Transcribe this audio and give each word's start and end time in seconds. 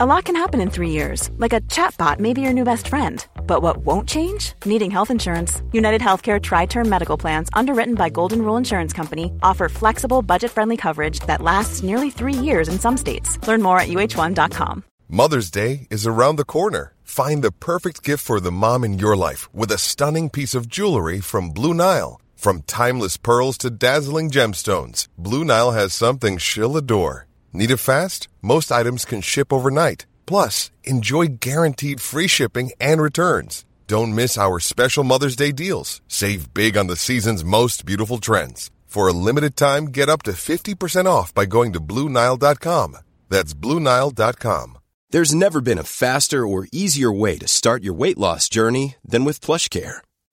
A 0.00 0.06
lot 0.06 0.26
can 0.26 0.36
happen 0.36 0.60
in 0.60 0.70
three 0.70 0.90
years, 0.90 1.28
like 1.38 1.52
a 1.52 1.60
chatbot 1.62 2.20
may 2.20 2.32
be 2.32 2.40
your 2.40 2.52
new 2.52 2.62
best 2.62 2.86
friend. 2.86 3.26
But 3.48 3.62
what 3.62 3.78
won't 3.78 4.08
change? 4.08 4.52
Needing 4.64 4.92
health 4.92 5.10
insurance. 5.10 5.60
United 5.72 6.00
Healthcare 6.00 6.40
Tri 6.40 6.66
Term 6.66 6.88
Medical 6.88 7.18
Plans, 7.18 7.48
underwritten 7.52 7.96
by 7.96 8.08
Golden 8.08 8.42
Rule 8.42 8.56
Insurance 8.56 8.92
Company, 8.92 9.32
offer 9.42 9.68
flexible, 9.68 10.22
budget 10.22 10.52
friendly 10.52 10.76
coverage 10.76 11.18
that 11.26 11.42
lasts 11.42 11.82
nearly 11.82 12.10
three 12.10 12.32
years 12.32 12.68
in 12.68 12.78
some 12.78 12.96
states. 12.96 13.44
Learn 13.48 13.60
more 13.60 13.80
at 13.80 13.88
uh1.com. 13.88 14.84
Mother's 15.08 15.50
Day 15.50 15.88
is 15.90 16.06
around 16.06 16.36
the 16.36 16.44
corner. 16.44 16.92
Find 17.02 17.42
the 17.42 17.50
perfect 17.50 18.04
gift 18.04 18.24
for 18.24 18.38
the 18.38 18.52
mom 18.52 18.84
in 18.84 19.00
your 19.00 19.16
life 19.16 19.52
with 19.52 19.72
a 19.72 19.78
stunning 19.78 20.30
piece 20.30 20.54
of 20.54 20.68
jewelry 20.68 21.18
from 21.18 21.50
Blue 21.50 21.74
Nile. 21.74 22.20
From 22.36 22.62
timeless 22.68 23.16
pearls 23.16 23.58
to 23.58 23.68
dazzling 23.68 24.30
gemstones, 24.30 25.08
Blue 25.18 25.44
Nile 25.44 25.72
has 25.72 25.92
something 25.92 26.38
she'll 26.38 26.76
adore. 26.76 27.27
Need 27.52 27.70
it 27.70 27.78
fast? 27.78 28.28
Most 28.42 28.70
items 28.70 29.04
can 29.04 29.20
ship 29.20 29.52
overnight. 29.52 30.06
Plus, 30.26 30.70
enjoy 30.84 31.26
guaranteed 31.40 32.00
free 32.00 32.28
shipping 32.28 32.72
and 32.80 33.00
returns. 33.00 33.64
Don't 33.86 34.14
miss 34.14 34.36
our 34.36 34.60
special 34.60 35.04
Mother's 35.04 35.36
Day 35.36 35.52
deals. 35.52 36.02
Save 36.08 36.52
big 36.52 36.76
on 36.76 36.86
the 36.88 36.96
season's 36.96 37.44
most 37.44 37.86
beautiful 37.86 38.18
trends. 38.18 38.70
For 38.86 39.08
a 39.08 39.12
limited 39.12 39.56
time, 39.56 39.86
get 39.86 40.08
up 40.08 40.22
to 40.24 40.32
50% 40.32 41.06
off 41.06 41.32
by 41.32 41.46
going 41.46 41.72
to 41.72 41.80
BlueNile.com. 41.80 42.98
That's 43.28 43.54
BlueNile.com. 43.54 44.78
There's 45.10 45.34
never 45.34 45.62
been 45.62 45.78
a 45.78 45.84
faster 45.84 46.46
or 46.46 46.68
easier 46.70 47.10
way 47.10 47.38
to 47.38 47.48
start 47.48 47.82
your 47.82 47.94
weight 47.94 48.18
loss 48.18 48.48
journey 48.50 48.96
than 49.02 49.24
with 49.24 49.40
PlushCare. 49.40 50.00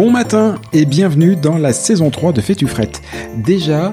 Bon 0.00 0.10
matin 0.10 0.54
et 0.72 0.86
bienvenue 0.86 1.36
dans 1.36 1.58
la 1.58 1.74
saison 1.74 2.10
3 2.10 2.32
de 2.32 2.40
Fais-tu 2.40 2.66
frette. 2.66 3.02
Déjà, 3.34 3.92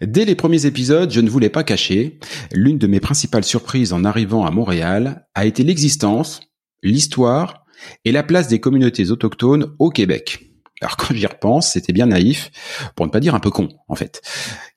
Dès 0.00 0.24
les 0.24 0.34
premiers 0.34 0.66
épisodes, 0.66 1.10
je 1.10 1.20
ne 1.20 1.30
voulais 1.30 1.50
pas 1.50 1.64
cacher, 1.64 2.18
l'une 2.52 2.78
de 2.78 2.86
mes 2.86 3.00
principales 3.00 3.44
surprises 3.44 3.92
en 3.92 4.04
arrivant 4.04 4.46
à 4.46 4.50
Montréal 4.50 5.26
a 5.34 5.44
été 5.44 5.62
l'existence, 5.62 6.40
l'histoire 6.82 7.64
et 8.04 8.12
la 8.12 8.22
place 8.22 8.48
des 8.48 8.60
communautés 8.60 9.10
autochtones 9.10 9.74
au 9.78 9.90
Québec. 9.90 10.52
Alors 10.80 10.96
quand 10.96 11.14
j'y 11.14 11.26
repense, 11.26 11.72
c'était 11.72 11.92
bien 11.92 12.06
naïf, 12.06 12.50
pour 12.96 13.06
ne 13.06 13.10
pas 13.10 13.20
dire 13.20 13.34
un 13.34 13.40
peu 13.40 13.50
con 13.50 13.68
en 13.88 13.94
fait. 13.94 14.20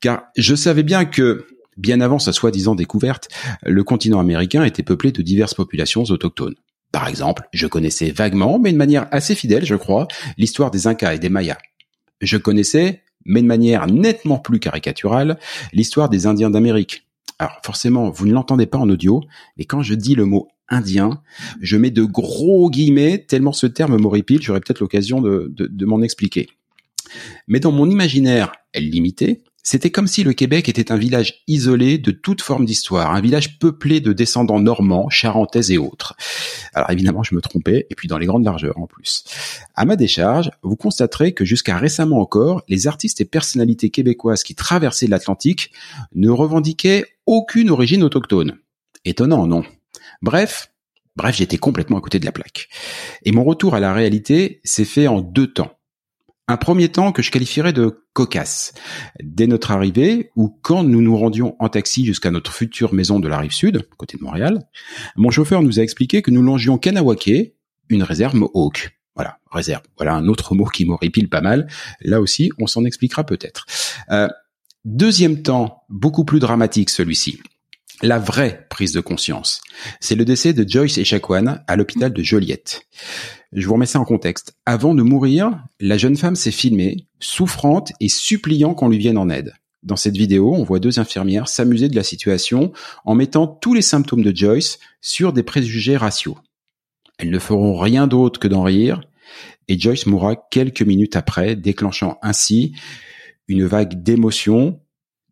Car 0.01 0.23
je 0.37 0.55
savais 0.55 0.83
bien 0.83 1.05
que, 1.05 1.47
bien 1.77 1.99
avant 1.99 2.19
sa 2.19 2.31
soi-disant 2.31 2.75
découverte, 2.75 3.29
le 3.63 3.83
continent 3.83 4.19
américain 4.19 4.63
était 4.63 4.83
peuplé 4.83 5.11
de 5.11 5.21
diverses 5.21 5.55
populations 5.55 6.03
autochtones. 6.03 6.55
Par 6.91 7.07
exemple, 7.07 7.43
je 7.51 7.67
connaissais 7.67 8.11
vaguement, 8.11 8.59
mais 8.59 8.71
de 8.71 8.77
manière 8.77 9.07
assez 9.11 9.35
fidèle, 9.35 9.65
je 9.65 9.75
crois, 9.75 10.07
l'histoire 10.37 10.71
des 10.71 10.87
Incas 10.87 11.15
et 11.15 11.19
des 11.19 11.29
Mayas. 11.29 11.57
Je 12.21 12.37
connaissais 12.37 13.03
mais 13.25 13.41
de 13.41 13.47
manière 13.47 13.87
nettement 13.87 14.37
plus 14.37 14.59
caricaturale, 14.59 15.39
l'histoire 15.73 16.09
des 16.09 16.27
Indiens 16.27 16.49
d'Amérique. 16.49 17.07
Alors 17.39 17.59
forcément, 17.63 18.09
vous 18.09 18.27
ne 18.27 18.33
l'entendez 18.33 18.65
pas 18.65 18.77
en 18.77 18.89
audio, 18.89 19.21
mais 19.57 19.65
quand 19.65 19.81
je 19.81 19.93
dis 19.93 20.15
le 20.15 20.25
mot 20.25 20.47
indien, 20.69 21.21
je 21.61 21.77
mets 21.77 21.91
de 21.91 22.03
gros 22.03 22.69
guillemets, 22.69 23.19
tellement 23.19 23.53
ce 23.53 23.67
terme 23.67 23.97
m'horripile, 23.97 24.41
j'aurai 24.41 24.61
peut-être 24.61 24.79
l'occasion 24.79 25.21
de, 25.21 25.51
de, 25.53 25.67
de 25.67 25.85
m'en 25.85 26.01
expliquer. 26.01 26.47
Mais 27.47 27.59
dans 27.59 27.71
mon 27.71 27.89
imaginaire 27.89 28.51
limité, 28.75 29.43
c'était 29.65 29.89
comme 29.89 30.05
si 30.05 30.23
le 30.23 30.33
Québec 30.33 30.69
était 30.69 30.91
un 30.91 30.95
village 30.95 31.41
isolé 31.47 31.97
de 31.97 32.11
toute 32.11 32.43
forme 32.43 32.65
d'histoire, 32.65 33.15
un 33.15 33.19
village 33.19 33.57
peuplé 33.57 33.99
de 33.99 34.13
descendants 34.13 34.59
normands, 34.59 35.09
charentais 35.09 35.71
et 35.73 35.79
autres. 35.79 36.15
Alors 36.75 36.91
évidemment, 36.91 37.23
je 37.23 37.33
me 37.33 37.41
trompais, 37.41 37.87
et 37.89 37.95
puis 37.95 38.07
dans 38.07 38.19
les 38.19 38.27
grandes 38.27 38.45
largeurs 38.45 38.77
en 38.77 38.85
plus. 38.85 39.23
À 39.73 39.85
ma 39.85 39.95
décharge, 39.95 40.51
vous 40.61 40.75
constaterez 40.75 41.33
que 41.33 41.45
jusqu'à 41.45 41.77
récemment 41.77 42.21
encore, 42.21 42.61
les 42.69 42.85
artistes 42.85 43.21
et 43.21 43.25
personnalités 43.25 43.89
québécoises 43.89 44.43
qui 44.43 44.53
traversaient 44.53 45.07
l'Atlantique 45.07 45.71
ne 46.13 46.29
revendiquaient 46.29 47.05
aucune 47.25 47.71
origine 47.71 48.03
autochtone. 48.03 48.59
Étonnant, 49.03 49.47
non? 49.47 49.63
Bref, 50.21 50.71
bref, 51.15 51.37
j'étais 51.37 51.57
complètement 51.57 51.97
à 51.97 52.01
côté 52.01 52.19
de 52.19 52.25
la 52.25 52.31
plaque. 52.31 52.69
Et 53.23 53.31
mon 53.31 53.43
retour 53.43 53.73
à 53.73 53.79
la 53.79 53.95
réalité 53.95 54.61
s'est 54.63 54.85
fait 54.85 55.07
en 55.07 55.21
deux 55.21 55.51
temps. 55.51 55.74
Un 56.47 56.57
premier 56.57 56.89
temps 56.89 57.11
que 57.11 57.23
je 57.23 57.31
qualifierais 57.31 57.73
de 57.73 58.05
cocasse. 58.13 58.73
Dès 59.23 59.47
notre 59.47 59.71
arrivée, 59.71 60.31
ou 60.35 60.49
quand 60.61 60.83
nous 60.83 61.01
nous 61.01 61.17
rendions 61.17 61.55
en 61.59 61.69
taxi 61.69 62.05
jusqu'à 62.05 62.29
notre 62.29 62.53
future 62.53 62.93
maison 62.93 63.19
de 63.19 63.27
la 63.27 63.39
rive 63.39 63.51
sud, 63.51 63.87
côté 63.97 64.17
de 64.17 64.23
Montréal, 64.23 64.67
mon 65.15 65.31
chauffeur 65.31 65.63
nous 65.63 65.79
a 65.79 65.83
expliqué 65.83 66.21
que 66.21 66.29
nous 66.29 66.43
longions 66.43 66.77
Kanawake, 66.77 67.55
une 67.89 68.03
réserve 68.03 68.35
Mohawk. 68.35 68.95
Voilà, 69.15 69.39
réserve. 69.51 69.81
Voilà 69.97 70.13
un 70.13 70.27
autre 70.27 70.53
mot 70.53 70.65
qui 70.65 70.85
m'horripile 70.85 71.29
pas 71.29 71.41
mal. 71.41 71.67
Là 72.01 72.21
aussi, 72.21 72.51
on 72.59 72.67
s'en 72.67 72.85
expliquera 72.85 73.23
peut-être. 73.23 73.65
Euh, 74.11 74.27
deuxième 74.83 75.41
temps, 75.41 75.83
beaucoup 75.89 76.25
plus 76.25 76.39
dramatique 76.39 76.91
celui-ci. 76.91 77.39
La 78.07 78.19
vraie 78.19 78.67
prise 78.69 78.91
de 78.91 79.01
conscience, 79.01 79.61
c'est 79.99 80.13
le 80.13 80.25
décès 80.25 80.53
de 80.53 80.63
Joyce 80.69 80.99
Echaquan 80.99 81.57
à 81.65 81.75
l'hôpital 81.75 82.13
de 82.13 82.21
Joliette. 82.21 82.85
Je 83.51 83.65
vous 83.65 83.73
remets 83.73 83.87
ça 83.87 83.99
en 83.99 84.05
contexte. 84.05 84.53
Avant 84.67 84.93
de 84.93 85.01
mourir, 85.01 85.57
la 85.79 85.97
jeune 85.97 86.15
femme 86.15 86.35
s'est 86.35 86.51
filmée, 86.51 87.07
souffrante 87.19 87.93
et 87.99 88.07
suppliant 88.07 88.75
qu'on 88.75 88.89
lui 88.89 88.99
vienne 88.99 89.17
en 89.17 89.27
aide. 89.27 89.55
Dans 89.81 89.95
cette 89.95 90.17
vidéo, 90.17 90.53
on 90.53 90.63
voit 90.63 90.77
deux 90.77 90.99
infirmières 90.99 91.47
s'amuser 91.47 91.89
de 91.89 91.95
la 91.95 92.03
situation 92.03 92.71
en 93.05 93.15
mettant 93.15 93.47
tous 93.47 93.73
les 93.73 93.81
symptômes 93.81 94.21
de 94.21 94.35
Joyce 94.35 94.77
sur 95.01 95.33
des 95.33 95.41
préjugés 95.41 95.97
raciaux. 95.97 96.37
Elles 97.17 97.31
ne 97.31 97.39
feront 97.39 97.75
rien 97.75 98.05
d'autre 98.05 98.39
que 98.39 98.47
d'en 98.47 98.61
rire, 98.61 99.01
et 99.67 99.79
Joyce 99.79 100.05
mourra 100.05 100.35
quelques 100.51 100.83
minutes 100.83 101.15
après, 101.15 101.55
déclenchant 101.55 102.19
ainsi 102.21 102.75
une 103.47 103.65
vague 103.65 104.03
d'émotions 104.03 104.79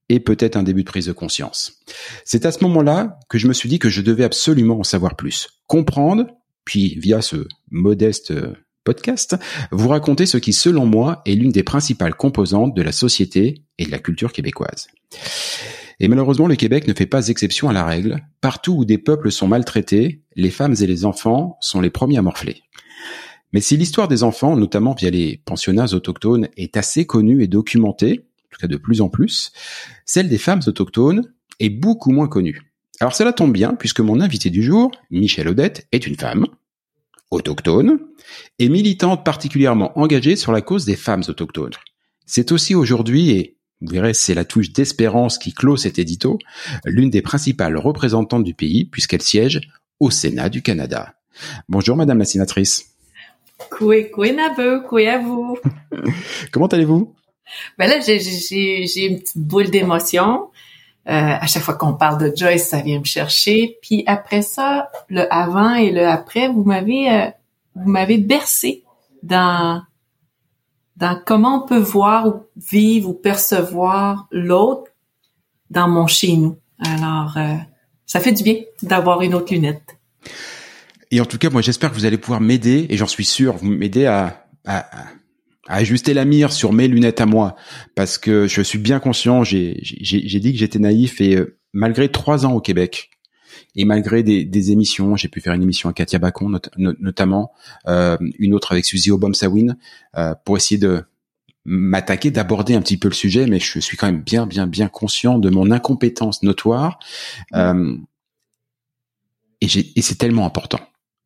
et 0.10 0.20
peut-être 0.20 0.58
un 0.58 0.64
début 0.64 0.84
de 0.84 0.90
prise 0.90 1.06
de 1.08 1.12
conscience. 1.12 1.80
C'est 2.26 2.46
à 2.46 2.52
ce 2.52 2.64
moment-là 2.64 3.20
que 3.30 3.38
je 3.38 3.48
me 3.48 3.54
suis 3.54 3.70
dit 3.70 3.80
que 3.80 3.90
je 3.90 4.02
devais 4.02 4.24
absolument 4.24 4.80
en 4.80 4.84
savoir 4.84 5.16
plus, 5.16 5.50
comprendre, 5.68 6.28
puis 6.66 6.98
via 7.00 7.22
ce 7.22 7.48
modeste 7.72 8.32
euh, 8.32 8.54
podcast, 8.84 9.38
vous 9.72 9.88
raconter 9.88 10.26
ce 10.26 10.38
qui, 10.38 10.54
selon 10.54 10.86
moi, 10.86 11.22
est 11.26 11.36
l'une 11.36 11.52
des 11.52 11.64
principales 11.64 12.16
composantes 12.16 12.76
de 12.76 12.82
la 12.82 12.92
société 12.92 13.64
et 13.78 13.86
de 13.86 13.92
la 13.92 14.00
culture 14.00 14.34
québécoise. 14.34 14.88
Et 16.00 16.08
malheureusement, 16.08 16.48
le 16.48 16.56
Québec 16.56 16.88
ne 16.88 16.94
fait 16.94 17.06
pas 17.06 17.28
exception 17.30 17.70
à 17.70 17.74
la 17.74 17.86
règle. 17.86 18.22
Partout 18.42 18.74
où 18.74 18.86
des 18.86 18.98
peuples 18.98 19.32
sont 19.32 19.48
maltraités, 19.48 20.24
les 20.36 20.52
femmes 20.52 20.76
et 20.82 20.88
les 20.88 21.06
enfants 21.06 21.58
sont 21.62 21.82
les 21.82 21.90
premiers 21.90 22.18
à 22.18 22.22
morfler. 22.22 22.64
Mais 23.54 23.62
si 23.62 23.78
l'histoire 23.78 24.08
des 24.08 24.24
enfants, 24.24 24.58
notamment 24.58 24.96
via 24.96 25.12
les 25.12 25.42
pensionnats 25.46 25.94
autochtones, 25.94 26.50
est 26.58 26.76
assez 26.76 27.06
connue 27.06 27.44
et 27.44 27.48
documentée, 27.48 28.26
en 28.33 28.33
tout 28.54 28.60
cas 28.60 28.68
de 28.68 28.78
plus 28.78 29.02
en 29.02 29.10
plus, 29.10 29.52
celle 30.06 30.30
des 30.30 30.38
femmes 30.38 30.62
autochtones 30.66 31.34
est 31.60 31.70
beaucoup 31.70 32.12
moins 32.12 32.28
connue. 32.28 32.74
Alors 33.00 33.16
cela 33.16 33.34
tombe 33.34 33.52
bien, 33.52 33.74
puisque 33.74 34.00
mon 34.00 34.22
invité 34.22 34.50
du 34.50 34.64
jour, 34.64 34.92
Michel 35.12 35.48
Odette, 35.48 35.88
est 35.92 36.08
une 36.08 36.16
femme, 36.16 36.46
autochtone, 37.32 38.00
et 38.60 38.70
militante 38.70 39.26
particulièrement 39.26 39.98
engagée 40.00 40.36
sur 40.36 40.52
la 40.52 40.62
cause 40.62 40.86
des 40.86 40.96
femmes 40.96 41.24
autochtones. 41.28 41.74
C'est 42.26 42.52
aussi 42.52 42.76
aujourd'hui, 42.76 43.32
et 43.32 43.58
vous 43.82 43.92
verrez, 43.92 44.14
c'est 44.14 44.36
la 44.36 44.46
touche 44.46 44.72
d'espérance 44.72 45.38
qui 45.38 45.54
clôt 45.54 45.76
cet 45.76 46.00
édito, 46.00 46.40
l'une 46.86 47.10
des 47.10 47.22
principales 47.22 47.78
représentantes 47.78 48.44
du 48.44 48.54
pays, 48.54 48.86
puisqu'elle 48.86 49.22
siège 49.22 49.62
au 50.00 50.10
Sénat 50.10 50.50
du 50.50 50.62
Canada. 50.62 51.16
Bonjour 51.68 51.98
Madame 51.98 52.20
la 52.20 52.26
sénatrice. 52.26 52.94
Coué, 53.70 54.12
coué 54.12 54.36
coué 54.88 55.08
à 55.08 55.20
vous. 55.20 55.58
Comment 56.52 56.68
allez-vous? 56.68 57.16
Ben 57.78 57.90
là, 57.90 58.00
j'ai, 58.00 58.20
j'ai, 58.20 59.06
une 59.06 59.20
petite 59.20 59.38
boule 59.38 59.70
d'émotion. 59.70 60.50
Euh, 61.08 61.12
à 61.12 61.46
chaque 61.48 61.64
fois 61.64 61.74
qu'on 61.76 61.94
parle 61.94 62.18
de 62.18 62.36
Joyce, 62.36 62.68
ça 62.68 62.82
vient 62.82 63.00
me 63.00 63.06
chercher. 63.06 63.78
Puis 63.82 64.04
après 64.08 64.42
ça, 64.42 64.90
le 65.10 65.32
avant 65.34 65.76
et 65.76 65.92
le 65.92 66.08
après, 66.08 66.48
vous 66.48 66.64
m'avez, 66.64 67.12
euh, 67.12 67.30
vous 67.76 67.90
m'avez 67.90 68.18
bercé 68.18 68.84
dans 69.22 69.82
dans 70.96 71.20
comment 71.26 71.64
on 71.64 71.68
peut 71.68 71.80
voir 71.80 72.28
ou 72.28 72.34
vivre 72.56 73.10
ou 73.10 73.14
percevoir 73.14 74.28
l'autre 74.32 74.92
dans 75.70 75.88
mon 75.88 76.08
chez 76.08 76.38
nous. 76.38 76.58
Alors, 76.80 77.36
euh, 77.38 77.56
ça 78.06 78.20
fait 78.20 78.32
du 78.32 78.44
bien 78.44 78.58
d'avoir 78.82 79.22
une 79.22 79.34
autre 79.34 79.54
lunette. 79.54 79.98
Et 81.12 81.22
en 81.22 81.26
tout 81.26 81.38
cas, 81.38 81.50
moi, 81.50 81.62
j'espère 81.62 81.90
que 81.92 81.96
vous 81.96 82.06
allez 82.06 82.18
pouvoir 82.18 82.42
m'aider, 82.42 82.88
et 82.90 82.98
j'en 82.98 83.08
suis 83.08 83.26
sûr, 83.26 83.56
vous 83.56 83.68
m'aider 83.68 84.06
à, 84.06 84.46
à, 84.66 84.86
ajuster 85.68 86.14
la 86.14 86.26
mire 86.26 86.52
sur 86.52 86.74
mes 86.74 86.88
lunettes 86.88 87.22
à 87.22 87.26
moi, 87.26 87.56
parce 87.96 88.18
que 88.18 88.48
je 88.48 88.62
suis 88.62 88.80
bien 88.80 89.00
conscient, 89.00 89.44
j'ai 89.44 89.74
dit 89.82 90.52
que 90.52 90.60
j'étais 90.60 90.80
naïf, 90.80 91.22
et 91.22 91.36
euh, 91.36 91.58
malgré 91.74 92.10
trois 92.10 92.46
ans 92.46 92.54
au 92.54 92.62
Québec, 92.62 93.10
et 93.76 93.86
malgré 93.86 94.24
des, 94.24 94.46
des 94.46 94.72
émissions, 94.72 95.16
j'ai 95.16 95.28
pu 95.28 95.42
faire 95.42 95.54
une 95.54 95.64
émission 95.64 95.90
à 95.90 95.94
Katia 95.94 96.20
Bacon 96.20 96.60
notamment, 96.78 97.52
euh, 97.88 98.18
une 98.40 98.54
autre 98.54 98.72
avec 98.74 98.86
Suzy 98.86 99.12
Obom-Sawin, 99.12 99.78
euh, 100.18 100.36
pour 100.46 100.58
essayer 100.58 100.78
de 100.78 101.04
m'attaquer, 101.66 102.30
d'aborder 102.30 102.76
un 102.76 102.82
petit 102.82 102.98
peu 102.98 103.08
le 103.08 103.14
sujet, 103.14 103.48
mais 103.48 103.60
je 103.60 103.80
suis 103.80 103.96
quand 103.96 104.08
même 104.08 104.22
bien, 104.22 104.46
bien, 104.46 104.68
bien 104.68 104.90
conscient 104.90 105.40
de 105.40 105.50
mon 105.50 105.72
incompétence 105.72 106.44
notoire. 106.44 107.00
Euh, 107.56 107.96
et, 109.62 109.68
et 109.96 110.02
c'est 110.02 110.16
tellement 110.16 110.46
important 110.46 110.82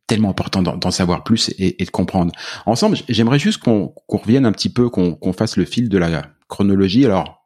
tellement 0.07 0.29
important 0.29 0.61
d'en 0.61 0.91
savoir 0.91 1.23
plus 1.23 1.49
et, 1.59 1.81
et, 1.81 1.85
de 1.85 1.91
comprendre. 1.91 2.31
Ensemble, 2.65 2.97
j'aimerais 3.09 3.39
juste 3.39 3.61
qu'on 3.61 3.93
revienne 4.07 4.45
un 4.45 4.53
petit 4.53 4.69
peu, 4.69 4.89
qu'on 4.89 5.33
fasse 5.33 5.57
le 5.57 5.65
fil 5.65 5.89
de 5.89 5.97
la 5.97 6.23
chronologie. 6.47 7.05
Alors, 7.05 7.37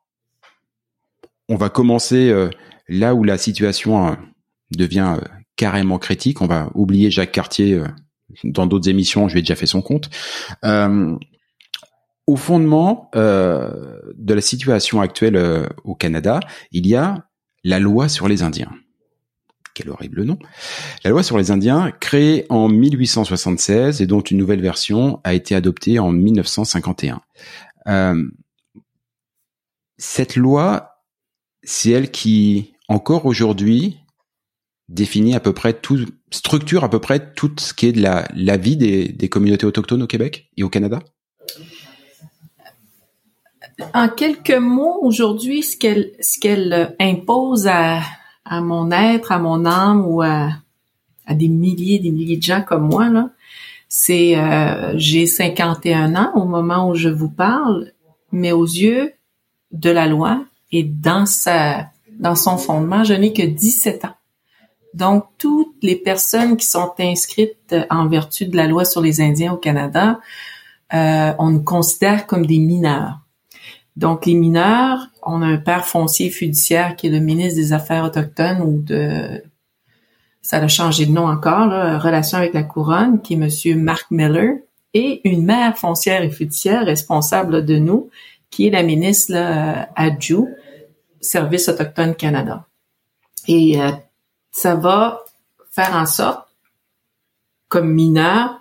on 1.49 1.55
va 1.55 1.69
commencer 1.69 2.29
euh, 2.29 2.49
là 2.87 3.13
où 3.13 3.23
la 3.23 3.37
situation 3.37 4.07
euh, 4.07 4.15
devient 4.71 5.17
euh, 5.17 5.25
carrément 5.57 5.99
critique. 5.99 6.41
On 6.41 6.47
va 6.47 6.69
oublier 6.75 7.11
Jacques 7.11 7.33
Cartier 7.33 7.81
dans 8.43 8.67
d'autres 8.67 8.89
émissions. 8.89 9.27
Je 9.27 9.33
lui 9.33 9.39
ai 9.39 9.41
déjà 9.43 9.55
fait 9.55 9.67
son 9.67 9.81
compte. 9.81 10.09
au 12.25 12.35
fondement 12.37 13.11
de 13.13 14.33
la 14.33 14.41
situation 14.41 15.01
actuelle 15.01 15.69
au 15.83 15.93
Canada, 15.93 16.39
il 16.71 16.87
y 16.87 16.95
a 16.95 17.27
la 17.63 17.79
loi 17.79 18.07
sur 18.07 18.27
les 18.27 18.41
Indiens 18.41 18.71
quel 19.73 19.89
horrible 19.89 20.23
nom. 20.23 20.38
La 21.03 21.09
loi 21.09 21.23
sur 21.23 21.38
les 21.38 21.51
Indiens, 21.51 21.91
créée 22.00 22.45
en 22.50 22.69
1876 22.69 24.01
et 24.01 24.06
dont 24.06 24.21
une 24.21 24.38
nouvelle 24.38 24.62
version 24.62 25.19
a 25.23 25.33
été 25.33 25.56
adoptée 25.56 26.00
en 26.00 26.12
1951. 26.12 27.21
Euh, 27.88 28.23
cette 29.97 30.35
loi, 30.35 31.03
c'est 31.63 31.91
elle 31.91 32.12
qui, 32.12 32.73
encore 32.88 33.25
aujourd'hui, 33.25 33.97
définit 34.89 35.35
à 35.35 35.39
peu 35.39 35.53
près 35.53 35.74
tout, 35.74 36.06
structure 36.31 36.83
à 36.83 36.89
peu 36.89 37.00
près 37.00 37.33
tout 37.33 37.51
ce 37.57 37.74
qui 37.74 37.88
est 37.88 37.91
de 37.91 38.01
la, 38.01 38.57
vie 38.57 38.77
des, 38.77 39.07
des 39.07 39.29
communautés 39.29 39.65
autochtones 39.65 40.03
au 40.03 40.07
Québec 40.07 40.50
et 40.57 40.63
au 40.63 40.69
Canada? 40.69 41.00
En 43.94 44.09
quelques 44.09 44.51
mots, 44.51 45.00
aujourd'hui, 45.01 45.63
ce 45.63 45.77
qu'elle 45.77 46.12
ce 46.19 46.39
qu'elle 46.39 46.95
impose 47.00 47.67
à, 47.67 48.01
à 48.51 48.59
mon 48.59 48.92
être, 48.92 49.31
à 49.31 49.39
mon 49.39 49.65
âme 49.65 50.06
ou 50.06 50.21
à, 50.21 50.50
à 51.25 51.33
des 51.33 51.48
milliers, 51.48 52.00
des 52.00 52.12
milliers 52.12 52.36
de 52.36 52.44
gens 52.44 52.62
comme 52.62 52.86
moi, 52.86 53.07
là, 53.07 53.30
c'est 53.88 54.38
euh, 54.38 54.92
j'ai 54.98 55.25
51 55.25 56.15
ans 56.18 56.33
au 56.36 56.44
moment 56.44 56.89
où 56.89 56.95
je 56.95 57.07
vous 57.07 57.30
parle, 57.30 57.94
mais 58.33 58.51
aux 58.51 58.65
yeux 58.65 59.13
de 59.71 59.89
la 59.89 60.06
loi 60.06 60.44
et 60.74 60.83
dans 60.83 61.25
sa 61.25 61.88
dans 62.19 62.36
son 62.36 62.57
fondement, 62.57 63.06
je 63.06 63.13
n'ai 63.13 63.31
que 63.31 63.42
17 63.42 64.03
ans. 64.03 64.15
Donc 64.94 65.24
toutes 65.38 65.81
les 65.81 65.95
personnes 65.95 66.57
qui 66.57 66.68
sont 66.68 66.92
inscrites 67.00 67.74
en 67.89 68.09
vertu 68.09 68.48
de 68.48 68.57
la 68.57 68.68
loi 68.68 68.83
sur 68.83 69.00
les 69.00 69.21
Indiens 69.21 69.53
au 69.53 69.57
Canada, 69.57 70.19
euh, 70.94 71.31
on 71.39 71.51
nous 71.51 71.63
considère 71.63 72.27
comme 72.27 72.45
des 72.45 72.59
mineurs. 72.59 73.20
Donc, 74.01 74.25
les 74.25 74.33
mineurs, 74.33 75.09
on 75.21 75.44
a 75.44 75.45
un 75.45 75.57
père 75.57 75.86
foncier 75.86 76.31
fiduciaire 76.31 76.95
qui 76.95 77.06
est 77.06 77.12
le 77.12 77.19
ministre 77.19 77.59
des 77.59 77.71
Affaires 77.71 78.03
autochtones 78.03 78.59
ou 78.62 78.81
de... 78.81 79.44
Ça 80.42 80.57
a 80.57 80.68
changé 80.68 81.06
de 81.06 81.12
nom 81.12 81.27
encore, 81.27 81.68
là, 81.68 82.00
relation 82.00 82.39
avec 82.39 82.56
la 82.56 82.63
couronne, 82.63 83.21
qui 83.21 83.33
est 83.33 83.38
Monsieur 83.38 83.75
Mark 83.75 84.07
Miller, 84.09 84.56
et 84.95 85.21
une 85.24 85.45
mère 85.45 85.77
foncière 85.77 86.24
et 86.24 86.31
fiduciaire 86.31 86.83
responsable 86.83 87.63
de 87.63 87.77
nous, 87.77 88.09
qui 88.50 88.65
est 88.65 88.71
la 88.71 88.81
ministre 88.81 89.33
là, 89.33 89.89
Adju, 89.95 90.48
Service 91.19 91.69
autochtone 91.69 92.15
Canada. 92.15 92.65
Et 93.48 93.80
euh, 93.80 93.92
ça 94.50 94.74
va 94.74 95.19
faire 95.69 95.95
en 95.95 96.07
sorte, 96.07 96.48
comme 97.68 97.94
mineur, 97.94 98.59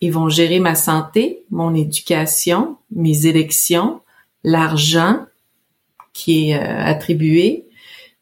ils 0.00 0.12
vont 0.12 0.28
gérer 0.28 0.58
ma 0.58 0.74
santé, 0.74 1.44
mon 1.52 1.72
éducation, 1.72 2.78
mes 2.90 3.26
élections, 3.26 4.00
l'argent 4.46 5.26
qui 6.14 6.50
est 6.50 6.56
euh, 6.56 6.84
attribué, 6.84 7.66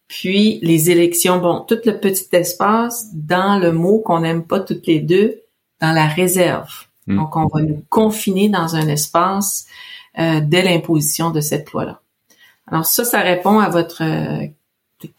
puis 0.08 0.58
les 0.62 0.90
élections, 0.90 1.38
bon, 1.38 1.60
tout 1.60 1.78
le 1.84 2.00
petit 2.00 2.26
espace 2.32 3.06
dans 3.14 3.58
le 3.58 3.70
mot 3.70 4.00
qu'on 4.00 4.20
n'aime 4.20 4.44
pas 4.44 4.58
toutes 4.58 4.86
les 4.88 4.98
deux, 4.98 5.42
dans 5.80 5.92
la 5.92 6.06
réserve. 6.06 6.86
Hmm. 7.06 7.18
Donc, 7.18 7.36
on 7.36 7.46
va 7.46 7.62
nous 7.62 7.84
confiner 7.88 8.48
dans 8.48 8.74
un 8.74 8.88
espace 8.88 9.66
euh, 10.18 10.40
dès 10.42 10.62
l'imposition 10.62 11.30
de 11.30 11.40
cette 11.40 11.70
loi-là. 11.72 12.00
Alors 12.66 12.86
ça, 12.86 13.04
ça 13.04 13.20
répond 13.20 13.58
à 13.58 13.68
votre 13.68 14.02
euh, 14.02 14.46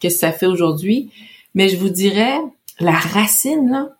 qu'est-ce 0.00 0.14
que 0.14 0.20
ça 0.20 0.32
fait 0.32 0.46
aujourd'hui. 0.46 1.10
Mais 1.54 1.68
je 1.68 1.76
vous 1.76 1.88
dirais, 1.88 2.38
la 2.80 2.98
racine, 2.98 3.70
là, 3.70 3.90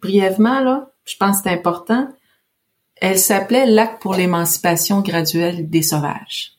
brièvement, 0.00 0.60
là, 0.60 0.90
je 1.04 1.16
pense 1.16 1.38
que 1.38 1.44
c'est 1.44 1.54
important, 1.54 2.08
elle 3.02 3.18
s'appelait 3.18 3.66
L'acte 3.66 4.00
pour 4.00 4.14
l'émancipation 4.14 5.00
graduelle 5.00 5.68
des 5.68 5.82
sauvages. 5.82 6.52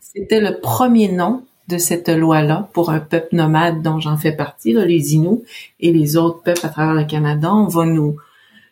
C'était 0.00 0.40
le 0.40 0.58
premier 0.58 1.06
nom 1.06 1.44
de 1.68 1.78
cette 1.78 2.08
loi-là 2.08 2.68
pour 2.72 2.90
un 2.90 2.98
peuple 2.98 3.36
nomade 3.36 3.80
dont 3.80 4.00
j'en 4.00 4.16
fais 4.16 4.32
partie, 4.32 4.72
les 4.72 5.14
Inuits 5.14 5.44
et 5.78 5.92
les 5.92 6.16
autres 6.16 6.42
peuples 6.42 6.66
à 6.66 6.70
travers 6.70 6.94
le 6.94 7.04
Canada. 7.04 7.54
On 7.54 7.68
va 7.68 7.86
nous 7.86 8.16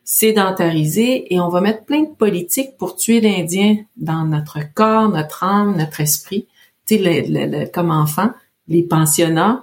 sédentariser 0.02 1.32
et 1.32 1.38
on 1.38 1.48
va 1.48 1.60
mettre 1.60 1.84
plein 1.84 2.02
de 2.02 2.12
politiques 2.12 2.76
pour 2.76 2.96
tuer 2.96 3.20
l'Indien 3.20 3.76
dans 3.96 4.25
notre 4.25 4.58
corps, 4.75 5.08
notre 5.08 5.44
âme, 5.44 5.76
notre 5.76 6.00
esprit. 6.00 6.48
Tu 6.86 6.98
sais, 6.98 7.70
comme 7.72 7.92
enfant, 7.92 8.30
les 8.66 8.82
pensionnats, 8.82 9.62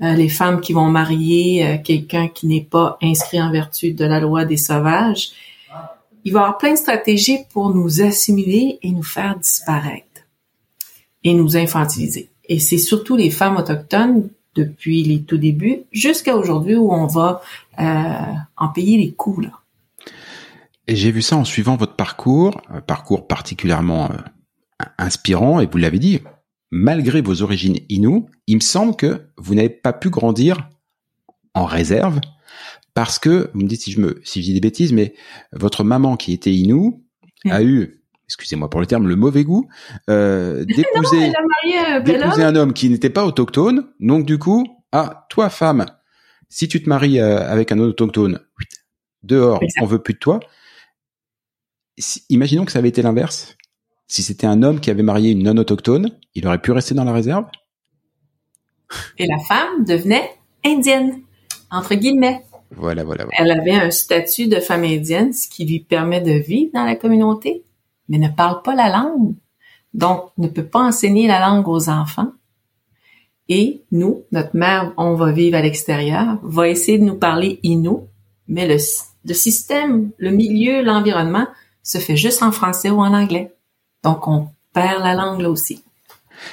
euh, 0.00 0.12
les 0.12 0.28
femmes 0.28 0.60
qui 0.60 0.72
vont 0.72 0.90
marier 0.90 1.66
euh, 1.66 1.76
quelqu'un 1.82 2.28
qui 2.28 2.46
n'est 2.46 2.68
pas 2.70 2.98
inscrit 3.02 3.42
en 3.42 3.50
vertu 3.50 3.94
de 3.94 4.04
la 4.04 4.20
loi 4.20 4.44
des 4.44 4.56
sauvages 4.56 5.32
il 6.24 6.32
va 6.32 6.40
y 6.40 6.42
avoir 6.42 6.58
plein 6.58 6.72
de 6.72 6.78
stratégies 6.78 7.38
pour 7.52 7.74
nous 7.74 8.02
assimiler 8.02 8.78
et 8.82 8.90
nous 8.90 9.02
faire 9.02 9.38
disparaître 9.38 10.22
et 11.22 11.34
nous 11.34 11.56
infantiliser. 11.56 12.30
Et 12.48 12.58
c'est 12.58 12.78
surtout 12.78 13.16
les 13.16 13.30
femmes 13.30 13.56
autochtones 13.56 14.28
depuis 14.54 15.02
les 15.02 15.22
tout 15.22 15.38
débuts 15.38 15.82
jusqu'à 15.92 16.36
aujourd'hui 16.36 16.76
où 16.76 16.92
on 16.92 17.06
va 17.06 17.42
euh, 17.78 18.34
en 18.56 18.68
payer 18.68 18.98
les 18.98 19.12
coûts. 19.12 19.40
Là. 19.40 19.50
Et 20.86 20.96
j'ai 20.96 21.10
vu 21.10 21.22
ça 21.22 21.36
en 21.36 21.44
suivant 21.44 21.76
votre 21.76 21.96
parcours, 21.96 22.60
un 22.68 22.80
parcours 22.80 23.26
particulièrement 23.26 24.10
euh, 24.10 24.84
inspirant, 24.98 25.60
et 25.60 25.66
vous 25.66 25.78
l'avez 25.78 25.98
dit, 25.98 26.20
malgré 26.70 27.22
vos 27.22 27.42
origines 27.42 27.78
inou, 27.88 28.28
il 28.46 28.56
me 28.56 28.60
semble 28.60 28.94
que 28.94 29.22
vous 29.38 29.54
n'avez 29.54 29.70
pas 29.70 29.92
pu 29.92 30.10
grandir 30.10 30.68
en 31.54 31.64
réserve, 31.64 32.20
parce 32.94 33.18
que 33.18 33.50
vous 33.54 33.60
me 33.62 33.68
dites 33.68 33.82
si 33.82 33.92
je 33.92 34.00
me 34.00 34.20
si 34.24 34.40
je 34.40 34.46
dis 34.46 34.54
des 34.54 34.60
bêtises, 34.60 34.92
mais 34.92 35.14
votre 35.52 35.84
maman 35.84 36.16
qui 36.16 36.32
était 36.32 36.52
Inou 36.52 37.04
a 37.50 37.62
eu 37.62 38.04
excusez-moi 38.26 38.70
pour 38.70 38.80
le 38.80 38.86
terme, 38.86 39.06
le 39.06 39.16
mauvais 39.16 39.44
goût 39.44 39.68
euh, 40.08 40.64
d'épouser 40.76 41.32
euh, 41.34 42.46
un 42.46 42.56
homme 42.56 42.72
qui 42.72 42.88
n'était 42.88 43.10
pas 43.10 43.24
autochtone. 43.24 43.88
Donc 44.00 44.26
du 44.26 44.38
coup, 44.38 44.64
ah 44.92 45.26
toi 45.28 45.50
femme, 45.50 45.86
si 46.48 46.68
tu 46.68 46.82
te 46.82 46.88
maries 46.88 47.20
euh, 47.20 47.48
avec 47.48 47.72
un 47.72 47.78
autochtone, 47.78 48.40
dehors, 49.22 49.60
on 49.80 49.86
veut 49.86 50.02
plus 50.02 50.14
de 50.14 50.18
toi. 50.18 50.40
imaginons 52.28 52.64
que 52.64 52.72
ça 52.72 52.78
avait 52.78 52.88
été 52.88 53.02
l'inverse. 53.02 53.56
Si 54.06 54.22
c'était 54.22 54.46
un 54.46 54.62
homme 54.62 54.80
qui 54.80 54.90
avait 54.90 55.02
marié 55.02 55.30
une 55.30 55.42
non 55.42 55.56
autochtone, 55.56 56.10
il 56.34 56.46
aurait 56.46 56.60
pu 56.60 56.72
rester 56.72 56.94
dans 56.94 57.04
la 57.04 57.12
réserve? 57.12 57.46
Et 59.18 59.26
la 59.26 59.38
femme 59.38 59.84
devenait 59.84 60.30
indienne, 60.64 61.22
entre 61.70 61.94
guillemets. 61.94 62.42
Elle 63.38 63.50
avait 63.50 63.74
un 63.74 63.90
statut 63.90 64.48
de 64.48 64.60
femme 64.60 64.84
indienne, 64.84 65.32
ce 65.32 65.48
qui 65.48 65.64
lui 65.64 65.80
permet 65.80 66.20
de 66.20 66.32
vivre 66.32 66.70
dans 66.74 66.84
la 66.84 66.96
communauté, 66.96 67.62
mais 68.08 68.18
ne 68.18 68.28
parle 68.28 68.62
pas 68.62 68.74
la 68.74 68.90
langue. 68.90 69.34
Donc, 69.92 70.30
ne 70.38 70.48
peut 70.48 70.64
pas 70.66 70.80
enseigner 70.82 71.26
la 71.26 71.40
langue 71.40 71.68
aux 71.68 71.88
enfants. 71.88 72.32
Et 73.48 73.82
nous, 73.92 74.22
notre 74.32 74.56
mère, 74.56 74.92
on 74.96 75.14
va 75.14 75.30
vivre 75.32 75.56
à 75.56 75.62
l'extérieur, 75.62 76.38
va 76.42 76.68
essayer 76.68 76.98
de 76.98 77.04
nous 77.04 77.18
parler 77.18 77.60
inou, 77.62 78.08
mais 78.48 78.66
le, 78.66 78.76
le 79.24 79.34
système, 79.34 80.10
le 80.18 80.30
milieu, 80.30 80.82
l'environnement 80.82 81.46
se 81.82 81.98
fait 81.98 82.16
juste 82.16 82.42
en 82.42 82.52
français 82.52 82.90
ou 82.90 83.00
en 83.00 83.12
anglais. 83.12 83.52
Donc, 84.02 84.26
on 84.26 84.48
perd 84.72 85.02
la 85.02 85.14
langue 85.14 85.40
là 85.40 85.50
aussi. 85.50 85.84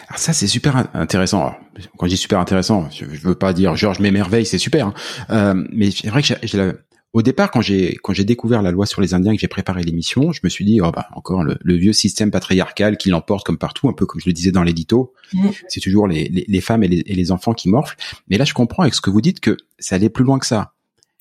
Alors 0.08 0.20
ça, 0.20 0.34
c'est 0.34 0.48
super 0.48 0.88
intéressant. 0.94 1.54
quand 1.98 2.06
je 2.06 2.12
dis 2.12 2.18
super 2.18 2.40
intéressant, 2.40 2.90
je, 2.92 3.06
je 3.12 3.22
veux 3.22 3.36
pas 3.36 3.54
dire 3.54 3.76
Georges 3.76 4.00
m'émerveille, 4.00 4.46
c'est 4.46 4.58
super. 4.58 4.88
Hein. 4.88 4.94
Euh, 5.30 5.66
mais 5.72 5.92
c'est 5.92 6.10
vrai 6.10 6.22
que 6.22 6.28
j'ai, 6.44 6.72
au 7.14 7.22
départ, 7.22 7.52
quand 7.52 7.62
j'ai 7.62 7.98
quand 8.02 8.14
j'ai 8.14 8.24
découvert 8.24 8.62
la 8.62 8.72
loi 8.72 8.86
sur 8.86 9.02
les 9.02 9.14
Indiens, 9.14 9.34
que 9.34 9.42
j'ai 9.42 9.50
préparé 9.50 9.84
l'émission, 9.84 10.32
je 10.32 10.40
me 10.44 10.50
suis 10.50 10.64
dit, 10.64 10.80
oh 10.82 10.92
bah 10.92 11.08
encore 11.14 11.44
le, 11.44 11.76
vieux 11.76 11.94
système 11.94 12.32
patriarcal 12.32 12.98
qui 12.98 13.10
l'emporte 13.10 13.46
comme 13.46 13.58
partout, 13.58 13.90
un 13.90 13.94
peu 13.94 14.06
comme 14.06 14.22
je 14.22 14.30
le 14.30 14.34
disais 14.34 14.52
dans 14.52 14.64
l'édito. 14.64 15.14
Mmh. 15.34 15.50
C'est 15.68 15.82
toujours 15.82 16.08
les, 16.08 16.30
les, 16.30 16.62
femmes 16.62 16.84
et 16.84 16.88
les, 16.88 17.04
et 17.06 17.16
les, 17.16 17.32
enfants 17.32 17.54
qui 17.54 17.70
morflent. 17.70 17.98
Mais 18.30 18.38
là, 18.38 18.46
je 18.46 18.54
comprends 18.54 18.84
avec 18.84 18.94
ce 18.94 19.02
que 19.02 19.10
vous 19.10 19.22
dites 19.22 19.42
que 19.42 19.58
ça 19.78 19.96
allait 19.96 20.10
plus 20.10 20.24
loin 20.24 20.40
que 20.40 20.46
ça. 20.46 20.74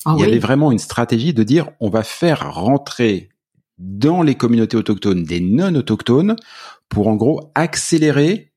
Ah 0.05 0.15
Il 0.17 0.25
y 0.25 0.25
avait 0.25 0.39
vraiment 0.39 0.71
une 0.73 0.79
stratégie 0.79 1.35
de 1.35 1.43
dire, 1.43 1.71
on 1.81 1.91
va 1.91 2.03
faire 2.03 2.55
rentrer 2.55 3.29
dans 3.79 4.23
les 4.23 4.35
communautés 4.35 4.77
autochtones 4.77 5.25
des 5.25 5.41
non 5.41 5.75
autochtones 5.75 6.37
pour 6.89 7.09
en 7.09 7.17
gros 7.17 7.51
accélérer 7.55 8.50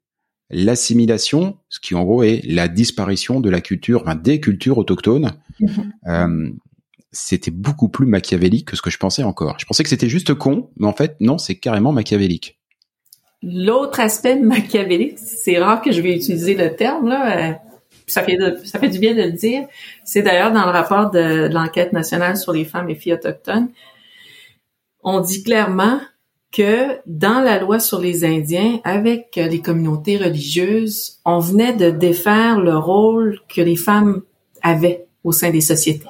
l'assimilation, 0.54 1.58
ce 1.70 1.80
qui 1.80 1.96
en 1.96 2.04
gros 2.04 2.24
est 2.24 2.42
la 2.46 2.68
disparition 2.68 3.40
de 3.40 3.50
la 3.50 3.62
culture, 3.62 4.02
enfin, 4.02 4.16
des 4.16 4.40
cultures 4.40 4.78
autochtones. 4.78 5.32
Mhm. 5.60 5.94
Euh, 6.08 6.50
c'était 7.12 7.52
beaucoup 7.52 7.90
plus 7.90 8.08
machiavélique 8.08 8.70
que 8.70 8.76
ce 8.76 8.82
que 8.82 8.90
je 8.90 8.98
pensais 8.98 9.24
encore. 9.24 9.58
Je 9.60 9.66
pensais 9.66 9.84
que 9.84 9.90
c'était 9.90 10.10
juste 10.10 10.34
con, 10.34 10.70
mais 10.78 10.88
en 10.88 10.94
fait, 10.94 11.16
non, 11.20 11.38
c'est 11.38 11.56
carrément 11.56 11.92
machiavélique. 11.92 12.60
L'autre 13.44 14.00
aspect 14.00 14.36
machiavélique, 14.40 15.20
c'est 15.20 15.60
rare 15.60 15.82
que 15.82 15.92
je 15.92 16.02
vais 16.02 16.16
utiliser 16.16 16.56
le 16.56 16.76
terme, 16.76 17.08
là, 17.08 17.38
euh, 17.38 17.54
ça, 18.08 18.24
fait 18.24 18.38
ça 18.66 18.80
fait 18.80 18.90
du 18.90 19.00
bien 19.00 19.14
de 19.14 19.22
le 19.22 19.32
dire. 19.32 19.68
C'est 20.04 20.24
d'ailleurs 20.24 20.52
dans 20.52 20.66
le 20.66 20.72
rapport 20.72 21.12
de 21.12 21.50
l'enquête 21.52 21.94
nationale 21.94 22.38
sur 22.38 22.54
les 22.54 22.66
femmes 22.66 22.90
et 22.90 22.96
filles 22.96 23.14
autochtones. 23.14 23.70
On 25.04 25.20
dit 25.20 25.44
clairement 25.44 26.00
que 26.54 27.00
dans 27.08 27.42
la 27.42 27.60
loi 27.60 27.80
sur 27.80 28.00
les 28.00 28.24
Indiens, 28.24 28.80
avec 28.84 29.36
les 29.36 29.60
communautés 29.60 30.18
religieuses, 30.18 31.20
on 31.26 31.40
venait 31.40 31.74
de 31.74 31.90
défaire 31.90 32.60
le 32.60 32.78
rôle 32.78 33.40
que 33.50 33.60
les 33.60 33.76
femmes 33.76 34.22
avaient 34.62 35.08
au 35.24 35.32
sein 35.32 35.50
des 35.50 35.62
sociétés. 35.62 36.08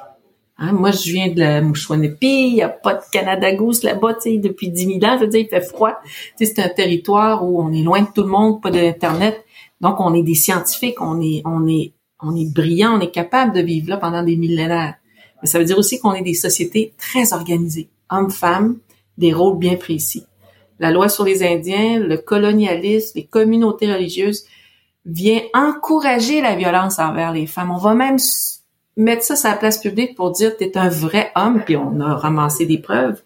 Hein, 0.58 0.74
moi, 0.74 0.92
je 0.92 1.12
viens 1.12 1.30
de 1.30 1.40
la 1.40 1.62
Mouchouanepi, 1.62 2.50
il 2.50 2.54
n'y 2.56 2.62
a 2.62 2.70
pas 2.70 2.96
de 2.96 3.02
Canada 3.12 3.54
Goose 3.56 3.84
là-bas, 3.84 4.16
tu 4.16 4.34
sais, 4.34 4.38
depuis 4.38 4.70
10 4.70 5.00
000 5.00 5.06
ans, 5.06 5.18
je 5.18 5.22
veux 5.22 5.28
dire, 5.28 5.40
il 5.40 5.48
fait 5.48 5.62
froid. 5.62 5.94
Tu 6.38 6.46
sais, 6.46 6.54
c'est 6.54 6.62
un 6.62 6.70
territoire 6.70 7.44
où 7.44 7.62
on 7.62 7.72
est 7.72 7.82
loin 7.82 8.02
de 8.02 8.08
tout 8.14 8.22
le 8.22 8.30
monde, 8.30 8.62
pas 8.62 8.70
d'Internet. 8.70 9.44
Donc, 9.80 9.96
on 10.00 10.14
est 10.14 10.24
des 10.24 10.36
scientifiques, 10.36 11.02
on 11.02 11.22
est, 11.22 11.42
on 11.46 11.68
est, 11.68 11.94
on 12.22 12.36
est 12.36 12.54
brillants, 12.54 12.98
on 12.98 13.00
est 13.00 13.12
capable 13.12 13.56
de 13.56 13.62
vivre 13.62 13.90
là 13.90 13.98
pendant 13.98 14.24
des 14.24 14.36
millénaires. 14.36 14.96
Mais 15.42 15.48
ça 15.48 15.58
veut 15.58 15.66
dire 15.66 15.78
aussi 15.78 16.00
qu'on 16.00 16.14
est 16.14 16.22
des 16.22 16.34
sociétés 16.34 16.94
très 16.98 17.34
organisées, 17.34 17.90
hommes-femmes, 18.10 18.78
des 19.18 19.34
rôles 19.34 19.58
bien 19.58 19.76
précis 19.76 20.24
la 20.84 20.92
loi 20.92 21.08
sur 21.08 21.24
les 21.24 21.44
Indiens, 21.44 21.98
le 21.98 22.18
colonialisme, 22.18 23.14
les 23.16 23.26
communautés 23.26 23.92
religieuses, 23.92 24.46
vient 25.06 25.42
encourager 25.54 26.42
la 26.42 26.56
violence 26.56 27.00
envers 27.00 27.32
les 27.32 27.48
femmes. 27.48 27.72
On 27.72 27.78
va 27.78 27.94
même 27.94 28.18
mettre 28.98 29.24
ça 29.24 29.38
sur 29.38 29.50
la 29.50 29.56
place 29.56 29.80
publique 29.80 30.16
pour 30.16 30.32
dire 30.32 30.56
t'es 30.58 30.78
un 30.78 30.90
vrai 30.90 31.32
homme, 31.36 31.64
puis 31.64 31.78
on 31.78 32.02
a 32.02 32.16
ramassé 32.16 32.66
des 32.66 32.78
preuves 32.78 33.22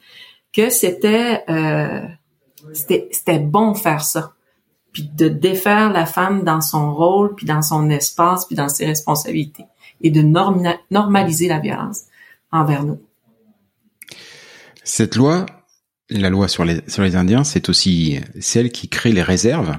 que 0.53 0.69
c'était 0.69 1.43
euh, 1.49 2.01
c'était 2.73 3.39
bon 3.39 3.73
faire 3.73 4.03
ça, 4.03 4.33
puis 4.91 5.09
de 5.11 5.27
défaire 5.27 5.91
la 5.91 6.05
femme 6.05 6.43
dans 6.43 6.61
son 6.61 6.93
rôle, 6.93 7.33
puis 7.33 7.47
dans 7.47 7.63
son 7.63 7.89
espace, 7.89 8.45
puis 8.45 8.55
dans 8.55 8.69
ses 8.69 8.85
responsabilités, 8.85 9.65
et 10.01 10.11
de 10.11 10.21
normaliser 10.91 11.47
la 11.47 11.59
violence 11.59 12.03
envers 12.51 12.83
nous. 12.83 12.99
Cette 14.83 15.15
loi, 15.15 15.45
la 16.09 16.29
loi 16.29 16.47
sur 16.47 16.65
les, 16.65 16.81
sur 16.87 17.03
les 17.03 17.15
Indiens, 17.15 17.43
c'est 17.43 17.69
aussi 17.69 18.19
celle 18.39 18.71
qui 18.71 18.89
crée 18.89 19.11
les 19.11 19.23
réserves, 19.23 19.77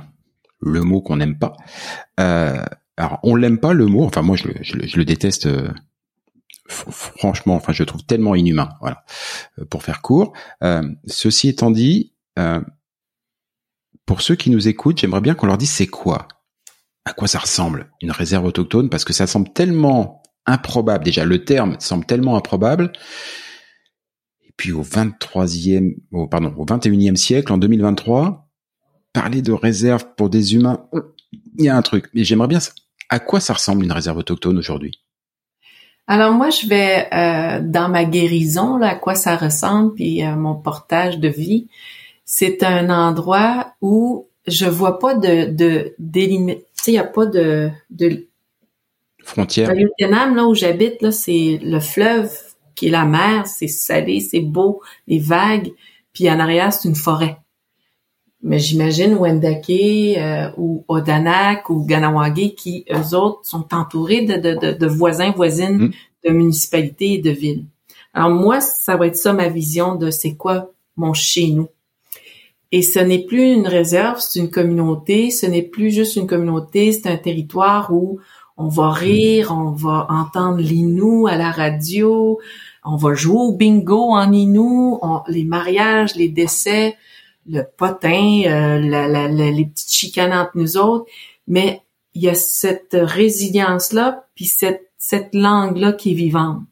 le 0.61 0.83
mot 0.83 1.01
qu'on 1.01 1.17
n'aime 1.17 1.39
pas. 1.39 1.57
Euh, 2.21 2.63
alors, 2.97 3.21
on 3.23 3.37
l'aime 3.37 3.59
pas 3.59 3.73
le 3.73 3.87
mot, 3.87 4.05
enfin 4.05 4.23
moi 4.23 4.37
je 4.37 4.49
le, 4.49 4.55
je 4.61 4.97
le, 4.97 5.05
déteste 5.05 5.47
euh, 5.47 5.69
franchement, 6.69 7.55
enfin 7.55 7.73
je 7.73 7.83
le 7.83 7.87
trouve 7.87 8.05
tellement 8.05 8.35
inhumain, 8.35 8.71
voilà, 8.81 9.05
euh, 9.59 9.65
pour 9.65 9.83
faire 9.83 10.03
court. 10.03 10.33
Ceci 11.07 11.49
étant 11.49 11.71
dit, 11.71 12.13
pour 14.05 14.23
ceux 14.23 14.37
qui 14.37 14.51
nous 14.51 14.69
écoutent, 14.69 14.99
j'aimerais 14.99 15.21
bien 15.21 15.35
qu'on 15.35 15.47
leur 15.47 15.59
dise 15.59 15.71
c'est 15.71 15.87
quoi? 15.87 16.29
À 17.05 17.13
quoi 17.13 17.29
ça 17.29 17.39
ressemble 17.39 17.91
une 18.03 18.11
réserve 18.11 18.45
autochtone? 18.45 18.91
Parce 18.91 19.05
que 19.05 19.13
ça 19.13 19.27
semble 19.27 19.53
tellement 19.53 20.23
improbable, 20.45 21.05
déjà 21.05 21.25
le 21.25 21.45
terme 21.45 21.77
semble 21.79 22.05
tellement 22.05 22.37
improbable 22.37 22.93
puis 24.59 24.73
au 24.73 24.83
23e, 24.83 25.95
pardon, 26.31 26.53
au 26.59 26.67
21e 26.67 27.17
siècle, 27.17 27.51
en 27.53 27.59
2023, 27.59 28.47
parler 29.15 29.41
de 29.41 29.53
réserve 29.53 30.05
pour 30.17 30.29
des 30.29 30.55
humains, 30.55 30.85
il 31.57 31.65
y 31.65 31.69
a 31.69 31.77
un 31.77 31.83
truc. 31.83 32.11
Mais 32.13 32.25
j'aimerais 32.25 32.49
bien, 32.49 32.59
à 33.09 33.21
quoi 33.21 33.41
ça 33.41 33.55
ressemble 33.55 33.85
une 33.85 33.93
réserve 33.93 34.19
autochtone 34.19 34.59
aujourd'hui? 34.59 35.01
Alors 36.09 36.33
moi, 36.33 36.51
je 36.51 36.67
vais 36.67 37.07
euh, 37.13 37.61
dans 37.63 37.89
ma 37.89 38.05
guérison, 38.05 38.79
là, 38.79 38.89
à 38.89 38.95
quoi 38.97 39.15
ça 39.15 39.37
ressemble, 39.37 39.95
puis 39.95 40.25
euh, 40.25 40.35
mon 40.35 40.57
portage 40.57 41.19
de 41.19 41.29
vie. 41.29 41.69
C'est 42.25 42.63
un 42.63 42.91
endroit 42.91 43.75
où 43.81 44.29
je 44.47 44.67
vois 44.67 44.99
pas 44.99 45.15
de 45.15 45.51
de 45.51 45.95
tu 45.99 46.65
sais, 46.75 46.93
il 46.93 46.95
y 46.95 46.99
a 46.99 47.05
pas 47.05 47.27
de 47.27 47.71
de 47.91 48.27
frontière. 49.23 49.73
là 49.73 50.47
où 50.47 50.55
j'habite, 50.55 51.01
là, 51.03 51.13
c'est 51.13 51.61
le 51.63 51.79
fleuve 51.79 52.31
qui 52.79 52.87
est 52.87 52.91
la 52.91 53.05
mer, 53.05 53.49
c'est 53.49 53.67
salé, 53.67 54.21
c'est 54.21 54.39
beau, 54.39 54.81
les 55.09 55.19
vagues, 55.19 55.73
puis 56.13 56.31
en 56.31 56.39
arrière, 56.39 56.73
c'est 56.73 56.89
une 56.89 56.95
forêt. 56.95 57.39
Mais 58.41 58.61
j'imagine 58.61 59.15
Wendake 59.15 59.69
euh, 60.17 60.51
ou 60.57 60.85
Odanak 60.87 61.71
ou 61.71 61.85
Ganawagi 61.85 62.55
qui, 62.55 62.85
eux 62.89 63.17
autres, 63.17 63.41
sont 63.43 63.75
entourés 63.75 64.23
de, 64.23 64.37
de, 64.37 64.79
de, 64.79 64.87
voisins, 64.87 65.33
voisines, 65.33 65.87
mm. 65.87 65.93
de 66.27 66.31
municipalités 66.31 67.15
et 67.15 67.19
de 67.19 67.31
villes. 67.31 67.65
Alors 68.15 68.31
moi, 68.31 68.61
ça 68.61 68.97
va 68.97 69.09
être 69.09 69.17
ça 69.17 69.33
ma 69.33 69.49
vision 69.49 69.97
de 69.97 70.13
c'est 70.13 70.37
quoi 70.37 70.71
mon 70.97 71.15
chez 71.15 71.49
nous. 71.49 71.67
Et 72.71 72.83
ce 72.83 73.01
n'est 73.01 73.25
plus 73.25 73.55
une 73.55 73.67
réserve, 73.67 74.21
c'est 74.21 74.39
une 74.39 74.51
communauté. 74.51 75.33
Ce 75.33 75.47
n'est 75.47 75.63
plus 75.63 75.91
juste 75.91 76.15
une 76.15 76.29
communauté, 76.29 76.93
c'est 76.93 77.09
un 77.09 77.17
territoire 77.17 77.93
où 77.93 78.21
on 78.57 78.69
va 78.69 78.91
rire, 78.91 79.53
on 79.53 79.71
va 79.71 80.07
entendre 80.11 80.59
l'inou 80.59 81.27
à 81.27 81.37
la 81.37 81.51
radio, 81.51 82.39
on 82.91 82.97
va 82.97 83.15
jouer 83.15 83.39
au 83.39 83.53
bingo 83.53 84.13
en 84.13 84.33
Inou, 84.33 85.01
les 85.29 85.45
mariages, 85.45 86.17
les 86.17 86.29
décès, 86.29 86.97
le 87.47 87.63
potin, 87.77 88.43
euh, 88.47 88.79
les 89.29 89.65
petites 89.67 89.93
chicanes 89.93 90.33
entre 90.33 90.53
nous 90.55 90.77
autres. 90.77 91.07
Mais 91.47 91.83
il 92.15 92.23
y 92.23 92.29
a 92.29 92.35
cette 92.35 92.97
résilience-là, 92.99 94.27
puis 94.35 94.47
cette, 94.47 94.91
cette 94.97 95.35
langue-là 95.35 95.93
qui 95.93 96.13
est 96.13 96.15
vivante. 96.15 96.63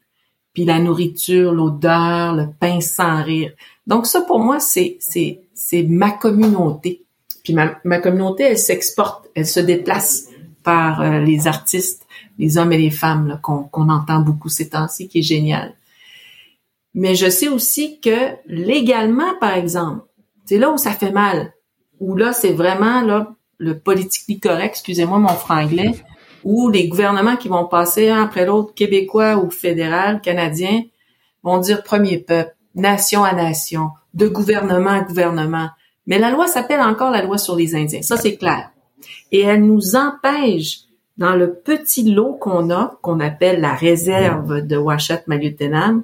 Puis 0.53 0.65
la 0.65 0.79
nourriture, 0.79 1.53
l'odeur, 1.53 2.33
le 2.33 2.47
pain 2.59 2.81
sans 2.81 3.23
rire. 3.23 3.51
Donc 3.85 4.07
ça, 4.07 4.21
pour 4.21 4.39
moi, 4.39 4.59
c'est, 4.59 4.97
c'est, 4.99 5.41
c'est 5.53 5.83
ma 5.83 6.11
communauté. 6.11 7.03
Puis 7.43 7.53
ma, 7.53 7.75
ma 7.83 7.99
communauté, 7.99 8.43
elle 8.43 8.57
s'exporte, 8.57 9.29
elle 9.35 9.45
se 9.45 9.59
déplace 9.59 10.29
par 10.63 11.01
euh, 11.01 11.19
les 11.19 11.47
artistes, 11.47 12.07
les 12.39 12.57
hommes 12.57 12.73
et 12.73 12.77
les 12.77 12.91
femmes 12.91 13.39
qu'on, 13.41 13.63
qu'on 13.63 13.89
entend 13.89 14.19
beaucoup 14.19 14.49
ces 14.49 14.69
temps-ci, 14.69 15.07
qui 15.07 15.19
est 15.19 15.23
génial. 15.23 15.75
Mais 16.97 17.13
je 17.13 17.29
sais 17.29 17.47
aussi 17.47 17.99
que 17.99 18.31
légalement, 18.47 19.35
par 19.39 19.53
exemple, 19.53 20.01
c'est 20.45 20.57
là 20.57 20.71
où 20.71 20.77
ça 20.79 20.89
fait 20.89 21.11
mal, 21.11 21.53
où 21.99 22.15
là, 22.15 22.33
c'est 22.33 22.53
vraiment 22.53 23.01
là 23.01 23.35
le 23.59 23.77
politique 23.77 24.41
correct, 24.41 24.71
excusez-moi 24.71 25.19
mon 25.19 25.27
franglais, 25.27 25.91
où 26.43 26.69
les 26.69 26.87
gouvernements 26.87 27.35
qui 27.35 27.49
vont 27.49 27.67
passer 27.67 28.09
un 28.09 28.23
après 28.23 28.47
l'autre, 28.47 28.73
québécois 28.73 29.37
ou 29.37 29.51
fédéral, 29.51 30.21
canadien, 30.21 30.81
vont 31.43 31.59
dire 31.59 31.83
premier 31.83 32.17
peuple, 32.17 32.55
nation 32.73 33.23
à 33.23 33.33
nation, 33.33 33.91
de 34.15 34.27
gouvernement 34.27 34.89
à 34.89 35.01
gouvernement, 35.01 35.69
Mais 36.07 36.17
la 36.17 36.31
loi 36.31 36.47
s'appelle 36.47 36.81
encore 36.81 37.11
la 37.11 37.21
loi 37.21 37.37
sur 37.37 37.55
les 37.55 37.75
Indiens. 37.75 38.01
Ça, 38.01 38.17
c'est 38.17 38.37
clair. 38.37 38.71
Et 39.31 39.41
elle 39.41 39.63
nous 39.63 39.95
empêche, 39.95 40.79
dans 41.19 41.35
le 41.35 41.53
petit 41.53 42.11
lot 42.11 42.33
qu'on 42.33 42.71
a, 42.71 42.97
qu'on 43.03 43.19
appelle 43.19 43.61
la 43.61 43.75
réserve 43.75 44.61
de 44.61 44.77
Washat 44.77 45.21
Maliotenam, 45.27 46.01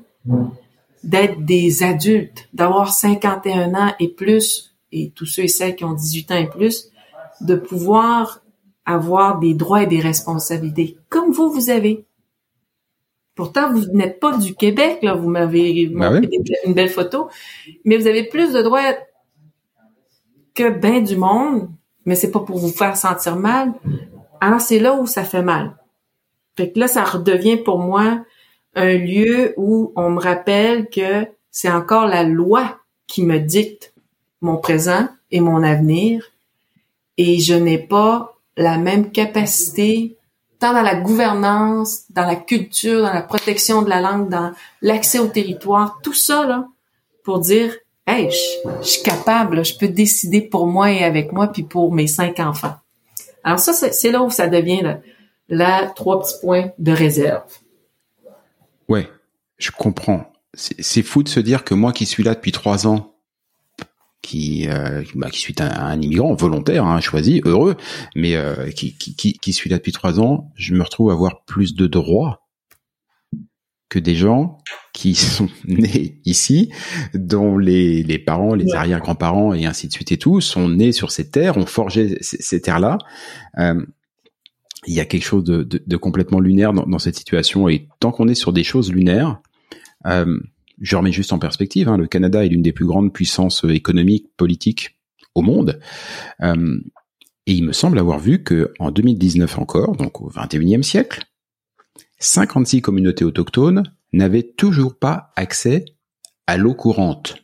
d'être 1.03 1.43
des 1.43 1.83
adultes, 1.83 2.47
d'avoir 2.53 2.93
51 2.93 3.73
ans 3.73 3.93
et 3.99 4.09
plus, 4.09 4.75
et 4.91 5.11
tous 5.11 5.25
ceux 5.25 5.43
et 5.43 5.47
celles 5.47 5.75
qui 5.75 5.83
ont 5.83 5.93
18 5.93 6.31
ans 6.31 6.37
et 6.37 6.49
plus, 6.49 6.89
de 7.41 7.55
pouvoir 7.55 8.41
avoir 8.85 9.39
des 9.39 9.53
droits 9.53 9.83
et 9.83 9.87
des 9.87 9.99
responsabilités, 9.99 10.97
comme 11.09 11.31
vous, 11.31 11.51
vous 11.51 11.69
avez. 11.69 12.05
Pourtant, 13.35 13.71
vous 13.71 13.85
n'êtes 13.93 14.19
pas 14.19 14.37
du 14.37 14.53
Québec, 14.53 14.99
là. 15.01 15.15
Vous 15.15 15.29
m'avez 15.29 15.87
Ben 15.87 16.21
montré 16.21 16.29
une 16.65 16.73
belle 16.73 16.89
photo. 16.89 17.29
Mais 17.83 17.97
vous 17.97 18.05
avez 18.05 18.25
plus 18.25 18.53
de 18.53 18.61
droits 18.61 18.93
que 20.53 20.69
ben 20.69 21.03
du 21.03 21.15
monde. 21.15 21.69
Mais 22.05 22.15
c'est 22.15 22.29
pas 22.29 22.41
pour 22.41 22.59
vous 22.59 22.69
faire 22.69 22.95
sentir 22.95 23.35
mal. 23.35 23.73
Alors, 24.39 24.61
c'est 24.61 24.77
là 24.77 24.93
où 24.93 25.07
ça 25.07 25.23
fait 25.23 25.41
mal. 25.41 25.77
Fait 26.55 26.71
que 26.71 26.79
là, 26.79 26.87
ça 26.87 27.03
redevient 27.03 27.57
pour 27.57 27.79
moi 27.79 28.23
un 28.75 28.97
lieu 28.97 29.53
où 29.57 29.91
on 29.95 30.11
me 30.11 30.19
rappelle 30.19 30.89
que 30.89 31.27
c'est 31.51 31.69
encore 31.69 32.07
la 32.07 32.23
loi 32.23 32.79
qui 33.07 33.23
me 33.23 33.39
dicte 33.39 33.93
mon 34.41 34.57
présent 34.57 35.07
et 35.31 35.39
mon 35.39 35.63
avenir. 35.63 36.31
Et 37.17 37.39
je 37.39 37.53
n'ai 37.53 37.77
pas 37.77 38.35
la 38.57 38.77
même 38.77 39.11
capacité 39.11 40.17
tant 40.59 40.73
dans 40.73 40.81
la 40.81 40.95
gouvernance, 40.95 42.05
dans 42.11 42.25
la 42.25 42.37
culture, 42.37 43.01
dans 43.01 43.13
la 43.13 43.21
protection 43.21 43.81
de 43.81 43.89
la 43.89 43.99
langue, 43.99 44.29
dans 44.29 44.53
l'accès 44.81 45.19
au 45.19 45.27
territoire, 45.27 45.99
tout 46.01 46.13
ça, 46.13 46.45
là, 46.45 46.67
pour 47.23 47.39
dire, 47.39 47.75
hey, 48.07 48.31
je, 48.31 48.87
suis 48.87 49.03
capable, 49.03 49.65
je 49.65 49.77
peux 49.77 49.89
décider 49.89 50.41
pour 50.41 50.67
moi 50.67 50.91
et 50.91 51.03
avec 51.03 51.33
moi, 51.33 51.47
puis 51.47 51.63
pour 51.63 51.91
mes 51.93 52.07
cinq 52.07 52.39
enfants. 52.39 52.75
Alors 53.43 53.59
ça, 53.59 53.73
c'est 53.73 53.93
c'est 53.93 54.11
là 54.11 54.23
où 54.23 54.29
ça 54.29 54.47
devient 54.47 54.81
là, 54.81 54.99
là, 55.49 55.87
trois 55.87 56.21
petits 56.21 56.39
points 56.41 56.69
de 56.79 56.93
réserve. 56.93 57.43
Ouais, 58.89 59.09
je 59.57 59.71
comprends. 59.71 60.31
C'est 60.55 61.01
fou 61.01 61.23
de 61.23 61.29
se 61.29 61.39
dire 61.39 61.63
que 61.63 61.73
moi 61.73 61.93
qui 61.93 62.05
suis 62.05 62.23
là 62.23 62.35
depuis 62.35 62.51
trois 62.51 62.85
ans, 62.85 63.15
qui 64.21 64.67
euh, 64.69 65.03
bah, 65.15 65.29
qui 65.29 65.39
suis 65.39 65.55
un, 65.59 65.69
un 65.69 65.99
immigrant 66.01 66.33
volontaire, 66.35 66.85
hein, 66.85 67.01
choisi, 67.01 67.41
heureux, 67.43 67.75
mais 68.15 68.35
euh, 68.35 68.69
qui, 68.69 68.95
qui, 68.97 69.15
qui, 69.15 69.33
qui 69.33 69.51
suis 69.53 69.69
là 69.69 69.77
depuis 69.77 69.91
trois 69.91 70.19
ans, 70.19 70.51
je 70.55 70.73
me 70.75 70.83
retrouve 70.83 71.09
à 71.09 71.13
avoir 71.13 71.43
plus 71.43 71.75
de 71.75 71.87
droits 71.87 72.41
que 73.89 73.99
des 73.99 74.15
gens 74.15 74.59
qui 74.93 75.13
sont 75.15 75.49
nés 75.67 76.19
ici, 76.25 76.71
dont 77.13 77.57
les, 77.57 78.01
les 78.03 78.19
parents, 78.19 78.53
les 78.55 78.65
Ouais. 78.65 78.75
arrière-grands-parents 78.75 79.53
et 79.53 79.65
ainsi 79.65 79.87
de 79.87 79.93
suite 79.93 80.11
et 80.11 80.17
tout, 80.17 80.39
sont 80.39 80.69
nés 80.69 80.91
sur 80.91 81.11
ces 81.11 81.29
terres, 81.29 81.57
ont 81.57 81.65
forgé 81.65 82.17
ces, 82.21 82.41
ces 82.41 82.61
terres-là. 82.61 82.97
Euh, 83.57 83.85
il 84.87 84.93
y 84.93 84.99
a 84.99 85.05
quelque 85.05 85.23
chose 85.23 85.43
de, 85.43 85.97
complètement 85.97 86.39
lunaire 86.39 86.73
dans, 86.73 86.85
dans 86.85 86.99
cette 86.99 87.15
situation. 87.15 87.69
Et 87.69 87.87
tant 87.99 88.11
qu'on 88.11 88.27
est 88.27 88.35
sur 88.35 88.53
des 88.53 88.63
choses 88.63 88.91
lunaires, 88.91 89.41
euh, 90.05 90.39
je 90.81 90.95
remets 90.95 91.11
juste 91.11 91.33
en 91.33 91.39
perspective, 91.39 91.87
hein, 91.87 91.97
le 91.97 92.07
Canada 92.07 92.45
est 92.45 92.49
l'une 92.49 92.61
des 92.61 92.73
plus 92.73 92.85
grandes 92.85 93.13
puissances 93.13 93.63
économiques, 93.63 94.27
politiques 94.37 94.97
au 95.35 95.41
monde. 95.41 95.79
Euh, 96.41 96.79
et 97.45 97.53
il 97.53 97.65
me 97.65 97.73
semble 97.73 97.99
avoir 97.99 98.19
vu 98.19 98.43
que 98.43 98.73
en 98.79 98.91
2019 98.91 99.59
encore, 99.59 99.95
donc 99.95 100.21
au 100.21 100.29
21e 100.29 100.83
siècle, 100.83 101.23
56 102.19 102.81
communautés 102.81 103.25
autochtones 103.25 103.83
n'avaient 104.13 104.43
toujours 104.43 104.97
pas 104.97 105.31
accès 105.35 105.85
à 106.47 106.57
l'eau 106.57 106.73
courante. 106.73 107.42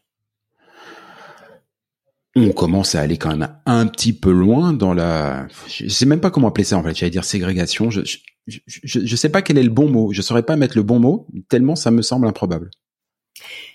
On 2.41 2.51
commence 2.51 2.96
à 2.96 3.01
aller 3.01 3.17
quand 3.17 3.36
même 3.36 3.50
un 3.65 3.86
petit 3.88 4.13
peu 4.13 4.31
loin 4.31 4.74
dans 4.74 4.93
la, 4.93 5.48
je 5.67 5.88
sais 5.88 6.05
même 6.05 6.22
pas 6.22 6.31
comment 6.31 6.48
appeler 6.48 6.63
ça 6.63 6.77
en 6.77 6.84
fait. 6.84 6.96
J'allais 6.96 7.10
dire 7.10 7.25
ségrégation. 7.25 7.89
Je, 7.89 8.01
je, 8.03 8.19
je, 8.65 9.00
je 9.05 9.15
sais 9.15 9.29
pas 9.29 9.41
quel 9.41 9.58
est 9.58 9.63
le 9.63 9.69
bon 9.69 9.89
mot. 9.89 10.13
Je 10.13 10.22
saurais 10.22 10.43
pas 10.43 10.55
mettre 10.55 10.77
le 10.77 10.84
bon 10.84 11.00
mot 11.00 11.27
tellement 11.50 11.75
ça 11.75 11.91
me 11.91 12.01
semble 12.01 12.27
improbable. 12.27 12.72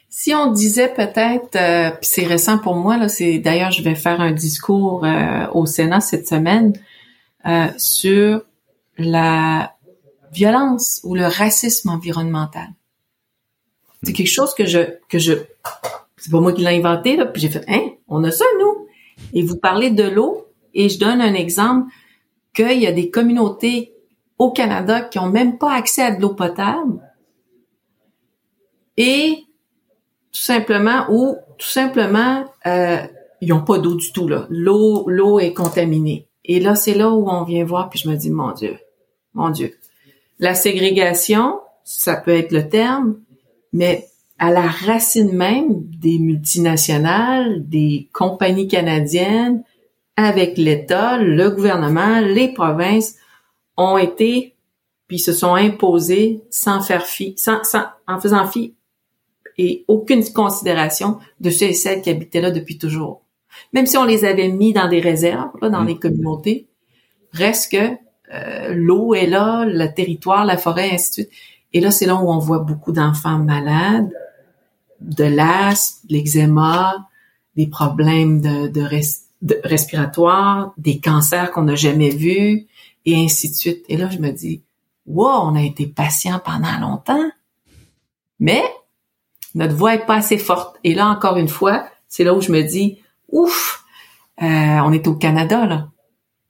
Si 0.09 0.33
on 0.33 0.52
disait 0.52 0.94
peut-être, 0.94 1.56
euh, 1.56 1.90
c'est 2.00 2.25
récent 2.25 2.59
pour 2.59 2.76
moi, 2.76 2.97
là, 2.97 3.09
c'est 3.09 3.38
d'ailleurs 3.38 3.73
je 3.73 3.83
vais 3.83 3.97
faire 3.97 4.21
un 4.21 4.30
discours 4.30 5.04
euh, 5.04 5.47
au 5.52 5.67
Sénat 5.67 6.00
cette 6.00 6.28
semaine 6.28 6.73
euh, 7.47 7.67
sur 7.78 8.43
la 8.97 9.75
violence 10.32 11.00
ou 11.02 11.17
le 11.17 11.26
racisme 11.26 11.89
environnemental. 11.89 12.69
C'est 14.04 14.12
quelque 14.12 14.28
chose 14.28 14.54
que 14.54 14.67
je 14.67 14.99
que 15.08 15.19
je 15.19 15.32
c'est 16.25 16.30
pas 16.30 16.41
moi 16.41 16.54
qui 16.54 16.63
l'ai 16.63 16.78
inventé 16.78 17.17
là, 17.17 17.26
puis 17.26 17.43
j'ai 17.43 17.50
fait 17.50 17.67
hein, 17.69 17.91
on 18.08 18.25
a 18.25 18.30
ça 18.30 18.47
nous. 18.58 18.87
Et 19.34 19.43
vous 19.43 19.58
parlez 19.58 19.91
de 19.91 20.04
l'eau 20.04 20.47
et 20.73 20.89
je 20.89 20.99
donne 20.99 21.21
un 21.21 21.34
exemple 21.34 21.93
qu'il 22.54 22.80
y 22.80 22.87
a 22.87 22.93
des 22.93 23.10
communautés 23.10 23.93
au 24.39 24.50
Canada 24.50 25.02
qui 25.02 25.19
ont 25.19 25.28
même 25.28 25.58
pas 25.58 25.75
accès 25.75 26.00
à 26.00 26.13
de 26.13 26.23
l'eau 26.23 26.32
potable 26.32 26.99
et 28.97 29.45
tout 30.32 30.41
simplement 30.41 31.04
ou 31.10 31.37
tout 31.58 31.69
simplement 31.69 32.47
euh, 32.67 33.06
ils 33.43 33.52
ont 33.52 33.63
pas 33.63 33.76
d'eau 33.76 33.95
du 33.95 34.10
tout 34.10 34.26
là. 34.26 34.47
L'eau 34.49 35.04
l'eau 35.06 35.39
est 35.39 35.52
contaminée. 35.52 36.26
Et 36.47 36.58
là 36.58 36.75
c'est 36.75 36.95
là 36.95 37.10
où 37.10 37.28
on 37.28 37.45
vient 37.45 37.67
voir 37.67 37.91
puis 37.91 37.99
je 37.99 38.08
me 38.08 38.17
dis 38.17 38.30
mon 38.30 38.52
dieu. 38.52 38.78
Mon 39.34 39.50
dieu. 39.50 39.75
La 40.39 40.54
ségrégation, 40.54 41.60
ça 41.84 42.17
peut 42.17 42.34
être 42.34 42.50
le 42.50 42.67
terme, 42.71 43.21
mais 43.75 44.08
à 44.45 44.50
la 44.50 44.67
racine 44.67 45.33
même 45.33 45.85
des 45.99 46.19
multinationales, 46.19 47.67
des 47.67 48.11
compagnies 48.13 48.69
canadiennes 48.69 49.65
avec 50.17 50.59
l'État, 50.59 51.17
le 51.17 51.49
gouvernement, 51.49 52.21
les 52.21 52.52
provinces 52.52 53.17
ont 53.78 53.97
été 53.97 54.54
puis 55.09 55.19
se 55.19 55.33
sont 55.33 55.54
imposés 55.54 56.43
sans 56.50 56.83
faire 56.83 57.07
fi, 57.07 57.33
sans, 57.39 57.65
sans, 57.65 57.85
en 58.07 58.21
faisant 58.21 58.47
fi 58.47 58.75
et 59.57 59.87
aucune 59.89 60.23
considération 60.30 61.19
de 61.41 61.49
ceux 61.49 61.69
et 61.69 61.73
celles 61.73 62.02
qui 62.02 62.11
habitaient 62.11 62.43
là 62.43 62.50
depuis 62.50 62.76
toujours. 62.76 63.23
Même 63.73 63.87
si 63.87 63.97
on 63.97 64.04
les 64.04 64.26
avait 64.26 64.49
mis 64.49 64.75
dans 64.75 64.89
des 64.89 65.00
réserves, 65.00 65.52
là, 65.63 65.71
dans 65.71 65.85
Mm. 65.85 65.87
les 65.87 65.99
communautés, 65.99 66.67
reste 67.33 67.73
que 67.73 67.97
euh, 68.35 68.75
l'eau 68.75 69.15
est 69.15 69.26
là, 69.26 69.65
le 69.65 69.87
territoire, 69.95 70.45
la 70.45 70.59
forêt, 70.59 70.91
ainsi 70.93 71.09
de 71.09 71.15
suite. 71.15 71.30
Et 71.73 71.80
là, 71.80 71.91
c'est 71.91 72.04
là 72.04 72.17
où 72.17 72.30
on 72.30 72.39
voit 72.39 72.59
beaucoup 72.59 72.93
d'enfants 72.93 73.39
malades, 73.39 74.13
de 75.04 75.25
l'asthme, 75.25 76.08
de 76.08 76.14
l'eczéma, 76.14 77.08
des 77.56 77.67
problèmes 77.67 78.40
de, 78.40 78.69
de, 78.69 78.80
res- 78.80 79.23
de 79.43 79.60
respiratoires, 79.64 80.73
des 80.76 80.99
cancers 81.00 81.50
qu'on 81.52 81.62
n'a 81.62 81.76
jamais 81.76 82.10
vus, 82.10 82.67
et 83.04 83.17
ainsi 83.17 83.50
de 83.50 83.54
suite. 83.54 83.84
Et 83.88 83.97
là, 83.97 84.08
je 84.08 84.19
me 84.19 84.30
dis, 84.30 84.62
wow, 85.06 85.43
on 85.43 85.54
a 85.54 85.62
été 85.62 85.86
patient 85.86 86.40
pendant 86.45 86.78
longtemps, 86.80 87.30
mais 88.40 88.62
notre 89.54 89.75
voix 89.75 89.95
est 89.95 90.06
pas 90.06 90.17
assez 90.17 90.38
forte. 90.38 90.76
Et 90.82 90.95
là, 90.95 91.08
encore 91.08 91.36
une 91.36 91.49
fois, 91.49 91.86
c'est 92.08 92.25
là 92.25 92.34
où 92.34 92.40
je 92.40 92.50
me 92.50 92.62
dis, 92.62 92.99
ouf, 93.28 93.84
euh, 94.43 94.47
on 94.47 94.93
est 94.93 95.06
au 95.06 95.14
Canada, 95.14 95.67
là. 95.67 95.88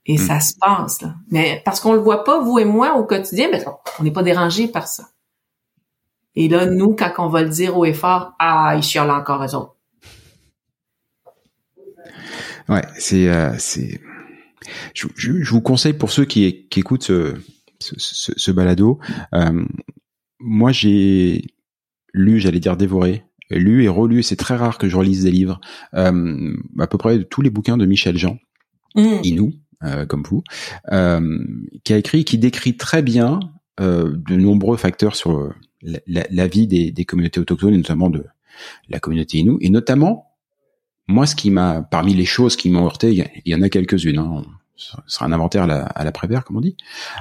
Et 0.06 0.18
ça 0.18 0.38
se 0.38 0.54
passe, 0.58 1.00
là. 1.00 1.14
Mais 1.30 1.62
parce 1.64 1.80
qu'on 1.80 1.94
le 1.94 1.98
voit 1.98 2.24
pas, 2.24 2.38
vous 2.38 2.58
et 2.58 2.66
moi, 2.66 2.96
au 2.96 3.04
quotidien, 3.04 3.48
mais 3.50 3.64
on 3.98 4.02
n'est 4.04 4.10
pas 4.10 4.22
dérangés 4.22 4.68
par 4.68 4.86
ça. 4.86 5.04
Et 6.36 6.48
là, 6.48 6.66
nous, 6.66 6.94
quand 6.94 7.12
on 7.18 7.28
va 7.28 7.42
le 7.42 7.48
dire 7.48 7.76
haut 7.76 7.84
et 7.84 7.92
fort, 7.92 8.34
ah, 8.38 8.74
ils 8.76 8.82
chialent 8.82 9.10
encore 9.10 9.44
eux 9.44 9.54
autres. 9.54 9.76
Ouais, 12.68 12.82
c'est, 12.98 13.28
euh, 13.28 13.54
c'est. 13.58 14.00
Je, 14.94 15.06
je, 15.14 15.42
je 15.42 15.50
vous 15.50 15.60
conseille 15.60 15.92
pour 15.92 16.10
ceux 16.10 16.24
qui, 16.24 16.66
qui 16.68 16.80
écoutent 16.80 17.02
ce, 17.02 17.34
ce, 17.80 17.94
ce, 17.98 18.32
ce 18.36 18.50
balado. 18.50 18.98
euh, 19.34 19.64
moi, 20.40 20.72
j'ai 20.72 21.44
lu, 22.12 22.40
j'allais 22.40 22.60
dire 22.60 22.76
dévoré, 22.76 23.24
lu 23.50 23.84
et 23.84 23.88
relu. 23.88 24.22
C'est 24.22 24.36
très 24.36 24.56
rare 24.56 24.78
que 24.78 24.88
je 24.88 24.96
relise 24.96 25.24
des 25.24 25.30
livres. 25.30 25.60
Euh, 25.94 26.56
à 26.78 26.86
peu 26.86 26.98
près 26.98 27.22
tous 27.24 27.42
les 27.42 27.50
bouquins 27.50 27.76
de 27.76 27.86
Michel 27.86 28.16
Jean. 28.18 28.38
Inou, 28.96 29.52
euh, 29.82 30.06
comme 30.06 30.22
vous, 30.22 30.44
euh, 30.92 31.38
qui 31.82 31.92
a 31.92 31.98
écrit, 31.98 32.24
qui 32.24 32.38
décrit 32.38 32.76
très 32.76 33.02
bien 33.02 33.40
euh, 33.80 34.14
de 34.16 34.36
nombreux 34.36 34.76
facteurs 34.76 35.16
sur 35.16 35.52
la, 36.06 36.46
vie 36.46 36.66
des, 36.66 36.90
des 36.90 37.04
communautés 37.04 37.40
autochtones, 37.40 37.74
et 37.74 37.78
notamment 37.78 38.10
de 38.10 38.24
la 38.88 39.00
communauté 39.00 39.38
Inou, 39.38 39.58
et 39.60 39.70
notamment 39.70 40.30
moi, 41.06 41.26
ce 41.26 41.34
qui 41.34 41.50
m'a, 41.50 41.82
parmi 41.82 42.14
les 42.14 42.24
choses 42.24 42.56
qui 42.56 42.70
m'ont 42.70 42.86
heurté, 42.86 43.12
il 43.44 43.52
y, 43.52 43.54
en 43.54 43.62
a 43.62 43.68
quelques-unes. 43.68 44.18
Hein, 44.18 44.42
ce 44.76 44.96
sera 45.06 45.26
un 45.26 45.32
inventaire 45.32 45.64
à 45.64 45.66
la, 45.66 45.84
à 45.84 46.02
la 46.04 46.12
Prévert, 46.12 46.44
comme 46.44 46.56
on 46.56 46.60
dit. 46.60 46.76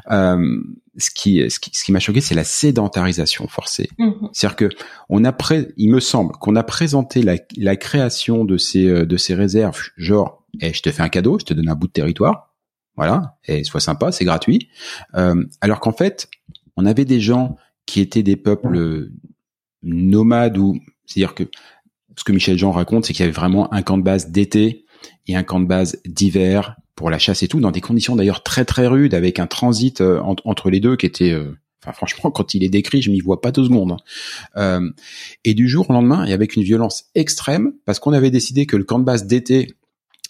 Euh, 0.09 0.61
ce 0.97 1.09
qui, 1.11 1.49
ce 1.49 1.59
qui, 1.59 1.71
ce 1.73 1.83
qui 1.83 1.91
m'a 1.91 1.99
choqué, 1.99 2.21
c'est 2.21 2.35
la 2.35 2.43
sédentarisation 2.43 3.47
forcée. 3.47 3.89
Mhm. 3.99 4.29
C'est-à-dire 4.31 4.55
que 4.55 4.69
on 5.09 5.23
a 5.25 5.31
pré- 5.31 5.73
il 5.77 5.89
me 5.89 5.99
semble 5.99 6.31
qu'on 6.33 6.55
a 6.55 6.63
présenté 6.63 7.21
la, 7.21 7.35
la 7.57 7.75
création 7.75 8.45
de 8.45 8.57
ces, 8.57 8.87
euh, 8.87 9.05
de 9.05 9.17
ces 9.17 9.35
réserves, 9.35 9.81
genre, 9.97 10.43
eh, 10.61 10.73
je 10.73 10.81
te 10.81 10.91
fais 10.91 11.03
un 11.03 11.09
cadeau, 11.09 11.37
je 11.39 11.45
te 11.45 11.53
donne 11.53 11.69
un 11.69 11.75
bout 11.75 11.87
de 11.87 11.93
territoire, 11.93 12.53
voilà, 12.95 13.37
et 13.45 13.63
sois 13.63 13.81
sympa, 13.81 14.11
c'est 14.11 14.25
gratuit. 14.25 14.69
Euh, 15.15 15.43
alors 15.61 15.79
qu'en 15.79 15.93
fait, 15.93 16.29
on 16.77 16.85
avait 16.85 17.05
des 17.05 17.19
gens 17.19 17.57
qui 17.85 17.99
étaient 18.01 18.23
des 18.23 18.35
peuples 18.35 19.09
nomades 19.81 20.57
ou, 20.57 20.79
c'est-à-dire 21.05 21.35
que 21.35 21.43
ce 22.17 22.23
que 22.23 22.31
Michel 22.31 22.57
Jean 22.57 22.71
raconte, 22.71 23.05
c'est 23.05 23.13
qu'il 23.13 23.23
y 23.23 23.27
avait 23.27 23.31
vraiment 23.31 23.73
un 23.73 23.81
camp 23.81 23.97
de 23.97 24.03
base 24.03 24.29
d'été 24.29 24.85
et 25.27 25.35
un 25.35 25.43
camp 25.43 25.59
de 25.59 25.65
base 25.65 26.01
d'hiver 26.05 26.75
pour 26.95 27.09
la 27.09 27.19
chasse 27.19 27.43
et 27.43 27.47
tout, 27.47 27.59
dans 27.59 27.71
des 27.71 27.81
conditions 27.81 28.15
d'ailleurs 28.15 28.43
très 28.43 28.65
très 28.65 28.87
rudes, 28.87 29.13
avec 29.13 29.39
un 29.39 29.47
transit 29.47 30.01
euh, 30.01 30.21
entre 30.21 30.69
les 30.69 30.79
deux 30.79 30.95
qui 30.95 31.05
était... 31.05 31.31
Euh, 31.31 31.57
enfin, 31.83 31.91
franchement, 31.91 32.29
quand 32.29 32.53
il 32.53 32.63
est 32.63 32.69
décrit, 32.69 33.01
je 33.01 33.09
m'y 33.09 33.19
vois 33.19 33.41
pas 33.41 33.51
deux 33.51 33.63
secondes. 33.63 33.93
Hein. 33.93 33.97
Euh, 34.57 34.91
et 35.43 35.53
du 35.53 35.67
jour 35.67 35.89
au 35.89 35.93
lendemain, 35.93 36.25
et 36.25 36.33
avec 36.33 36.55
une 36.55 36.63
violence 36.63 37.05
extrême, 37.15 37.73
parce 37.85 37.99
qu'on 37.99 38.13
avait 38.13 38.31
décidé 38.31 38.65
que 38.67 38.77
le 38.77 38.83
camp 38.83 38.99
de 38.99 39.05
base 39.05 39.25
d'été 39.25 39.73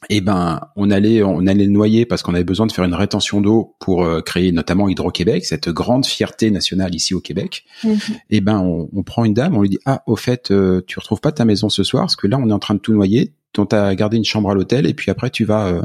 eh 0.09 0.21
ben 0.21 0.61
on 0.75 0.91
allait 0.91 1.23
on 1.23 1.45
allait 1.47 1.65
le 1.65 1.71
noyer 1.71 2.05
parce 2.05 2.21
qu'on 2.21 2.33
avait 2.33 2.43
besoin 2.43 2.65
de 2.65 2.71
faire 2.71 2.85
une 2.85 2.93
rétention 2.93 3.41
d'eau 3.41 3.75
pour 3.79 4.03
euh, 4.03 4.21
créer 4.21 4.51
notamment 4.51 4.89
Hydro-Québec, 4.89 5.45
cette 5.45 5.69
grande 5.69 6.05
fierté 6.05 6.51
nationale 6.51 6.93
ici 6.95 7.13
au 7.13 7.19
Québec. 7.19 7.65
Mhm. 7.83 7.97
Eh 8.29 8.41
ben 8.41 8.59
on, 8.59 9.03
prend 9.03 9.25
une 9.25 9.33
dame, 9.33 9.55
on 9.55 9.61
lui 9.61 9.69
dit 9.69 9.79
ah 9.85 10.03
au 10.07 10.15
fait 10.15 10.51
euh, 10.51 10.81
tu 10.87 10.99
retrouves 10.99 11.21
pas 11.21 11.31
ta 11.31 11.45
maison 11.45 11.69
ce 11.69 11.83
soir 11.83 12.03
parce 12.03 12.15
que 12.15 12.27
là 12.27 12.37
on 12.39 12.49
est 12.49 12.53
en 12.53 12.59
train 12.59 12.75
de 12.75 12.79
tout 12.79 12.93
noyer, 12.93 13.33
dont 13.53 13.65
as 13.65 13.95
gardé 13.95 14.17
une 14.17 14.25
chambre 14.25 14.49
à 14.49 14.53
l'hôtel 14.53 14.85
et 14.85 14.93
puis 14.93 15.11
après 15.11 15.29
tu 15.29 15.45
vas 15.45 15.67
euh, 15.67 15.81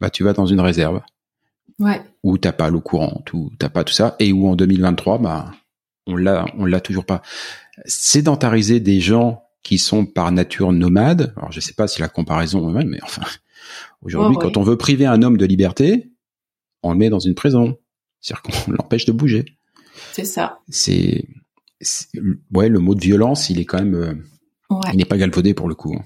bah 0.00 0.10
tu 0.10 0.24
vas 0.24 0.32
dans 0.32 0.46
une 0.46 0.60
réserve. 0.60 1.00
Ouais. 1.78 2.00
Où 2.22 2.38
t'as 2.38 2.52
pas 2.52 2.70
l'eau 2.70 2.80
courante, 2.80 3.32
où 3.32 3.50
t'as 3.58 3.68
pas 3.68 3.84
tout 3.84 3.94
ça 3.94 4.16
et 4.18 4.32
où 4.32 4.48
en 4.48 4.56
2023 4.56 5.18
bah 5.18 5.52
on 6.06 6.16
l'a 6.16 6.46
on 6.58 6.64
l'a 6.64 6.80
toujours 6.80 7.04
pas. 7.04 7.22
Sédentariser 7.86 8.80
des 8.80 9.00
gens 9.00 9.41
qui 9.62 9.78
sont 9.78 10.06
par 10.06 10.32
nature 10.32 10.72
nomades. 10.72 11.32
Alors 11.36 11.52
je 11.52 11.60
sais 11.60 11.74
pas 11.74 11.86
si 11.86 12.00
la 12.00 12.08
comparaison 12.08 12.68
est 12.68 12.72
même, 12.72 12.88
mais 12.88 13.02
enfin, 13.02 13.22
aujourd'hui, 14.02 14.36
quand 14.40 14.56
on 14.56 14.62
veut 14.62 14.76
priver 14.76 15.06
un 15.06 15.22
homme 15.22 15.36
de 15.36 15.46
liberté, 15.46 16.12
on 16.82 16.92
le 16.92 16.98
met 16.98 17.10
dans 17.10 17.20
une 17.20 17.34
prison. 17.34 17.78
C'est-à-dire 18.20 18.42
qu'on 18.42 18.72
l'empêche 18.72 19.04
de 19.04 19.12
bouger. 19.12 19.44
C'est 20.12 20.24
ça. 20.24 20.60
C'est, 20.68 21.26
ouais, 22.52 22.68
le 22.68 22.78
mot 22.78 22.94
de 22.94 23.00
violence, 23.00 23.50
il 23.50 23.60
est 23.60 23.64
quand 23.64 23.78
même, 23.78 23.94
euh, 23.94 24.14
il 24.92 24.96
n'est 24.96 25.04
pas 25.04 25.16
galvaudé 25.16 25.54
pour 25.54 25.68
le 25.68 25.74
coup. 25.74 25.94
Hein. 25.94 26.04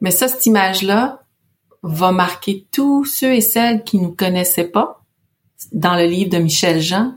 Mais 0.00 0.10
ça, 0.10 0.28
cette 0.28 0.46
image-là 0.46 1.22
va 1.82 2.12
marquer 2.12 2.66
tous 2.72 3.04
ceux 3.04 3.34
et 3.34 3.40
celles 3.40 3.84
qui 3.84 3.98
nous 3.98 4.12
connaissaient 4.12 4.68
pas 4.68 5.04
dans 5.72 5.96
le 5.96 6.06
livre 6.06 6.30
de 6.30 6.38
Michel 6.38 6.80
Jean 6.80 7.14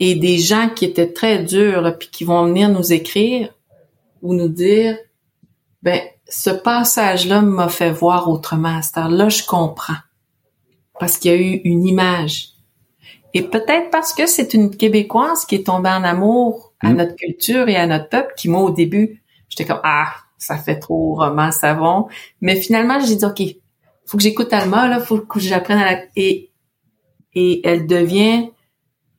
et 0.00 0.14
des 0.14 0.38
gens 0.38 0.68
qui 0.74 0.84
étaient 0.84 1.12
très 1.12 1.42
durs, 1.44 1.96
puis 1.98 2.08
qui 2.10 2.24
vont 2.24 2.46
venir 2.46 2.68
nous 2.68 2.92
écrire 2.92 3.54
ou 4.24 4.34
nous 4.34 4.48
dire, 4.48 4.96
ben, 5.82 6.00
ce 6.26 6.50
passage-là 6.50 7.42
m'a 7.42 7.68
fait 7.68 7.90
voir 7.92 8.28
autrement. 8.28 8.80
À 8.94 9.08
là 9.08 9.28
je 9.28 9.44
comprends. 9.44 10.00
Parce 10.98 11.18
qu'il 11.18 11.30
y 11.30 11.34
a 11.34 11.38
eu 11.38 11.60
une 11.64 11.86
image. 11.86 12.54
Et 13.34 13.42
peut-être 13.42 13.90
parce 13.90 14.14
que 14.14 14.26
c'est 14.26 14.54
une 14.54 14.76
Québécoise 14.76 15.44
qui 15.44 15.56
est 15.56 15.66
tombée 15.66 15.90
en 15.90 16.04
amour 16.04 16.72
à 16.80 16.90
mm. 16.90 16.96
notre 16.96 17.16
culture 17.16 17.68
et 17.68 17.76
à 17.76 17.86
notre 17.86 18.08
peuple, 18.08 18.32
qui 18.36 18.48
moi, 18.48 18.62
au 18.62 18.70
début, 18.70 19.22
j'étais 19.48 19.66
comme, 19.66 19.80
ah, 19.82 20.12
ça 20.38 20.56
fait 20.56 20.78
trop 20.78 21.14
roman, 21.14 21.50
savon. 21.52 22.06
Mais 22.40 22.56
finalement, 22.56 22.98
j'ai 23.00 23.16
dit, 23.16 23.24
OK, 23.24 23.42
faut 24.06 24.16
que 24.16 24.22
j'écoute 24.22 24.52
Alma, 24.52 24.88
là, 24.88 25.00
faut 25.00 25.18
que 25.18 25.40
j'apprenne 25.40 25.78
à 25.78 25.92
la... 25.92 25.98
Et, 26.16 26.50
et 27.34 27.66
elle 27.66 27.86
devient 27.86 28.50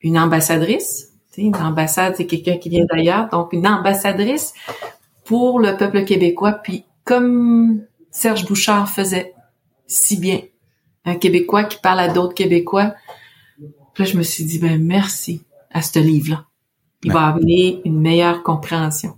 une 0.02 0.18
ambassadrice. 0.18 1.10
une 1.38 1.56
ambassade, 1.56 2.16
c'est 2.16 2.26
quelqu'un 2.26 2.58
qui 2.58 2.70
vient 2.70 2.86
d'ailleurs. 2.90 3.28
Donc, 3.30 3.52
une 3.52 3.68
ambassadrice 3.68 4.54
pour 5.26 5.60
le 5.60 5.76
peuple 5.76 6.06
québécois. 6.06 6.54
Puis 6.54 6.86
comme 7.04 7.82
Serge 8.12 8.46
Bouchard 8.46 8.90
faisait 8.90 9.34
si 9.88 10.18
bien, 10.18 10.40
un 11.06 11.16
Québécois 11.16 11.66
qui 11.66 11.78
parle 11.82 12.00
à 12.00 12.08
d'autres 12.08 12.34
Québécois. 12.34 12.96
Puis 13.94 14.04
là, 14.04 14.10
je 14.10 14.18
me 14.18 14.24
suis 14.24 14.44
dit, 14.44 14.60
ben 14.60 14.82
merci 14.82 15.44
à 15.72 15.82
ce 15.82 16.00
livre-là. 16.00 16.46
Il 17.04 17.12
va 17.12 17.28
amener 17.28 17.82
une 17.86 18.02
meilleure 18.02 18.42
compréhension. 18.42 19.18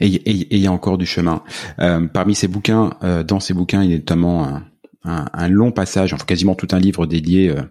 Et 0.00 0.08
il 0.08 0.58
y 0.58 0.66
a 0.66 0.72
encore 0.72 0.98
du 0.98 1.06
chemin. 1.06 1.42
Euh, 1.78 2.06
parmi 2.06 2.34
ces 2.34 2.48
bouquins, 2.48 2.90
euh, 3.02 3.22
dans 3.22 3.40
ces 3.40 3.54
bouquins, 3.54 3.82
il 3.82 3.90
y 3.90 3.94
a 3.94 3.96
notamment 3.96 4.44
un, 4.44 4.64
un, 5.04 5.48
long 5.48 5.72
passage, 5.72 6.12
enfin 6.12 6.24
quasiment 6.26 6.54
tout 6.54 6.68
un 6.72 6.78
livre 6.78 7.06
dédié. 7.06 7.50
Euh, 7.50 7.62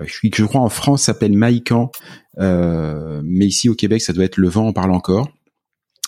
je 0.00 0.12
suis, 0.12 0.30
je 0.34 0.44
crois 0.44 0.62
en 0.62 0.68
France, 0.68 1.02
s'appelle 1.02 1.34
Maïcan, 1.34 1.92
mais 2.38 3.46
ici 3.46 3.68
au 3.68 3.74
Québec, 3.74 4.02
ça 4.02 4.12
doit 4.12 4.24
être 4.24 4.38
Le 4.38 4.48
vent 4.48 4.68
en 4.68 4.72
parle 4.72 4.90
encore. 4.90 5.28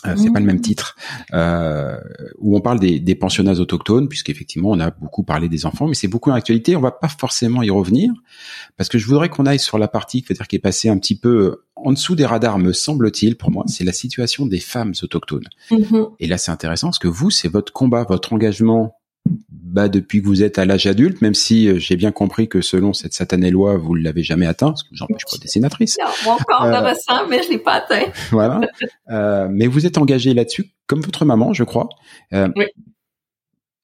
Euh, 0.05 0.15
c'est 0.17 0.31
pas 0.31 0.41
le 0.41 0.47
même 0.47 0.57
mmh. 0.57 0.61
titre, 0.61 0.97
euh, 1.33 1.97
où 2.39 2.57
on 2.57 2.61
parle 2.61 2.79
des, 2.79 3.01
des 3.01 3.15
pensionnats 3.15 3.55
autochtones, 3.55 4.09
puisqu'effectivement 4.09 4.71
on 4.71 4.81
a 4.81 4.91
beaucoup 4.91 5.23
parlé 5.23 5.49
des 5.49 5.67
enfants, 5.67 5.89
mais 5.89 5.95
c'est 5.95 6.09
beaucoup 6.09 6.31
en 6.31 6.35
actualité. 6.35 6.77
On 6.77 6.81
va 6.81 6.91
pas 6.91 7.09
forcément 7.09 7.63
y 7.63 7.71
revenir, 7.71 8.13
parce 8.77 8.89
que 8.89 8.99
je 8.99 9.07
voudrais 9.07 9.29
qu'on 9.29 9.47
aille 9.47 9.59
sur 9.59 9.79
la 9.79 9.89
partie, 9.89 10.23
dire 10.23 10.47
qui 10.47 10.57
est 10.57 10.61
passée 10.61 10.89
un 10.89 10.99
petit 10.99 11.19
peu 11.19 11.63
en 11.77 11.93
dessous 11.93 12.15
des 12.15 12.27
radars, 12.27 12.59
me 12.59 12.73
semble-t-il, 12.73 13.37
pour 13.37 13.51
moi, 13.51 13.65
c'est 13.67 13.85
la 13.85 13.93
situation 13.93 14.47
des 14.47 14.61
femmes 14.61 14.93
autochtones. 15.03 15.49
Mmh. 15.71 16.05
Et 16.21 16.27
là, 16.27 16.39
c'est 16.39 16.51
intéressant 16.51 16.89
parce 16.89 16.99
que 16.99 17.09
vous, 17.09 17.31
c'est 17.31 17.49
votre 17.49 17.73
combat, 17.73 18.05
votre 18.05 18.33
engagement 18.33 18.96
bah 19.67 19.89
depuis 19.89 20.23
que 20.23 20.27
vous 20.27 20.45
êtes 20.45 20.59
à 20.59 20.65
l'âge 20.65 20.87
adulte, 20.87 21.21
même 21.23 21.35
si 21.35 21.69
euh, 21.69 21.79
j'ai 21.79 21.97
bien 21.97 22.13
compris 22.13 22.49
que 22.49 22.61
selon 22.61 22.93
cette 22.93 23.13
satanée 23.13 23.51
loi, 23.51 23.77
vous 23.77 23.97
ne 23.97 24.03
l'avez 24.03 24.23
jamais 24.23 24.47
atteint, 24.47 24.75
ce 24.77 24.85
que 24.85 24.91
vous 24.93 25.03
empêche 25.03 25.25
pas 25.31 25.39
des 25.39 25.49
sénatrices. 25.49 25.97
Non, 26.01 26.11
mon 26.25 26.37
corps 26.37 26.63
euh, 26.63 26.81
ressent, 26.81 27.27
mais 27.29 27.43
je 27.43 27.51
l'ai 27.51 27.59
pas 27.59 27.75
atteint. 27.75 28.07
voilà. 28.31 28.61
Euh, 29.11 29.49
mais 29.51 29.67
vous 29.67 29.85
êtes 29.85 29.99
engagé 29.99 30.35
là-dessus, 30.35 30.71
comme 30.87 31.01
votre 31.01 31.25
maman, 31.25 31.53
je 31.53 31.65
crois. 31.65 31.89
Euh, 32.33 32.49
oui. 32.55 32.67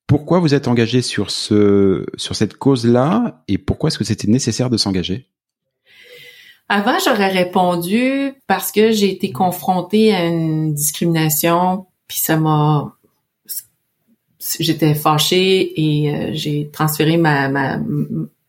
Pourquoi 0.06 0.38
vous 0.38 0.54
êtes 0.54 0.68
engagé 0.68 1.02
sur 1.02 1.30
ce 1.30 2.06
sur 2.16 2.36
cette 2.36 2.54
cause-là 2.54 3.42
et 3.48 3.58
pourquoi 3.58 3.88
est-ce 3.88 3.98
que 3.98 4.04
c'était 4.04 4.28
nécessaire 4.28 4.70
de 4.70 4.76
s'engager? 4.76 5.26
Avant, 6.68 6.98
j'aurais 7.04 7.30
répondu 7.30 8.34
parce 8.46 8.72
que 8.72 8.92
j'ai 8.92 9.10
été 9.10 9.32
confrontée 9.32 10.14
à 10.14 10.26
une 10.26 10.74
discrimination, 10.74 11.86
puis 12.08 12.18
ça 12.18 12.36
m'a 12.36 12.94
j'étais 14.58 14.94
fâchée 14.94 15.72
et 15.80 16.14
euh, 16.14 16.30
j'ai 16.32 16.70
transféré 16.70 17.16
ma, 17.16 17.48
ma, 17.48 17.78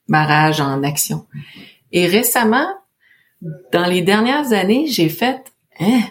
ma 0.08 0.26
rage 0.26 0.62
en 0.62 0.84
action. 0.84 1.26
Et 1.92 2.08
récemment, 2.08 2.68
dans 3.72 3.86
les 3.86 4.02
dernières 4.02 4.54
années, 4.54 4.88
j'ai 4.88 5.10
fait, 5.10 5.54
hein, 5.80 6.02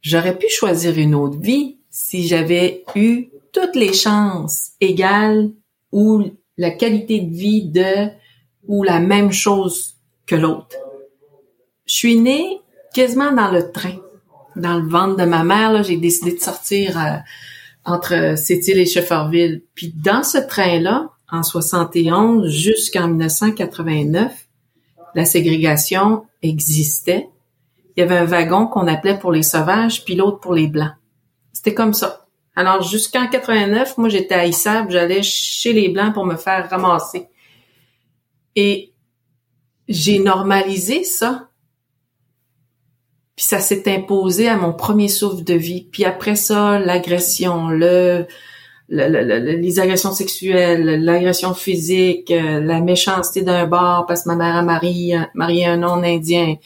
j'aurais 0.00 0.36
pu 0.36 0.46
choisir 0.48 0.96
une 0.98 1.14
autre 1.14 1.38
vie 1.38 1.78
si 1.90 2.26
j'avais 2.26 2.84
eu 2.94 3.28
toutes 3.52 3.74
les 3.74 3.92
chances 3.92 4.72
égales 4.80 5.50
ou 5.90 6.24
la 6.56 6.70
qualité 6.70 7.20
de 7.20 7.34
vie 7.34 7.64
de 7.64 8.08
ou 8.66 8.82
la 8.82 9.00
même 9.00 9.32
chose 9.32 9.96
que 10.26 10.36
l'autre. 10.36 10.76
Je 11.86 11.94
suis 11.94 12.20
née 12.20 12.60
quasiment 12.92 13.32
dans 13.32 13.50
le 13.50 13.72
train, 13.72 13.98
dans 14.56 14.78
le 14.78 14.86
ventre 14.86 15.16
de 15.16 15.24
ma 15.24 15.42
mère. 15.42 15.82
J'ai 15.82 15.96
décidé 15.96 16.34
de 16.34 16.40
sortir 16.40 17.00
euh, 17.00 17.16
entre 17.90 18.36
Sept-Îles 18.36 18.78
et 18.78 18.86
Shefferville. 18.86 19.62
Puis 19.74 19.92
dans 19.94 20.22
ce 20.22 20.38
train-là, 20.38 21.10
en 21.30 21.42
71 21.42 22.48
jusqu'en 22.48 23.08
1989, 23.08 24.32
la 25.14 25.24
ségrégation 25.24 26.26
existait. 26.42 27.28
Il 27.96 28.00
y 28.00 28.02
avait 28.02 28.18
un 28.18 28.24
wagon 28.24 28.66
qu'on 28.66 28.86
appelait 28.86 29.18
pour 29.18 29.32
les 29.32 29.42
sauvages, 29.42 30.04
puis 30.04 30.14
l'autre 30.14 30.40
pour 30.40 30.54
les 30.54 30.68
blancs. 30.68 30.92
C'était 31.52 31.74
comme 31.74 31.94
ça. 31.94 32.26
Alors 32.54 32.82
jusqu'en 32.82 33.28
89, 33.28 33.98
moi 33.98 34.08
j'étais 34.08 34.34
à 34.34 34.46
Issab, 34.46 34.90
j'allais 34.90 35.22
chez 35.22 35.72
les 35.72 35.88
blancs 35.88 36.14
pour 36.14 36.26
me 36.26 36.36
faire 36.36 36.68
ramasser. 36.68 37.26
Et 38.56 38.92
j'ai 39.88 40.18
normalisé 40.18 41.04
ça 41.04 41.47
puis 43.38 43.46
ça 43.46 43.60
s'est 43.60 43.84
imposé 43.86 44.48
à 44.48 44.56
mon 44.56 44.72
premier 44.72 45.06
souffle 45.06 45.44
de 45.44 45.54
vie. 45.54 45.86
Puis 45.92 46.04
après 46.04 46.34
ça, 46.34 46.80
l'agression, 46.80 47.68
le, 47.68 48.26
les 48.88 49.78
agressions 49.78 50.10
sexuelles, 50.10 51.04
l'agression 51.04 51.54
physique, 51.54 52.32
euh, 52.32 52.58
la 52.58 52.80
méchanceté 52.80 53.42
d'un 53.42 53.68
bar 53.68 54.06
parce 54.06 54.24
que 54.24 54.30
ma 54.30 54.34
mère 54.34 54.56
a 54.56 54.62
marié, 54.62 55.20
marié 55.34 55.66
un 55.66 55.76
non-indien. 55.76 56.56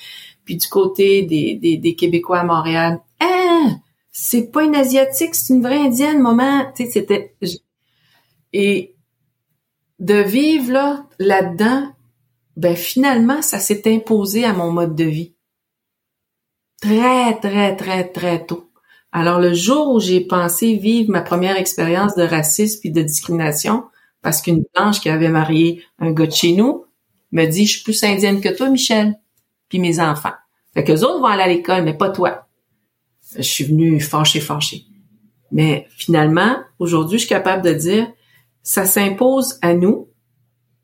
Puis 0.46 0.56
du 0.56 0.66
côté 0.66 1.20
des, 1.24 1.56
des, 1.56 1.76
des 1.76 1.94
Québécois 1.94 2.38
à 2.38 2.44
Montréal, 2.44 3.00
hein, 3.20 3.76
c'est 4.10 4.50
pas 4.50 4.64
une 4.64 4.74
asiatique, 4.74 5.34
c'est 5.34 5.52
une 5.52 5.62
vraie 5.62 5.76
indienne, 5.76 6.22
maman. 6.22 6.72
Tu 6.74 6.84
sais, 6.84 6.90
c'était 6.90 7.34
et 8.54 8.94
de 9.98 10.14
vivre 10.14 10.72
là 10.72 11.04
là-dedans, 11.18 11.88
ben 12.56 12.74
finalement, 12.74 13.42
ça 13.42 13.58
s'est 13.58 13.82
imposé 13.92 14.46
à 14.46 14.54
mon 14.54 14.72
mode 14.72 14.96
de 14.96 15.04
vie 15.04 15.31
très, 16.82 17.38
très, 17.38 17.76
très, 17.76 18.08
très 18.08 18.44
tôt. 18.44 18.68
Alors, 19.12 19.38
le 19.38 19.54
jour 19.54 19.94
où 19.94 20.00
j'ai 20.00 20.20
pensé 20.20 20.74
vivre 20.74 21.10
ma 21.10 21.22
première 21.22 21.56
expérience 21.56 22.14
de 22.16 22.24
racisme 22.24 22.80
et 22.84 22.90
de 22.90 23.02
discrimination, 23.02 23.84
parce 24.20 24.42
qu'une 24.42 24.64
blanche 24.74 25.00
qui 25.00 25.08
avait 25.08 25.28
marié 25.28 25.82
un 25.98 26.12
gars 26.12 26.26
de 26.26 26.32
chez 26.32 26.54
nous 26.54 26.84
me 27.30 27.46
dit, 27.46 27.66
je 27.66 27.76
suis 27.76 27.84
plus 27.84 28.02
indienne 28.02 28.40
que 28.40 28.48
toi, 28.48 28.68
Michel, 28.68 29.18
puis 29.68 29.78
mes 29.78 30.00
enfants. 30.00 30.32
Fait 30.74 30.84
que 30.84 30.92
autres 30.92 31.20
vont 31.20 31.26
aller 31.26 31.42
à 31.42 31.48
l'école, 31.48 31.84
mais 31.84 31.96
pas 31.96 32.10
toi. 32.10 32.48
Je 33.36 33.42
suis 33.42 33.64
venue 33.64 34.00
fâchée, 34.00 34.40
fâchée. 34.40 34.84
Mais 35.52 35.86
finalement, 35.96 36.56
aujourd'hui, 36.78 37.18
je 37.18 37.26
suis 37.26 37.28
capable 37.28 37.62
de 37.62 37.74
dire, 37.74 38.10
ça 38.62 38.86
s'impose 38.86 39.58
à 39.62 39.74
nous 39.74 40.08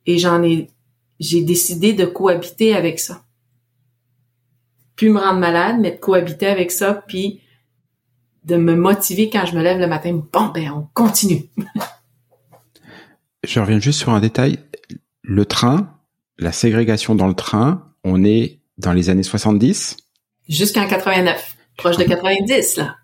et 0.06 0.18
j'en 0.18 0.42
ai, 0.42 0.70
j'ai 1.18 1.42
décidé 1.42 1.92
de 1.92 2.04
cohabiter 2.04 2.74
avec 2.74 3.00
ça 3.00 3.22
plus 4.98 5.10
me 5.10 5.20
rendre 5.20 5.38
malade, 5.38 5.76
mais 5.80 5.92
de 5.92 5.96
cohabiter 5.96 6.48
avec 6.48 6.72
ça, 6.72 6.92
puis 7.06 7.40
de 8.44 8.56
me 8.56 8.74
motiver 8.74 9.30
quand 9.30 9.46
je 9.46 9.56
me 9.56 9.62
lève 9.62 9.78
le 9.78 9.86
matin. 9.86 10.20
Bon, 10.32 10.48
ben, 10.48 10.70
on 10.72 10.88
continue. 10.92 11.44
je 13.44 13.60
reviens 13.60 13.78
juste 13.78 14.00
sur 14.00 14.10
un 14.10 14.20
détail. 14.20 14.58
Le 15.22 15.46
train, 15.46 15.96
la 16.36 16.50
ségrégation 16.50 17.14
dans 17.14 17.28
le 17.28 17.34
train, 17.34 17.92
on 18.02 18.24
est 18.24 18.60
dans 18.76 18.92
les 18.92 19.08
années 19.08 19.22
70 19.22 19.96
Jusqu'en 20.48 20.88
89, 20.88 21.56
proche 21.76 21.96
de 21.96 22.04
90 22.04 22.76
là. 22.76 22.96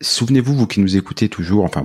Souvenez-vous, 0.00 0.54
vous 0.54 0.66
qui 0.66 0.80
nous 0.80 0.96
écoutez 0.96 1.28
toujours, 1.28 1.64
enfin 1.64 1.82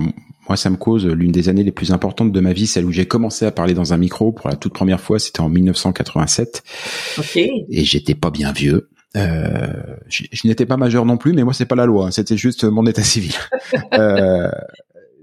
moi 0.52 0.58
ça 0.58 0.68
me 0.68 0.76
cause 0.76 1.06
l'une 1.06 1.32
des 1.32 1.48
années 1.48 1.62
les 1.62 1.72
plus 1.72 1.92
importantes 1.92 2.30
de 2.30 2.40
ma 2.40 2.52
vie, 2.52 2.66
celle 2.66 2.84
où 2.84 2.92
j'ai 2.92 3.06
commencé 3.06 3.46
à 3.46 3.50
parler 3.50 3.72
dans 3.72 3.94
un 3.94 3.96
micro 3.96 4.32
pour 4.32 4.50
la 4.50 4.54
toute 4.54 4.74
première 4.74 5.00
fois, 5.00 5.18
c'était 5.18 5.40
en 5.40 5.48
1987. 5.48 6.62
Ok. 7.16 7.36
Et 7.36 7.84
j'étais 7.84 8.14
pas 8.14 8.30
bien 8.30 8.52
vieux. 8.52 8.90
Euh, 9.16 9.72
je, 10.08 10.24
je 10.30 10.46
n'étais 10.46 10.66
pas 10.66 10.76
majeur 10.76 11.06
non 11.06 11.16
plus, 11.16 11.32
mais 11.32 11.42
moi 11.42 11.54
c'est 11.54 11.64
pas 11.64 11.74
la 11.74 11.86
loi, 11.86 12.08
hein. 12.08 12.10
c'était 12.10 12.36
juste 12.36 12.64
mon 12.64 12.84
état 12.84 13.02
civil. 13.02 13.32
euh, 13.94 14.50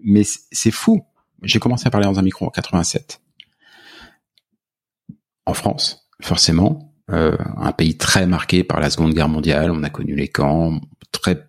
mais 0.04 0.24
c'est 0.52 0.72
fou. 0.72 1.06
J'ai 1.44 1.60
commencé 1.60 1.86
à 1.86 1.92
parler 1.92 2.08
dans 2.08 2.18
un 2.18 2.24
micro 2.24 2.48
en 2.48 2.50
87. 2.50 3.22
En 5.46 5.54
France, 5.54 6.10
forcément, 6.24 6.92
euh, 7.12 7.38
un 7.56 7.72
pays 7.72 7.98
très 7.98 8.26
marqué 8.26 8.63
par 8.63 8.80
la 8.80 8.89
Seconde 8.89 9.13
Guerre 9.13 9.30
mondiale. 9.30 9.70
On 9.70 9.84
a 9.84 9.92
connu 9.92 10.15
les 10.15 10.28
camps, 10.28 10.82
très 11.12 11.49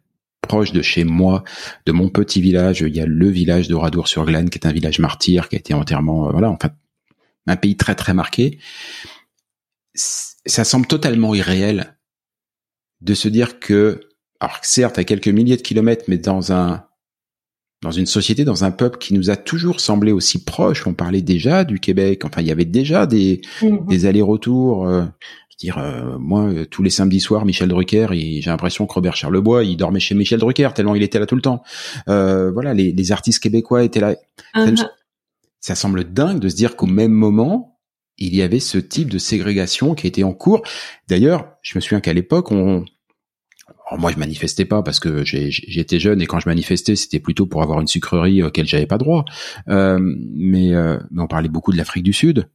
proche 0.50 0.72
de 0.72 0.82
chez 0.82 1.04
moi, 1.04 1.44
de 1.86 1.92
mon 1.92 2.08
petit 2.08 2.40
village. 2.40 2.80
Il 2.80 2.96
y 2.96 3.00
a 3.00 3.06
le 3.06 3.28
village 3.28 3.68
de 3.68 3.76
Radour-sur-Glane, 3.76 4.50
qui 4.50 4.58
est 4.58 4.66
un 4.66 4.72
village 4.72 4.98
martyr, 4.98 5.48
qui 5.48 5.54
a 5.54 5.60
été 5.60 5.74
entièrement, 5.74 6.26
euh, 6.26 6.32
voilà, 6.32 6.50
enfin, 6.50 6.70
un 7.46 7.54
pays 7.54 7.76
très 7.76 7.94
très 7.94 8.14
marqué. 8.14 8.58
Ça 9.94 10.64
semble 10.64 10.86
totalement 10.88 11.36
irréel 11.36 11.96
de 13.00 13.14
se 13.14 13.28
dire 13.28 13.60
que, 13.60 14.00
alors 14.40 14.58
certes 14.62 14.98
à 14.98 15.04
quelques 15.04 15.28
milliers 15.28 15.56
de 15.56 15.62
kilomètres, 15.62 16.06
mais 16.08 16.18
dans 16.18 16.52
un 16.52 16.84
dans 17.82 17.92
une 17.92 18.06
société, 18.06 18.44
dans 18.44 18.64
un 18.64 18.72
peuple 18.72 18.98
qui 18.98 19.14
nous 19.14 19.30
a 19.30 19.36
toujours 19.36 19.80
semblé 19.80 20.12
aussi 20.12 20.44
proche. 20.44 20.86
On 20.86 20.92
parlait 20.92 21.22
déjà 21.22 21.64
du 21.64 21.78
Québec. 21.80 22.24
Enfin, 22.26 22.42
il 22.42 22.48
y 22.48 22.50
avait 22.50 22.66
déjà 22.66 23.06
des 23.06 23.40
Mhm. 23.62 23.86
des 23.86 24.04
allers-retours. 24.04 24.86
Dire, 25.60 25.78
euh, 25.78 26.18
moi, 26.18 26.44
euh, 26.44 26.64
tous 26.64 26.82
les 26.82 26.90
samedis 26.90 27.20
soirs, 27.20 27.44
Michel 27.44 27.68
Drucker, 27.68 28.08
j'ai 28.12 28.40
l'impression 28.46 28.86
que 28.86 28.92
Robert 28.94 29.14
Charlebois, 29.16 29.64
il 29.64 29.76
dormait 29.76 30.00
chez 30.00 30.14
Michel 30.14 30.38
Drucker 30.40 30.70
tellement 30.74 30.94
il 30.94 31.02
était 31.02 31.18
là 31.18 31.26
tout 31.26 31.36
le 31.36 31.42
temps. 31.42 31.62
Euh, 32.08 32.50
voilà, 32.50 32.74
les, 32.74 32.92
les 32.92 33.12
artistes 33.12 33.42
québécois 33.42 33.84
étaient 33.84 34.00
là. 34.00 34.16
Ça, 34.54 34.70
me- 34.72 34.76
ça 35.60 35.74
semble 35.74 36.04
dingue 36.12 36.40
de 36.40 36.48
se 36.48 36.56
dire 36.56 36.76
qu'au 36.76 36.86
même 36.86 37.12
moment, 37.12 37.78
il 38.18 38.34
y 38.34 38.42
avait 38.42 38.60
ce 38.60 38.78
type 38.78 39.10
de 39.10 39.18
ségrégation 39.18 39.94
qui 39.94 40.06
était 40.06 40.22
en 40.22 40.32
cours. 40.32 40.62
D'ailleurs, 41.08 41.52
je 41.62 41.76
me 41.76 41.80
souviens 41.80 42.00
qu'à 42.00 42.12
l'époque, 42.12 42.50
on 42.50 42.84
alors 43.88 44.00
moi, 44.00 44.12
je 44.12 44.18
manifestais 44.18 44.64
pas 44.64 44.82
parce 44.84 45.00
que 45.00 45.24
j'étais 45.24 45.98
jeune 45.98 46.22
et 46.22 46.26
quand 46.26 46.38
je 46.38 46.48
manifestais, 46.48 46.94
c'était 46.94 47.18
plutôt 47.18 47.46
pour 47.46 47.60
avoir 47.62 47.80
une 47.80 47.88
sucrerie 47.88 48.40
auquel 48.42 48.64
j'avais 48.66 48.86
pas 48.86 48.98
droit. 48.98 49.24
Euh, 49.68 49.98
mais, 50.00 50.74
euh, 50.74 50.98
mais 51.10 51.22
on 51.22 51.26
parlait 51.26 51.48
beaucoup 51.48 51.72
de 51.72 51.76
l'Afrique 51.76 52.04
du 52.04 52.12
Sud 52.12 52.48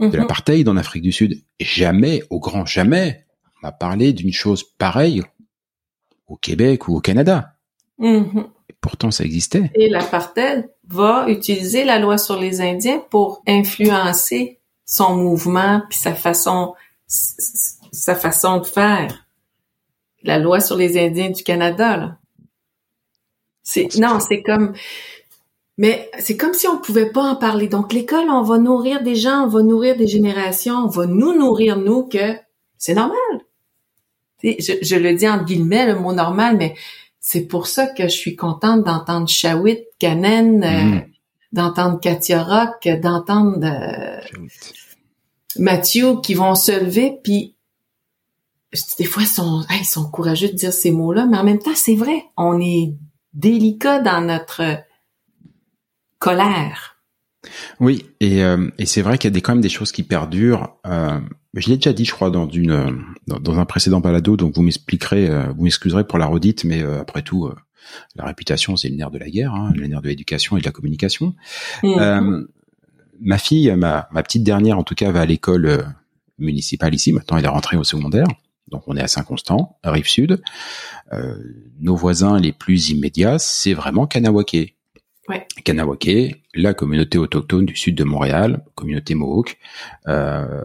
de 0.00 0.06
Mhm. 0.06 0.16
l'apartheid 0.16 0.68
en 0.68 0.76
Afrique 0.76 1.02
du 1.02 1.12
Sud. 1.12 1.42
Et 1.58 1.64
jamais, 1.64 2.22
au 2.30 2.40
grand 2.40 2.66
jamais, 2.66 3.26
on 3.56 3.66
m'a 3.66 3.72
parlé 3.72 4.12
d'une 4.12 4.32
chose 4.32 4.64
pareille 4.64 5.22
au 6.26 6.36
Québec 6.36 6.88
ou 6.88 6.96
au 6.96 7.00
Canada. 7.00 7.54
Mhm. 7.98 8.46
Et 8.70 8.74
pourtant, 8.80 9.10
ça 9.10 9.24
existait. 9.24 9.70
Et 9.74 9.88
l'apartheid 9.88 10.70
va 10.88 11.26
utiliser 11.28 11.84
la 11.84 11.98
loi 11.98 12.16
sur 12.18 12.38
les 12.40 12.60
Indiens 12.60 13.02
pour 13.10 13.42
influencer 13.46 14.58
son 14.86 15.16
mouvement 15.16 15.82
puis 15.88 15.98
sa 15.98 16.14
façon 16.14 16.74
sa 17.06 18.14
façon 18.14 18.58
de 18.58 18.66
faire. 18.66 19.26
La 20.22 20.38
loi 20.38 20.60
sur 20.60 20.76
les 20.76 20.96
Indiens 20.98 21.30
du 21.30 21.42
Canada 21.42 21.96
là. 21.96 22.18
C'est 23.62 23.96
non, 23.98 24.18
c'est 24.20 24.42
comme 24.42 24.74
mais 25.80 26.10
c'est 26.18 26.36
comme 26.36 26.52
si 26.52 26.68
on 26.68 26.76
pouvait 26.76 27.10
pas 27.10 27.22
en 27.22 27.36
parler. 27.36 27.66
Donc 27.66 27.94
l'école, 27.94 28.28
on 28.28 28.42
va 28.42 28.58
nourrir 28.58 29.02
des 29.02 29.14
gens, 29.14 29.44
on 29.44 29.48
va 29.48 29.62
nourrir 29.62 29.96
des 29.96 30.06
générations, 30.06 30.74
on 30.74 30.88
va 30.88 31.06
nous 31.06 31.32
nourrir 31.32 31.78
nous 31.78 32.02
que 32.06 32.36
c'est 32.76 32.92
normal. 32.92 33.16
Je, 34.44 34.74
je 34.82 34.96
le 34.96 35.14
dis 35.14 35.26
en 35.26 35.42
guillemets 35.42 35.86
le 35.86 35.98
mot 35.98 36.12
normal, 36.12 36.58
mais 36.58 36.74
c'est 37.18 37.46
pour 37.46 37.66
ça 37.66 37.86
que 37.86 38.02
je 38.02 38.08
suis 38.14 38.36
contente 38.36 38.84
d'entendre 38.84 39.26
Shawit, 39.26 39.80
Canen, 39.98 40.62
euh, 40.62 40.68
Mhm. 40.68 41.04
d'entendre 41.52 41.98
Katia 41.98 42.42
Rock, 42.42 42.86
d'entendre 43.00 43.58
euh, 43.64 44.20
Mathieu 45.58 46.20
qui 46.22 46.34
vont 46.34 46.54
se 46.54 46.72
lever, 46.72 47.18
puis 47.24 47.54
des 48.98 49.04
fois, 49.06 49.22
ils 49.22 49.28
sont, 49.28 49.64
hey, 49.70 49.80
ils 49.80 49.84
sont 49.86 50.10
courageux 50.10 50.48
de 50.48 50.54
dire 50.54 50.74
ces 50.74 50.92
mots-là, 50.92 51.24
mais 51.24 51.38
en 51.38 51.44
même 51.44 51.58
temps, 51.58 51.74
c'est 51.74 51.96
vrai, 51.96 52.24
on 52.36 52.60
est 52.60 52.92
délicat 53.32 54.00
dans 54.00 54.20
notre 54.20 54.62
colère. 56.20 56.96
Oui, 57.80 58.04
et, 58.20 58.44
euh, 58.44 58.70
et 58.78 58.86
c'est 58.86 59.02
vrai 59.02 59.18
qu'il 59.18 59.28
y 59.28 59.32
a 59.32 59.34
des, 59.34 59.40
quand 59.40 59.52
même 59.52 59.62
des 59.62 59.70
choses 59.70 59.90
qui 59.90 60.02
perdurent. 60.02 60.76
Euh, 60.86 61.18
je 61.54 61.68
l'ai 61.68 61.76
déjà 61.76 61.92
dit, 61.92 62.04
je 62.04 62.12
crois, 62.12 62.30
dans, 62.30 62.48
une, 62.48 62.70
euh, 62.70 62.92
dans, 63.26 63.40
dans 63.40 63.58
un 63.58 63.64
précédent 63.64 64.00
balado, 64.00 64.36
donc 64.36 64.54
vous 64.54 64.62
m'expliquerez, 64.62 65.28
euh, 65.28 65.46
vous 65.56 65.64
m'excuserez 65.64 66.06
pour 66.06 66.18
la 66.18 66.26
redite, 66.26 66.64
mais 66.64 66.82
euh, 66.82 67.00
après 67.00 67.22
tout, 67.22 67.46
euh, 67.46 67.56
la 68.14 68.26
réputation, 68.26 68.76
c'est 68.76 68.90
le 68.90 68.96
nerf 68.96 69.10
de 69.10 69.18
la 69.18 69.30
guerre, 69.30 69.54
hein, 69.54 69.72
le 69.74 69.86
nerf 69.86 70.02
de 70.02 70.08
l'éducation 70.08 70.56
et 70.58 70.60
de 70.60 70.66
la 70.66 70.70
communication. 70.70 71.34
Mhm. 71.82 71.94
Euh, 71.98 72.46
ma 73.20 73.38
fille, 73.38 73.74
ma, 73.74 74.08
ma 74.12 74.22
petite 74.22 74.44
dernière 74.44 74.78
en 74.78 74.84
tout 74.84 74.94
cas, 74.94 75.10
va 75.10 75.22
à 75.22 75.26
l'école 75.26 75.84
municipale 76.38 76.94
ici. 76.94 77.12
Maintenant, 77.12 77.38
elle 77.38 77.44
est 77.46 77.48
rentrée 77.48 77.76
au 77.78 77.84
secondaire. 77.84 78.26
Donc, 78.68 78.84
on 78.86 78.96
est 78.96 79.02
à 79.02 79.08
Saint-Constant, 79.08 79.78
à 79.82 79.90
Rive-Sud. 79.90 80.40
Euh, 81.12 81.34
nos 81.80 81.96
voisins 81.96 82.38
les 82.38 82.52
plus 82.52 82.90
immédiats, 82.90 83.38
c'est 83.38 83.74
vraiment 83.74 84.06
Kanawake. 84.06 84.76
Ouais. 85.30 85.46
Kanawake, 85.62 86.42
la 86.54 86.74
communauté 86.74 87.16
autochtone 87.16 87.64
du 87.64 87.76
sud 87.76 87.94
de 87.94 88.02
Montréal, 88.02 88.64
communauté 88.74 89.14
Mohawk, 89.14 89.58
euh, 90.08 90.64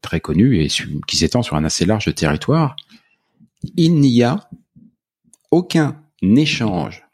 très 0.00 0.18
connue 0.18 0.60
et 0.60 0.66
qui 1.06 1.16
s'étend 1.16 1.42
sur 1.42 1.54
un 1.54 1.62
assez 1.62 1.84
large 1.84 2.12
territoire. 2.12 2.74
Il 3.76 4.00
n'y 4.00 4.24
a 4.24 4.50
aucun 5.52 6.02
échange 6.20 7.04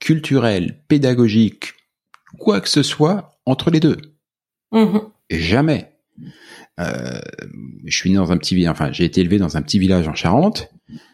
culturel, 0.00 0.82
pédagogique, 0.88 1.74
quoi 2.36 2.60
que 2.60 2.68
ce 2.68 2.82
soit 2.82 3.38
entre 3.46 3.70
les 3.70 3.78
deux. 3.78 3.98
Mhm. 4.72 5.02
Jamais. 5.30 5.92
Euh, 6.80 7.20
je 7.84 7.96
suis 7.96 8.10
né 8.10 8.16
dans 8.16 8.32
un 8.32 8.38
petit 8.38 8.56
village, 8.56 8.72
enfin 8.72 8.90
j'ai 8.90 9.04
été 9.04 9.20
élevé 9.20 9.38
dans 9.38 9.56
un 9.56 9.62
petit 9.62 9.78
village 9.78 10.08
en 10.08 10.14
Charente. 10.14 10.68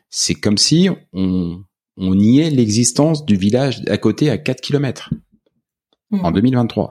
C'est 0.09 0.35
comme 0.35 0.57
si 0.57 0.89
on, 1.13 1.63
on 1.99 2.15
niait 2.15 2.51
l'existence 2.51 3.25
du 3.27 3.37
village 3.37 3.83
à 3.89 3.99
côté 3.99 4.31
à 4.31 4.39
4 4.39 4.61
kilomètres 4.61 5.11
Mhm. 6.11 6.25
en 6.25 6.31
2023. 6.31 6.91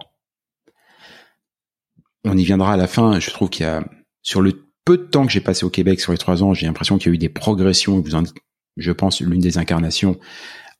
On 2.23 2.37
y 2.37 2.43
viendra 2.43 2.73
à 2.73 2.77
la 2.77 2.87
fin. 2.87 3.19
Je 3.19 3.29
trouve 3.31 3.49
qu'il 3.49 3.65
y 3.65 3.69
a, 3.69 3.83
sur 4.21 4.41
le 4.41 4.63
peu 4.85 4.97
de 4.97 5.03
temps 5.03 5.25
que 5.25 5.31
j'ai 5.31 5.41
passé 5.41 5.65
au 5.65 5.69
Québec 5.69 5.99
sur 5.99 6.11
les 6.11 6.17
trois 6.17 6.43
ans, 6.43 6.53
j'ai 6.53 6.65
l'impression 6.65 6.97
qu'il 6.97 7.07
y 7.07 7.11
a 7.11 7.15
eu 7.15 7.17
des 7.17 7.29
progressions. 7.29 7.99
Vous 7.99 8.15
en 8.15 8.21
dites, 8.21 8.35
je 8.77 8.91
pense, 8.91 9.19
l'une 9.21 9.41
des 9.41 9.57
incarnations 9.57 10.17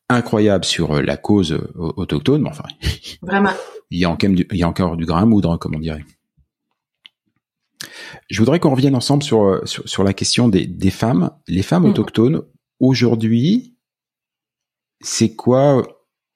incroyables 0.10 0.64
sur 0.66 0.94
euh, 0.98 1.02
la 1.02 1.18
cause 1.18 1.52
euh, 1.54 1.68
autochtone. 1.76 2.44
Mais 2.44 2.50
enfin, 2.50 2.64
Vraiment. 3.22 3.52
il 3.92 4.00
y 4.00 4.06
a 4.06 4.10
encore 4.10 4.30
du, 4.30 4.48
il 4.52 4.58
y 4.58 4.64
a 4.64 4.68
encore 4.70 4.96
du 4.98 5.06
grain 5.06 5.24
à 5.24 5.26
moudre, 5.26 5.58
comme 5.58 5.76
on 5.76 5.80
dirait. 5.80 6.06
Je 8.30 8.40
voudrais 8.40 8.60
qu'on 8.60 8.72
revienne 8.72 8.96
ensemble 8.96 9.24
sur, 9.24 9.44
euh, 9.44 9.66
sur, 9.66 9.88
sur 9.88 10.04
la 10.04 10.14
question 10.14 10.48
des, 10.50 10.66
des 10.68 10.90
femmes. 10.92 11.32
Les 11.48 11.64
femmes 11.64 11.84
Mhm. 11.84 11.90
autochtones, 11.92 12.42
aujourd'hui, 12.80 13.77
c'est 15.02 15.36
quoi, 15.36 15.88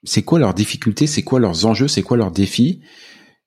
c'est 0.03 0.23
quoi 0.23 0.39
leurs 0.39 0.53
difficultés, 0.53 1.07
c'est 1.07 1.23
quoi 1.23 1.39
leurs 1.39 1.65
enjeux, 1.65 1.87
c'est 1.87 2.03
quoi 2.03 2.17
leurs 2.17 2.31
défis, 2.31 2.81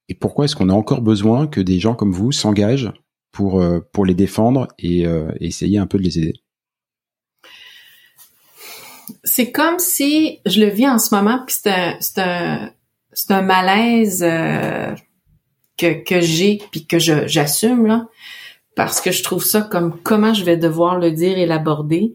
et 0.08 0.14
pourquoi 0.14 0.44
est-ce 0.44 0.56
qu'on 0.56 0.68
a 0.68 0.74
encore 0.74 1.00
besoin 1.00 1.46
que 1.46 1.60
des 1.60 1.78
gens 1.78 1.94
comme 1.94 2.12
vous 2.12 2.32
s'engagent 2.32 2.92
pour, 3.32 3.60
euh, 3.60 3.80
pour 3.92 4.04
les 4.04 4.14
défendre 4.14 4.68
et 4.78 5.06
euh, 5.06 5.30
essayer 5.40 5.78
un 5.78 5.86
peu 5.86 5.98
de 5.98 6.02
les 6.02 6.18
aider? 6.18 6.34
C'est 9.22 9.50
comme 9.52 9.78
si 9.78 10.40
je 10.46 10.60
le 10.60 10.68
vis 10.68 10.88
en 10.88 10.98
ce 10.98 11.14
moment, 11.14 11.40
puis 11.46 11.56
c'est 11.60 11.70
un, 11.70 11.96
c'est 12.00 12.20
un, 12.20 12.70
c'est 13.12 13.30
un 13.32 13.42
malaise 13.42 14.22
euh, 14.22 14.94
que, 15.76 16.02
que 16.02 16.20
j'ai, 16.20 16.60
puis 16.70 16.86
que 16.86 16.98
je, 16.98 17.26
j'assume 17.26 17.86
là, 17.86 18.08
parce 18.76 19.00
que 19.00 19.12
je 19.12 19.22
trouve 19.22 19.44
ça 19.44 19.62
comme 19.62 20.00
comment 20.02 20.34
je 20.34 20.44
vais 20.44 20.56
devoir 20.56 20.98
le 20.98 21.10
dire 21.10 21.38
et 21.38 21.46
l'aborder. 21.46 22.14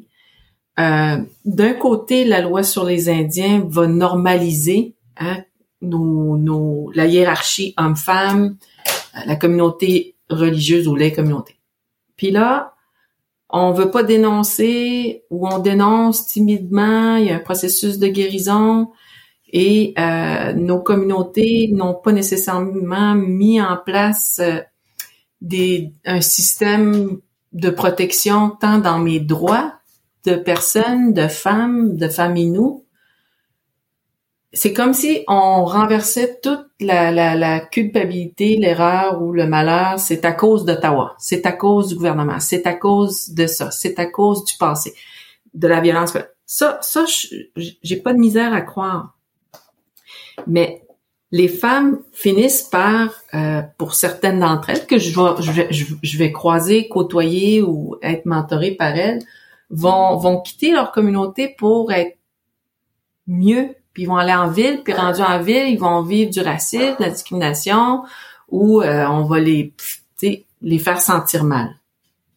Euh, 0.80 1.18
D'un 1.46 1.74
côté, 1.74 2.26
la 2.26 2.42
loi 2.42 2.64
sur 2.64 2.86
les 2.86 3.10
Indiens 3.10 3.66
va 3.68 3.88
normaliser 3.88 4.96
hein, 5.18 5.44
nos, 5.82 6.38
nos, 6.38 6.92
la 6.94 7.06
hiérarchie 7.06 7.74
homme-femme, 7.78 8.58
euh, 9.16 9.20
la 9.26 9.36
communauté 9.36 10.16
religieuse 10.30 10.88
ou 10.88 10.96
les 10.96 11.12
communautés. 11.12 11.60
Puis 12.16 12.32
là, 12.32 12.76
on 13.50 13.72
veut 13.72 13.90
pas 13.90 14.04
dénoncer 14.04 15.24
ou 15.30 15.48
on 15.48 15.60
dénonce 15.60 16.28
timidement, 16.28 17.16
il 17.16 17.26
y 17.26 17.32
a 17.32 17.36
un 17.36 17.40
processus 17.40 17.98
de 17.98 18.08
guérison 18.08 18.92
et 19.52 19.94
euh, 19.98 20.54
nos 20.54 20.80
communautés 20.80 21.70
n'ont 21.74 21.96
pas 21.96 22.12
nécessairement 22.12 23.16
mis 23.16 23.60
en 23.60 23.78
place 23.78 24.40
euh, 24.42 24.60
des, 25.42 25.92
un 26.06 26.22
système 26.22 27.20
de 27.54 27.70
protection 27.72 28.52
tant 28.52 28.78
dans 28.78 29.00
mes 29.00 29.20
droits 29.20 29.79
de 30.26 30.36
personnes, 30.36 31.14
de 31.14 31.28
femmes, 31.28 31.96
de 31.98 32.08
femmes 32.08 32.36
nous 32.36 32.86
c'est 34.52 34.74
comme 34.74 34.94
si 34.94 35.24
on 35.28 35.64
renversait 35.64 36.40
toute 36.42 36.66
la, 36.80 37.12
la, 37.12 37.36
la 37.36 37.60
culpabilité, 37.60 38.58
l'erreur 38.58 39.22
ou 39.22 39.32
le 39.32 39.46
malheur. 39.46 40.00
C'est 40.00 40.26
à 40.26 40.32
cause 40.32 40.66
d'Ottawa, 40.66 41.16
c'est 41.20 41.46
à 41.46 41.52
cause 41.52 41.90
du 41.90 41.96
gouvernement, 41.96 42.40
c'est 42.40 42.66
à 42.66 42.74
cause 42.74 43.30
de 43.30 43.46
ça, 43.46 43.70
c'est 43.72 44.00
à 44.00 44.08
cause 44.08 44.44
du 44.46 44.56
passé, 44.58 44.94
de 45.54 45.68
la 45.68 45.82
violence. 45.82 46.18
Ça, 46.46 46.80
ça, 46.82 47.06
j'ai 47.56 47.98
pas 47.98 48.14
de 48.14 48.20
misère 48.20 48.54
à 48.54 48.62
croire. 48.62 49.16
Mais 50.48 50.82
les 51.32 51.48
femmes 51.48 52.00
finissent 52.12 52.64
par, 52.64 53.12
euh, 53.36 53.62
pour 53.78 53.94
certaines 53.94 54.40
d'entre 54.40 54.72
elles, 54.72 54.88
que 54.88 54.98
je 54.98 55.12
vais, 55.52 55.68
je 55.72 56.18
vais, 56.18 56.32
croiser, 56.32 56.88
côtoyer 56.88 57.62
ou 57.62 57.98
être 58.02 58.26
mentorée 58.26 58.72
par 58.72 58.96
elles, 58.96 59.20
vont, 59.70 60.18
vont 60.18 60.42
quitter 60.42 60.72
leur 60.72 60.92
communauté 60.92 61.56
pour 61.58 61.92
être 61.92 62.18
mieux 63.28 63.76
puis 63.94 64.04
ils 64.04 64.06
vont 64.06 64.18
aller 64.18 64.34
en 64.34 64.50
ville, 64.50 64.82
puis 64.84 64.94
rendus 64.94 65.22
en 65.22 65.42
ville, 65.42 65.68
ils 65.68 65.80
vont 65.80 66.02
vivre 66.04 66.32
du 66.32 66.42
racisme, 66.42 66.96
de 67.00 67.04
la 67.04 67.10
discrimination, 67.10 68.04
ou 68.50 68.82
euh, 68.82 69.06
on 69.08 69.24
va 69.24 69.40
les, 69.40 69.74
les 70.62 70.80
faire 70.80 71.02
sentir 71.02 71.44
mal. 71.44 71.76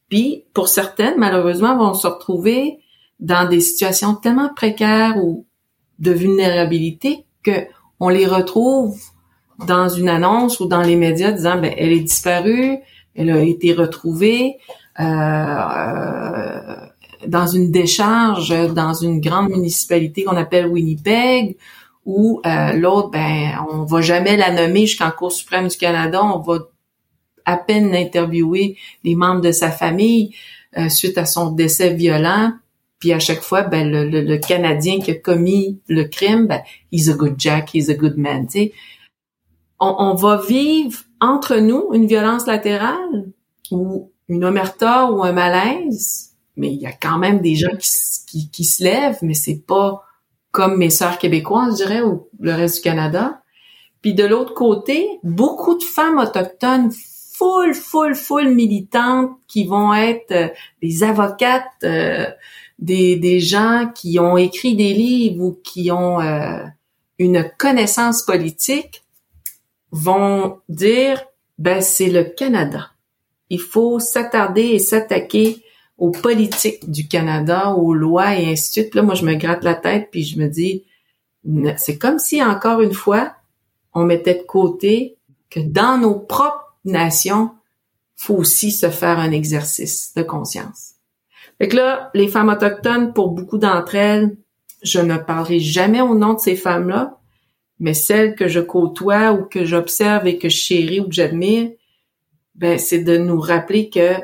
Puis 0.08 0.44
pour 0.54 0.68
certaines, 0.68 1.18
malheureusement, 1.18 1.76
vont 1.76 1.94
se 1.94 2.06
retrouver 2.06 2.78
dans 3.20 3.48
des 3.48 3.60
situations 3.60 4.14
tellement 4.14 4.52
précaires 4.54 5.16
ou 5.18 5.46
de 5.98 6.10
vulnérabilité 6.10 7.24
que 7.42 7.66
on 8.00 8.08
les 8.08 8.26
retrouve 8.26 8.98
dans 9.66 9.88
une 9.88 10.08
annonce 10.08 10.58
ou 10.58 10.66
dans 10.66 10.82
les 10.82 10.96
médias 10.96 11.30
disant 11.30 11.60
ben 11.60 11.72
elle 11.76 11.92
est 11.92 12.00
disparue, 12.00 12.78
elle 13.14 13.30
a 13.30 13.40
été 13.40 13.72
retrouvée. 13.72 14.58
Euh, 14.98 15.04
euh, 15.04 16.81
dans 17.26 17.46
une 17.46 17.70
décharge 17.70 18.50
dans 18.74 18.94
une 18.94 19.20
grande 19.20 19.50
municipalité 19.50 20.24
qu'on 20.24 20.36
appelle 20.36 20.66
Winnipeg, 20.66 21.56
où 22.04 22.40
euh, 22.44 22.72
l'autre, 22.72 23.10
ben, 23.10 23.52
on 23.70 23.84
va 23.84 24.00
jamais 24.00 24.36
la 24.36 24.50
nommer 24.50 24.86
jusqu'en 24.86 25.10
Cour 25.10 25.32
suprême 25.32 25.68
du 25.68 25.76
Canada, 25.76 26.22
on 26.22 26.38
va 26.40 26.58
à 27.44 27.56
peine 27.56 27.94
interviewer 27.94 28.76
les 29.04 29.14
membres 29.14 29.40
de 29.40 29.52
sa 29.52 29.70
famille 29.70 30.34
euh, 30.76 30.88
suite 30.88 31.18
à 31.18 31.24
son 31.24 31.50
décès 31.50 31.94
violent. 31.94 32.52
Puis 32.98 33.12
à 33.12 33.18
chaque 33.18 33.42
fois, 33.42 33.62
ben, 33.62 33.90
le, 33.90 34.36
Canadien 34.38 35.00
qui 35.00 35.10
a 35.10 35.14
commis 35.14 35.80
le 35.88 36.04
crime, 36.04 36.46
ben, 36.46 36.62
he's 36.92 37.08
a 37.08 37.14
good 37.14 37.34
Jack, 37.36 37.74
he's 37.74 37.90
a 37.90 37.94
good 37.94 38.16
man. 38.16 38.46
On, 39.80 39.94
on 39.98 40.14
va 40.14 40.40
vivre 40.40 41.00
entre 41.20 41.56
nous 41.56 41.90
une 41.92 42.06
violence 42.06 42.46
latérale 42.46 43.32
ou 43.72 44.12
une 44.28 44.44
omerta 44.44 45.10
ou 45.10 45.22
un 45.22 45.32
malaise? 45.32 46.31
Mais 46.56 46.72
il 46.72 46.80
y 46.80 46.86
a 46.86 46.92
quand 46.92 47.18
même 47.18 47.40
des 47.40 47.54
gens 47.54 47.76
qui, 48.26 48.50
qui, 48.50 48.64
se 48.64 48.84
lèvent, 48.84 49.18
mais 49.22 49.34
c'est 49.34 49.62
pas 49.66 50.02
comme 50.50 50.76
mes 50.76 50.90
sœurs 50.90 51.18
québécoises, 51.18 51.78
je 51.78 51.84
dirais, 51.84 52.02
ou 52.02 52.28
le 52.40 52.52
reste 52.52 52.76
du 52.76 52.82
Canada. 52.82 53.42
Puis 54.02 54.14
de 54.14 54.24
l'autre 54.24 54.54
côté, 54.54 55.08
beaucoup 55.22 55.78
de 55.78 55.84
femmes 55.84 56.18
autochtones 56.18 56.90
full, 57.42 57.74
full, 57.74 58.14
full 58.14 58.54
militantes 58.54 59.30
qui 59.48 59.64
vont 59.64 59.94
être 59.94 60.32
euh, 60.32 60.48
des 60.82 61.02
avocates, 61.02 61.64
euh, 61.84 62.26
des, 62.78 63.16
des 63.16 63.40
gens 63.40 63.90
qui 63.94 64.18
ont 64.18 64.36
écrit 64.36 64.76
des 64.76 64.92
livres 64.92 65.42
ou 65.44 65.60
qui 65.64 65.90
ont 65.90 66.20
euh, 66.20 66.64
une 67.18 67.50
connaissance 67.58 68.22
politique, 68.22 69.04
vont 69.92 70.58
dire, 70.68 71.22
ben 71.58 71.80
c'est 71.80 72.08
le 72.08 72.24
Canada. 72.24 72.90
Il 73.50 73.60
faut 73.60 74.00
s'attarder 74.00 74.62
et 74.62 74.78
s'attaquer 74.78 75.62
aux 75.98 76.10
politiques 76.10 76.90
du 76.90 77.06
Canada, 77.06 77.70
aux 77.70 77.94
lois 77.94 78.36
et 78.36 78.50
ainsi 78.50 78.68
de 78.68 78.82
suite. 78.82 78.94
Là, 78.94 79.02
moi, 79.02 79.14
je 79.14 79.24
me 79.24 79.34
gratte 79.34 79.64
la 79.64 79.74
tête 79.74 80.08
puis 80.10 80.24
je 80.24 80.38
me 80.38 80.48
dis, 80.48 80.84
c'est 81.76 81.98
comme 81.98 82.18
si, 82.18 82.42
encore 82.42 82.80
une 82.80 82.92
fois, 82.92 83.34
on 83.94 84.04
mettait 84.04 84.34
de 84.34 84.42
côté 84.42 85.18
que 85.50 85.60
dans 85.60 85.98
nos 85.98 86.18
propres 86.18 86.76
nations, 86.84 87.50
faut 88.16 88.34
aussi 88.34 88.70
se 88.70 88.88
faire 88.90 89.18
un 89.18 89.32
exercice 89.32 90.12
de 90.14 90.22
conscience. 90.22 90.92
Fait 91.58 91.68
que 91.68 91.76
là, 91.76 92.10
les 92.14 92.28
femmes 92.28 92.48
autochtones, 92.48 93.12
pour 93.12 93.30
beaucoup 93.30 93.58
d'entre 93.58 93.94
elles, 93.94 94.36
je 94.82 95.00
ne 95.00 95.16
parlerai 95.16 95.60
jamais 95.60 96.00
au 96.00 96.14
nom 96.14 96.34
de 96.34 96.40
ces 96.40 96.56
femmes-là, 96.56 97.18
mais 97.78 97.94
celles 97.94 98.34
que 98.34 98.48
je 98.48 98.60
côtoie 98.60 99.32
ou 99.32 99.44
que 99.44 99.64
j'observe 99.64 100.26
et 100.26 100.38
que 100.38 100.48
je 100.48 100.56
chéris 100.56 101.00
ou 101.00 101.08
que 101.08 101.14
j'admire, 101.14 101.70
ben, 102.54 102.78
c'est 102.78 103.00
de 103.00 103.16
nous 103.16 103.40
rappeler 103.40 103.90
que 103.90 104.14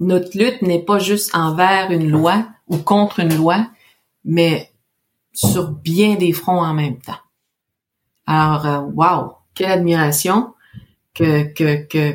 notre 0.00 0.36
lutte 0.36 0.62
n'est 0.62 0.82
pas 0.82 0.98
juste 0.98 1.34
envers 1.34 1.90
une 1.90 2.08
loi 2.08 2.46
ou 2.68 2.78
contre 2.78 3.20
une 3.20 3.34
loi, 3.34 3.66
mais 4.24 4.70
sur 5.32 5.70
bien 5.70 6.14
des 6.14 6.32
fronts 6.32 6.60
en 6.60 6.74
même 6.74 6.98
temps. 6.98 7.20
Alors, 8.26 8.66
euh, 8.66 8.80
wow, 8.94 9.32
quelle 9.54 9.70
admiration 9.70 10.52
que 11.14 11.52
que 11.52 11.86
que 11.86 12.12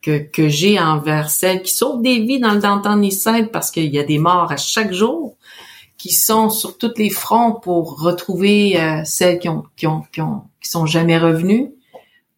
que 0.00 0.18
que, 0.18 0.48
j'ai 0.48 0.78
envers 0.78 1.28
celles 1.28 1.62
qui 1.62 1.72
sauvent 1.72 2.00
des 2.00 2.20
vies 2.20 2.40
dans 2.40 2.54
le 2.54 2.60
downtown 2.60 3.04
Eastside 3.04 3.50
parce 3.50 3.70
qu'il 3.70 3.92
y 3.92 3.98
a 3.98 4.04
des 4.04 4.18
morts 4.18 4.50
à 4.50 4.56
chaque 4.56 4.92
jour, 4.92 5.36
qui 5.98 6.12
sont 6.12 6.48
sur 6.50 6.78
tous 6.78 6.94
les 6.96 7.10
fronts 7.10 7.54
pour 7.54 8.00
retrouver 8.00 8.80
euh, 8.80 9.02
celles 9.04 9.38
qui 9.38 9.48
ont 9.48 9.64
qui 9.76 9.86
ont 9.86 10.02
qui 10.12 10.20
ont 10.20 10.44
qui 10.62 10.70
sont 10.70 10.86
jamais 10.86 11.18
revenues 11.18 11.72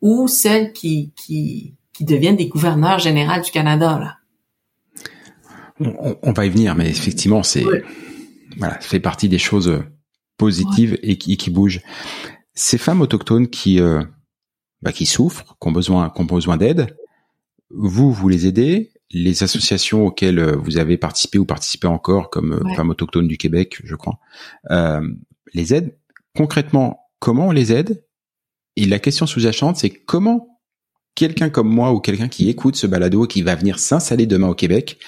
ou 0.01 0.27
celles 0.27 0.73
qui 0.73 1.13
qui 1.17 1.75
qui 1.93 2.05
deviennent 2.05 2.37
des 2.37 2.49
gouverneurs 2.49 2.99
généraux 2.99 3.41
du 3.41 3.51
Canada 3.51 3.99
là 3.99 4.18
on, 5.81 6.33
va 6.33 6.47
y 6.47 6.51
venir, 6.51 6.75
mais 6.75 6.89
effectivement, 6.89 7.43
c'est 7.43 7.65
voilà, 8.57 8.75
ça 8.75 8.89
fait 8.89 9.01
partie 9.01 9.29
des 9.29 9.39
choses 9.39 9.83
positives 10.37 10.99
et, 11.03 11.19
qui, 11.19 11.37
qui 11.37 11.51
bougent. 11.51 11.81
Ces 12.55 12.79
femmes 12.79 13.03
autochtones 13.03 13.49
qui 13.49 13.81
euh, 13.81 14.03
bah, 14.83 14.93
qui 14.93 15.07
souffrent, 15.07 15.57
qui 15.61 15.69
ont 15.69 15.73
besoin, 15.73 16.11
qui 16.11 16.21
ont 16.21 16.25
besoin 16.25 16.57
d'aide, 16.57 16.97
vous 17.71 18.13
vous 18.13 18.29
les 18.29 18.47
aidez? 18.47 18.93
Les 19.11 19.43
associations 19.43 20.07
auxquelles 20.07 20.39
euh, 20.39 20.57
vous 20.57 20.79
avez 20.79 20.97
participé 20.97 21.39
ou 21.39 21.45
participez 21.45 21.87
encore, 21.87 22.31
comme 22.31 22.55
euh, 22.55 22.75
Femmes 22.75 22.91
autochtones 22.91 23.29
du 23.29 23.39
Québec, 23.39 23.81
je 23.85 23.95
crois, 23.95 24.19
les 25.55 25.75
aident? 25.75 25.97
Concrètement, 26.37 27.11
comment 27.19 27.49
on 27.49 27.53
les 27.53 27.73
aide? 27.73 28.05
Et 28.77 28.85
la 28.85 28.99
question 28.99 29.27
sous-jacente, 29.27 29.77
c'est 29.77 29.91
comment 29.91 30.61
quelqu'un 31.15 31.51
comme 31.51 31.69
moi 31.69 31.93
ou 31.93 31.99
quelqu'un 31.99 32.29
qui 32.29 32.49
écoute 32.49 32.77
ce 32.77 32.87
balado 32.87 33.27
qui 33.27 33.43
va 33.43 33.57
venir 33.57 33.81
s'installer 33.81 34.27
demain 34.27 34.49
au 34.49 34.55
Québec 34.55 34.99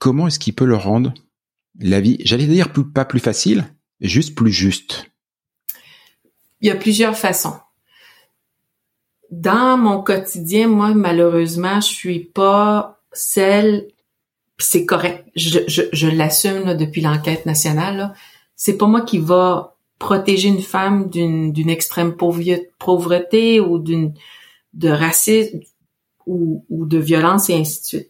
comment 0.00 0.26
est-ce 0.26 0.40
qu'il 0.40 0.54
peut 0.54 0.64
le 0.64 0.76
rendre 0.76 1.14
la 1.78 2.00
vie, 2.00 2.18
j'allais 2.24 2.46
dire 2.46 2.72
pas 2.92 3.04
plus 3.04 3.20
facile, 3.20 3.64
juste 4.00 4.34
plus 4.34 4.50
juste. 4.50 5.10
Il 6.60 6.68
y 6.68 6.70
a 6.70 6.76
plusieurs 6.76 7.16
façons. 7.16 7.54
Dans 9.30 9.78
mon 9.78 10.02
quotidien, 10.02 10.66
moi, 10.66 10.92
malheureusement, 10.94 11.80
je 11.80 11.86
suis 11.86 12.20
pas 12.20 13.00
celle, 13.12 13.88
c'est 14.58 14.84
correct, 14.84 15.24
je, 15.36 16.08
l'assume 16.08 16.74
depuis 16.74 17.00
l'enquête 17.00 17.46
nationale, 17.46 18.14
c'est 18.56 18.76
pas 18.76 18.86
moi 18.86 19.02
qui 19.02 19.18
va 19.18 19.76
protéger 19.98 20.48
une 20.48 20.62
femme 20.62 21.08
d'une, 21.08 21.52
d'une 21.52 21.70
extrême 21.70 22.16
pauvreté 22.16 23.60
ou 23.60 23.78
d'une 23.78 24.14
de 24.72 24.88
racisme 24.88 25.60
ou, 26.26 26.64
ou 26.68 26.86
de 26.86 26.98
violence 26.98 27.50
et 27.50 27.54
ainsi 27.54 27.80
de 27.80 27.86
suite 27.86 28.09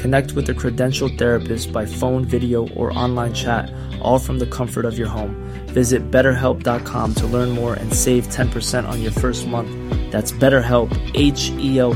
Connect 0.00 0.32
with 0.32 0.48
a 0.48 0.54
credentialed 0.54 1.18
therapist 1.18 1.72
by 1.72 1.84
phone, 1.84 2.24
video, 2.24 2.66
or 2.68 2.90
online 2.98 3.34
chat, 3.34 3.70
all 4.00 4.18
from 4.18 4.38
the 4.38 4.46
comfort 4.46 4.86
of 4.86 4.98
your 4.98 5.08
home. 5.08 5.36
Visit 5.74 6.10
betterhelp.com 6.10 7.14
to 7.16 7.26
learn 7.26 7.50
more 7.50 7.74
and 7.74 7.92
save 7.92 8.26
10% 8.28 8.88
on 8.88 9.02
your 9.02 9.12
first 9.12 9.46
month. 9.46 9.68
That's 10.10 10.32
BetterHelp, 10.32 10.88
H 11.14 11.52
E 11.58 11.78
L. 11.78 11.92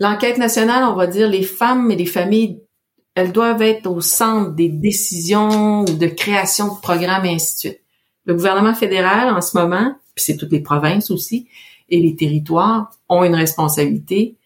L'enquête 0.00 0.38
nationale, 0.38 0.82
on 0.82 0.96
va 0.96 1.06
dire, 1.06 1.28
les 1.28 1.44
femmes 1.44 1.92
et 1.92 1.96
les 1.96 2.06
familles, 2.06 2.58
elles 3.14 3.30
doivent 3.30 3.62
être 3.62 3.86
au 3.86 4.00
centre 4.00 4.56
des 4.56 4.68
décisions 4.68 5.82
ou 5.82 5.96
de 5.96 6.08
création 6.08 6.74
de 6.74 6.80
programmes 6.80 7.26
et 7.26 7.34
ainsi 7.34 7.54
de 7.54 7.58
suite. 7.58 7.80
Le 8.24 8.34
gouvernement 8.34 8.74
fédéral, 8.74 9.32
en 9.32 9.40
ce 9.40 9.56
moment, 9.56 9.94
puis 10.16 10.24
c'est 10.24 10.36
toutes 10.36 10.50
les 10.50 10.62
provinces 10.62 11.12
aussi, 11.12 11.48
et 11.92 12.00
les 12.00 12.16
territoires 12.16 12.90
ont 13.08 13.22
une 13.22 13.34
responsabilité. 13.34 14.36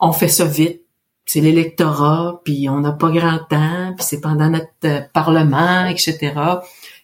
On 0.00 0.12
fait 0.12 0.28
ça 0.28 0.44
vite. 0.44 0.82
C'est 1.24 1.40
l'électorat, 1.40 2.40
puis 2.44 2.68
on 2.68 2.80
n'a 2.80 2.92
pas 2.92 3.10
grand 3.10 3.38
temps, 3.50 3.94
puis 3.96 4.04
c'est 4.04 4.20
pendant 4.20 4.48
notre 4.48 4.66
euh, 4.84 5.00
parlement, 5.12 5.86
etc. 5.86 6.32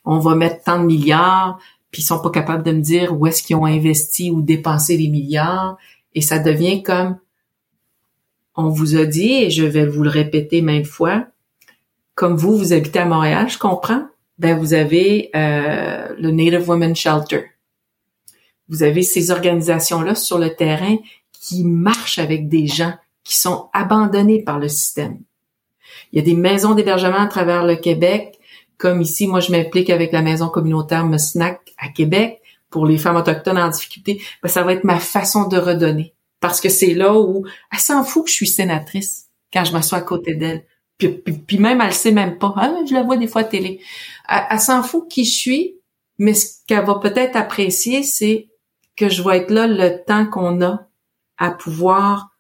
On 0.05 0.19
va 0.19 0.35
mettre 0.35 0.65
tant 0.65 0.81
de 0.81 0.87
milliards, 0.87 1.59
puis 1.91 2.03
ils 2.03 2.07
sont 2.07 2.21
pas 2.21 2.31
capables 2.31 2.63
de 2.63 2.73
me 2.73 2.81
dire 2.81 3.19
où 3.19 3.27
est-ce 3.27 3.43
qu'ils 3.43 3.57
ont 3.57 3.67
investi 3.67 4.31
ou 4.31 4.41
dépensé 4.41 4.97
les 4.97 5.09
milliards. 5.09 5.77
Et 6.15 6.23
ça 6.23 6.39
devient 6.39 6.83
comme 6.83 7.19
on 8.57 8.69
vous 8.69 8.97
a 8.97 9.05
dit, 9.05 9.33
et 9.45 9.51
je 9.51 9.65
vais 9.65 9.87
vous 9.87 10.03
le 10.03 10.11
répéter 10.11 10.63
maintes 10.63 10.87
fois, 10.87 11.27
comme 12.15 12.37
vous, 12.37 12.57
vous 12.57 12.73
habitez 12.73 13.01
à 13.01 13.05
Montréal, 13.05 13.49
je 13.49 13.59
comprends, 13.59 14.07
ben 14.39 14.59
vous 14.59 14.75
avez 14.75 15.31
euh, 15.37 16.15
le 16.19 16.31
Native 16.31 16.69
Women 16.69 16.97
Shelter. 16.97 17.54
Vous 18.69 18.83
avez 18.83 19.03
ces 19.03 19.31
organisations-là 19.31 20.15
sur 20.15 20.39
le 20.39 20.55
terrain 20.55 20.97
qui 21.33 21.65
marchent 21.65 22.19
avec 22.19 22.49
des 22.49 22.67
gens 22.67 22.95
qui 23.23 23.37
sont 23.37 23.69
abandonnés 23.73 24.43
par 24.43 24.59
le 24.59 24.69
système. 24.69 25.19
Il 26.12 26.19
y 26.19 26.23
a 26.23 26.25
des 26.25 26.35
maisons 26.35 26.75
d'hébergement 26.75 27.21
à 27.21 27.27
travers 27.27 27.65
le 27.65 27.77
Québec, 27.77 28.39
comme 28.79 29.01
ici, 29.01 29.27
moi 29.27 29.41
je 29.41 29.53
m'implique 29.53 29.91
avec 29.91 30.12
la 30.12 30.23
maison 30.23 30.49
communautaire 30.49 31.07
Musnac 31.07 31.61
à 31.79 31.89
Québec 31.89 32.41
pour 32.71 32.87
les 32.87 32.99
femmes 32.99 33.17
autochtones 33.17 33.59
en 33.59 33.69
difficulté. 33.69 34.21
Ben, 34.43 34.49
ça 34.49 34.62
va 34.62 34.73
être 34.73 34.85
ma 34.85 34.99
façon 34.99 35.49
de 35.49 35.57
redonner. 35.57 36.15
Parce 36.41 36.61
que 36.61 36.69
c'est 36.69 36.93
là 36.93 37.15
où 37.19 37.47
elle 37.73 37.79
s'en 37.79 38.05
fout 38.05 38.25
que 38.25 38.31
je 38.31 38.35
suis 38.35 38.47
sénatrice 38.47 39.27
quand 39.53 39.65
je 39.65 39.73
m'assois 39.73 39.99
à 39.99 40.03
côté 40.03 40.35
d'elle. 40.35 40.67
Puis, 40.99 41.09
puis, 41.09 41.59
même, 41.59 41.81
elle 41.81 41.93
sait 41.93 42.12
même 42.12 42.39
pas. 42.39 42.53
Ah, 42.57 42.75
je 42.89 42.95
la 42.95 43.03
vois 43.03 43.17
des 43.17 43.27
fois 43.27 43.43
à 43.43 43.45
télé. 43.45 43.81
Elle, 44.29 44.61
s'en 44.61 44.83
fout 44.83 45.09
qui 45.09 45.25
je 45.25 45.33
suis, 45.33 45.77
mais 46.19 46.35
ce 46.35 46.57
qu'elle 46.67 46.85
va 46.85 46.97
peut-être 46.97 47.37
apprécier, 47.37 48.03
c'est 48.03 48.49
que 48.97 49.09
je 49.09 49.23
vais 49.23 49.39
être 49.39 49.51
là 49.51 49.67
le 49.67 50.03
temps 50.05 50.27
qu'on 50.27 50.63
a 50.63 50.87
à 51.39 51.51
pouvoir 51.51 52.31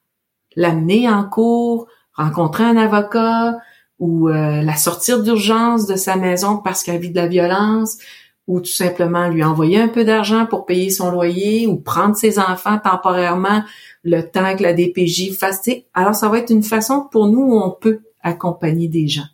l'amener 0.56 1.08
en 1.08 1.24
cours, 1.24 1.86
rencontrer 2.12 2.64
un 2.64 2.76
avocat 2.76 3.56
ou 3.98 4.28
euh, 4.28 4.62
la 4.62 4.76
sortir 4.76 5.22
d'urgence 5.22 5.86
de 5.86 5.96
sa 5.96 6.16
maison 6.16 6.58
parce 6.58 6.82
qu'elle 6.82 7.00
vit 7.00 7.10
de 7.10 7.16
la 7.16 7.26
violence 7.26 7.98
ou 8.46 8.60
tout 8.60 8.72
simplement 8.72 9.28
lui 9.28 9.42
envoyer 9.42 9.80
un 9.80 9.88
peu 9.88 10.04
d'argent 10.04 10.46
pour 10.46 10.66
payer 10.66 10.90
son 10.90 11.10
loyer 11.10 11.66
ou 11.66 11.76
prendre 11.76 12.14
ses 12.14 12.38
enfants 12.38 12.78
temporairement 12.78 13.62
le 14.02 14.20
temps 14.20 14.54
que 14.56 14.62
la 14.62 14.74
DPJ 14.74 15.32
fasse. 15.32 15.68
Alors 15.94 16.14
ça 16.14 16.28
va 16.28 16.38
être 16.38 16.50
une 16.50 16.62
façon 16.62 17.08
pour 17.10 17.26
nous 17.26 17.40
où 17.40 17.58
on 17.58 17.70
peut 17.70 18.00
accompagner 18.22 18.88
des 18.88 19.08
gens. 19.08 19.24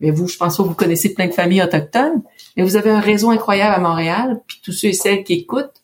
Mais 0.00 0.10
vous, 0.10 0.28
je 0.28 0.36
pense 0.36 0.58
que 0.58 0.62
vous 0.62 0.74
connaissez 0.74 1.14
plein 1.14 1.26
de 1.26 1.32
familles 1.32 1.62
autochtones, 1.62 2.22
mais 2.56 2.62
vous 2.62 2.76
avez 2.76 2.90
un 2.90 3.00
réseau 3.00 3.30
incroyable 3.30 3.74
à 3.74 3.80
Montréal, 3.80 4.42
puis 4.46 4.60
tous 4.62 4.72
ceux 4.72 4.88
et 4.88 4.92
celles 4.92 5.24
qui 5.24 5.34
écoutent, 5.34 5.77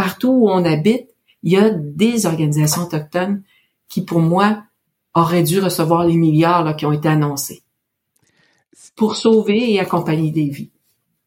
partout 0.00 0.30
où 0.30 0.48
on 0.48 0.64
habite, 0.64 1.10
il 1.42 1.52
y 1.52 1.58
a 1.58 1.68
des 1.68 2.24
organisations 2.24 2.84
autochtones 2.84 3.42
qui, 3.86 4.02
pour 4.02 4.20
moi, 4.20 4.62
auraient 5.12 5.42
dû 5.42 5.60
recevoir 5.60 6.06
les 6.06 6.16
milliards 6.16 6.74
qui 6.74 6.86
ont 6.86 6.92
été 6.92 7.06
annoncés 7.06 7.62
pour 8.96 9.14
sauver 9.14 9.74
et 9.74 9.78
accompagner 9.78 10.30
des 10.30 10.48
vies. 10.48 10.70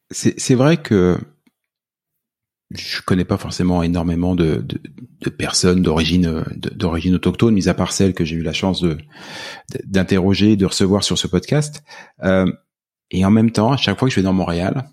C'est 0.09 0.55
vrai 0.55 0.77
que 0.77 1.19
je 2.71 2.99
connais 3.03 3.25
pas 3.25 3.37
forcément 3.37 3.83
énormément 3.83 4.33
de, 4.33 4.65
personnes 5.37 5.83
d'origine 5.83 6.43
d'origine 6.55 7.13
autochtone, 7.13 7.53
mis 7.53 7.69
à 7.69 7.75
part 7.75 7.91
celles 7.91 8.15
que 8.15 8.25
j'ai 8.25 8.37
eu 8.37 8.41
la 8.41 8.53
chance 8.53 8.81
de 8.81 8.97
d'interroger, 9.83 10.55
de 10.55 10.65
recevoir 10.65 11.03
sur 11.03 11.19
ce 11.19 11.27
podcast. 11.27 11.83
Euh, 12.23 12.51
et 13.11 13.23
en 13.23 13.29
même 13.29 13.51
temps, 13.51 13.71
à 13.71 13.77
chaque 13.77 13.99
fois 13.99 14.07
que 14.07 14.15
je 14.15 14.19
vais 14.19 14.25
dans 14.25 14.33
Montréal, 14.33 14.89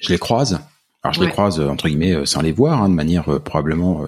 je 0.00 0.08
les 0.08 0.18
croise. 0.18 0.58
Alors 1.04 1.14
je 1.14 1.22
les 1.22 1.30
croise 1.30 1.60
entre 1.60 1.86
guillemets 1.86 2.14
euh, 2.14 2.24
sans 2.24 2.40
les 2.40 2.52
voir, 2.52 2.82
hein, 2.82 2.88
de 2.88 2.94
manière 2.94 3.28
euh, 3.28 3.38
probablement, 3.38 4.02
euh, 4.02 4.06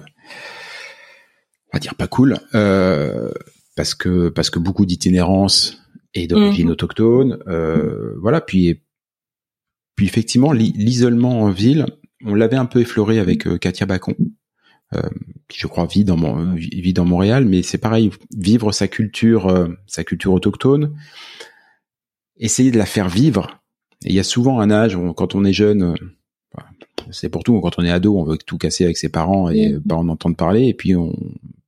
on 1.71 1.77
va 1.77 1.79
dire 1.79 1.95
pas 1.95 2.07
cool, 2.07 2.37
euh, 2.55 3.31
parce 3.75 3.95
que 3.95 4.29
parce 4.29 4.49
que 4.49 4.59
beaucoup 4.59 4.85
d'itinérance 4.85 5.81
et 6.13 6.27
d'origine 6.27 6.67
mmh. 6.67 6.71
autochtone, 6.71 7.37
voilà. 8.19 8.41
Puis 8.41 8.81
puis 9.97 10.05
effectivement, 10.05 10.51
l'isolement 10.53 11.41
en 11.41 11.49
ville, 11.49 11.87
on 12.23 12.35
l'avait 12.35 12.55
un 12.55 12.67
peu 12.67 12.79
effleuré 12.79 13.19
avec 13.19 13.47
euh, 13.47 13.57
Katia 13.57 13.87
Bacon, 13.87 14.15
euh, 14.93 15.01
qui 15.47 15.59
je 15.59 15.67
crois 15.67 15.87
vit 15.87 16.03
dans, 16.03 16.15
mon, 16.15 16.53
vit 16.53 16.93
dans 16.93 17.03
Montréal, 17.03 17.45
mais 17.45 17.63
c'est 17.63 17.79
pareil, 17.79 18.11
vivre 18.35 18.71
sa 18.71 18.87
culture, 18.87 19.47
euh, 19.47 19.67
sa 19.87 20.03
culture 20.03 20.33
autochtone, 20.33 20.95
essayer 22.37 22.69
de 22.69 22.77
la 22.77 22.85
faire 22.85 23.09
vivre. 23.09 23.59
il 24.03 24.13
y 24.13 24.19
a 24.19 24.23
souvent 24.23 24.59
un 24.59 24.69
âge 24.69 24.95
où, 24.95 25.13
quand 25.13 25.33
on 25.33 25.43
est 25.43 25.53
jeune, 25.53 25.95
c'est 27.11 27.29
pour 27.29 27.43
tout, 27.43 27.59
quand 27.61 27.79
on 27.79 27.83
est 27.83 27.91
ado, 27.91 28.17
on 28.17 28.23
veut 28.23 28.37
tout 28.37 28.57
casser 28.57 28.83
avec 28.83 28.97
ses 28.97 29.09
parents 29.09 29.49
et 29.49 29.77
pas 29.87 29.95
en 29.95 30.07
entendre 30.09 30.35
parler, 30.35 30.67
et 30.67 30.73
puis 30.73 30.95
on 30.95 31.15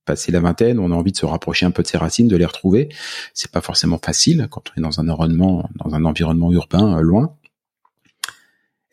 passer 0.09 0.31
la 0.31 0.39
vingtaine, 0.39 0.79
on 0.79 0.91
a 0.91 0.95
envie 0.95 1.11
de 1.11 1.17
se 1.17 1.27
rapprocher 1.27 1.67
un 1.67 1.71
peu 1.71 1.83
de 1.83 1.87
ses 1.87 1.99
racines, 1.99 2.27
de 2.27 2.35
les 2.35 2.45
retrouver. 2.45 2.89
C'est 3.35 3.51
pas 3.51 3.61
forcément 3.61 3.99
facile 4.03 4.47
quand 4.49 4.63
on 4.71 4.79
est 4.79 4.81
dans 4.81 4.99
un 4.99 5.07
environnement, 5.07 5.69
dans 5.75 5.93
un 5.93 6.03
environnement 6.03 6.51
urbain 6.51 6.99
loin. 6.99 7.35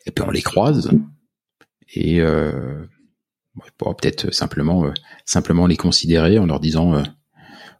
Et 0.05 0.11
puis 0.11 0.23
on 0.23 0.29
les 0.29 0.43
croise, 0.43 0.91
et 1.95 2.21
euh, 2.21 2.85
peut-être 3.79 4.31
simplement 4.33 4.85
euh, 4.85 4.93
simplement 5.25 5.65
les 5.65 5.75
considérer 5.75 6.37
en 6.37 6.45
leur 6.45 6.59
disant 6.59 6.93
euh, 6.93 7.03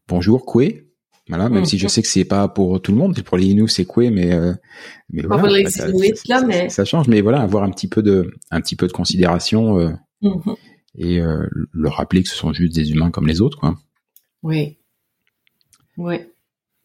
bonjour 0.08 0.46
Koué 0.46 0.87
voilà 1.30 1.50
même 1.50 1.66
si 1.66 1.78
je 1.78 1.88
sais 1.88 2.02
que 2.02 2.08
c'est 2.08 2.26
pas 2.26 2.48
pour 2.48 2.82
tout 2.82 2.92
le 2.92 2.98
monde 2.98 3.22
pour 3.22 3.38
les 3.38 3.48
Inuits 3.48 3.70
c'est 3.70 3.86
Koué 3.86 4.10
mais 4.10 4.34
euh, 4.34 4.54
mais 5.10 5.24
voilà 5.24 5.70
ça, 5.70 5.88
là, 5.88 6.44
mais... 6.46 6.70
ça, 6.70 6.86
change. 6.86 7.08
Mais 7.08 7.22
voilà 7.22 7.42
avoir 7.42 7.64
un 7.64 7.70
petit 7.70 7.88
peu 7.88 8.02
de 8.02 8.34
un 8.52 8.62
petit 8.62 8.76
peu 8.76 8.88
de 8.88 8.92
considération 8.92 9.80
euh, 9.80 9.92
mm-hmm. 10.22 10.56
et 10.98 11.20
leur 11.74 11.96
rappeler 11.96 12.24
que 12.24 12.30
ce 12.30 12.36
sont 12.36 12.54
juste 12.54 12.76
des 12.76 12.92
humains 12.92 13.12
comme 13.12 13.28
les 13.28 13.42
autres 13.42 13.60
quoi. 13.60 13.78
Oui. 14.44 14.78
Oui 15.98 16.18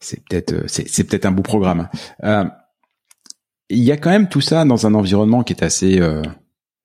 c'est 0.00 0.24
peut-être 0.24 0.68
c'est, 0.68 0.88
c'est 0.88 1.04
peut-être 1.04 1.26
un 1.26 1.32
beau 1.32 1.42
programme. 1.42 1.88
Il 3.70 3.82
y 3.82 3.92
a 3.92 3.96
quand 3.96 4.10
même 4.10 4.28
tout 4.28 4.40
ça 4.40 4.64
dans 4.64 4.86
un 4.86 4.94
environnement 4.94 5.44
qui 5.44 5.52
est 5.52 5.62
assez 5.62 6.00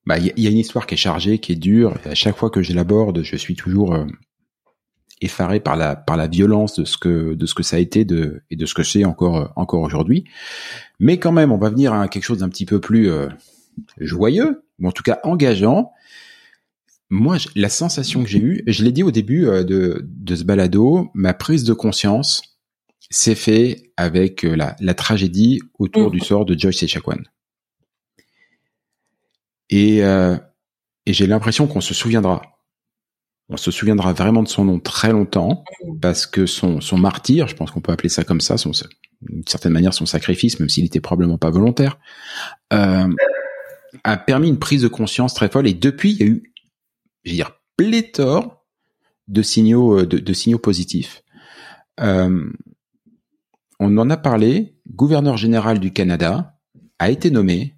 bah 0.07 0.17
il 0.17 0.31
y, 0.41 0.47
a 0.47 0.49
une 0.49 0.57
histoire 0.57 0.87
qui 0.87 0.93
est 0.93 0.97
chargée, 0.97 1.37
qui 1.37 1.51
est 1.51 1.57
dure. 1.57 1.97
Et 2.05 2.09
à 2.09 2.15
chaque 2.15 2.37
fois 2.37 2.49
que 2.49 2.61
je 2.61 2.71
l'aborde, 2.71 3.23
je 3.23 3.35
suis 3.35 3.55
toujours 3.55 3.93
euh, 3.93 4.05
effaré 5.21 5.59
par 5.59 5.75
la 5.75 5.95
par 5.95 6.17
la 6.17 6.27
violence 6.27 6.75
de 6.79 6.85
ce 6.85 6.97
que 6.97 7.33
de 7.33 7.45
ce 7.45 7.55
que 7.55 7.63
ça 7.63 7.77
a 7.77 7.79
été 7.79 8.05
de 8.05 8.41
et 8.49 8.55
de 8.55 8.65
ce 8.65 8.73
que 8.73 8.83
c'est 8.83 9.05
encore 9.05 9.37
euh, 9.37 9.47
encore 9.55 9.81
aujourd'hui. 9.81 10.25
Mais 10.99 11.17
quand 11.17 11.31
même, 11.31 11.51
on 11.51 11.57
va 11.57 11.69
venir 11.69 11.93
à 11.93 12.07
quelque 12.07 12.23
chose 12.23 12.39
d'un 12.39 12.49
petit 12.49 12.65
peu 12.65 12.79
plus 12.79 13.09
euh, 13.09 13.27
joyeux 13.99 14.63
ou 14.79 14.87
en 14.87 14.91
tout 14.91 15.03
cas 15.03 15.19
engageant. 15.23 15.91
Moi, 17.09 17.37
la 17.55 17.69
sensation 17.69 18.23
que 18.23 18.29
j'ai 18.29 18.39
eue, 18.39 18.63
je 18.67 18.83
l'ai 18.83 18.91
dit 18.91 19.03
au 19.03 19.11
début 19.11 19.45
de 19.45 20.05
de 20.05 20.35
ce 20.35 20.43
balado, 20.43 21.09
ma 21.13 21.33
prise 21.33 21.63
de 21.63 21.73
conscience 21.73 22.41
s'est 23.09 23.35
fait 23.35 23.91
avec 23.95 24.43
la, 24.43 24.75
la 24.79 24.93
tragédie 24.93 25.61
autour 25.79 26.09
mmh. 26.09 26.11
du 26.11 26.19
sort 26.19 26.45
de 26.45 26.59
Joyce 26.59 26.83
Echaquan. 26.83 27.19
Et, 29.69 30.03
euh, 30.03 30.37
et 31.05 31.13
j'ai 31.13 31.27
l'impression 31.27 31.67
qu'on 31.67 31.81
se 31.81 31.93
souviendra. 31.93 32.41
On 33.49 33.57
se 33.57 33.71
souviendra 33.71 34.13
vraiment 34.13 34.43
de 34.43 34.47
son 34.47 34.65
nom 34.65 34.79
très 34.79 35.11
longtemps 35.11 35.63
parce 36.01 36.25
que 36.25 36.45
son, 36.45 36.81
son 36.81 36.97
martyr, 36.97 37.47
je 37.47 37.55
pense 37.55 37.71
qu'on 37.71 37.79
peut 37.79 37.93
appeler 37.93 38.09
ça 38.09 38.23
comme 38.23 38.41
ça, 38.41 38.57
son, 38.57 38.71
d'une 39.21 39.47
certaine 39.47 39.71
manière 39.71 39.93
son 39.93 40.05
sacrifice, 40.05 40.59
même 40.59 40.69
s'il 40.69 40.85
était 40.85 40.99
probablement 40.99 41.37
pas 41.37 41.49
volontaire, 41.49 41.97
euh, 42.73 43.07
a 44.03 44.17
permis 44.17 44.49
une 44.49 44.59
prise 44.59 44.81
de 44.81 44.89
conscience 44.89 45.33
très 45.33 45.49
folle. 45.49 45.67
Et 45.67 45.73
depuis, 45.73 46.11
il 46.11 46.19
y 46.19 46.23
a 46.23 46.27
eu, 46.27 46.53
je 47.23 47.31
veux 47.31 47.35
dire, 47.37 47.51
pléthore 47.77 48.65
de 49.27 49.41
signaux, 49.41 49.99
euh, 49.99 50.05
de, 50.05 50.17
de 50.17 50.33
signaux 50.33 50.59
positifs. 50.59 51.23
Euh, 51.99 52.49
on 53.79 53.97
en 53.97 54.09
a 54.09 54.17
parlé. 54.17 54.75
Gouverneur 54.89 55.37
général 55.37 55.79
du 55.79 55.91
Canada 55.91 56.55
a 56.99 57.09
été 57.09 57.29
nommé 57.29 57.77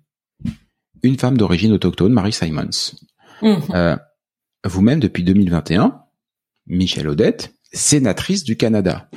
une 1.03 1.17
femme 1.17 1.37
d'origine 1.37 1.73
autochtone, 1.73 2.13
Marie 2.13 2.33
Simons. 2.33 2.95
Euh, 3.43 3.95
vous-même, 4.65 4.99
depuis 4.99 5.23
2021, 5.23 6.01
Michel 6.67 7.07
Odette, 7.07 7.53
sénatrice 7.71 8.43
du 8.43 8.57
Canada. 8.57 9.09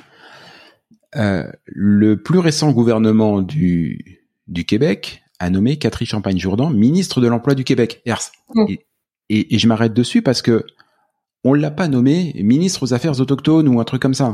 Euh, 1.16 1.50
le 1.66 2.22
plus 2.22 2.38
récent 2.38 2.72
gouvernement 2.72 3.42
du, 3.42 4.22
du 4.46 4.64
Québec 4.64 5.22
a 5.38 5.50
nommé 5.50 5.76
Catherine 5.76 6.06
Champagne-Jourdan 6.06 6.70
ministre 6.70 7.20
de 7.20 7.26
l'Emploi 7.26 7.54
du 7.54 7.64
Québec. 7.64 8.02
Mhm. 8.54 8.76
Et, 9.28 9.54
et, 9.54 9.58
je 9.58 9.66
m'arrête 9.66 9.92
dessus 9.92 10.22
parce 10.22 10.42
que 10.42 10.64
on 11.44 11.54
l'a 11.54 11.70
pas 11.70 11.88
nommé 11.88 12.32
ministre 12.36 12.84
aux 12.84 12.94
Affaires 12.94 13.20
autochtones 13.20 13.68
ou 13.68 13.80
un 13.80 13.84
truc 13.84 14.00
comme 14.00 14.14
ça. 14.14 14.32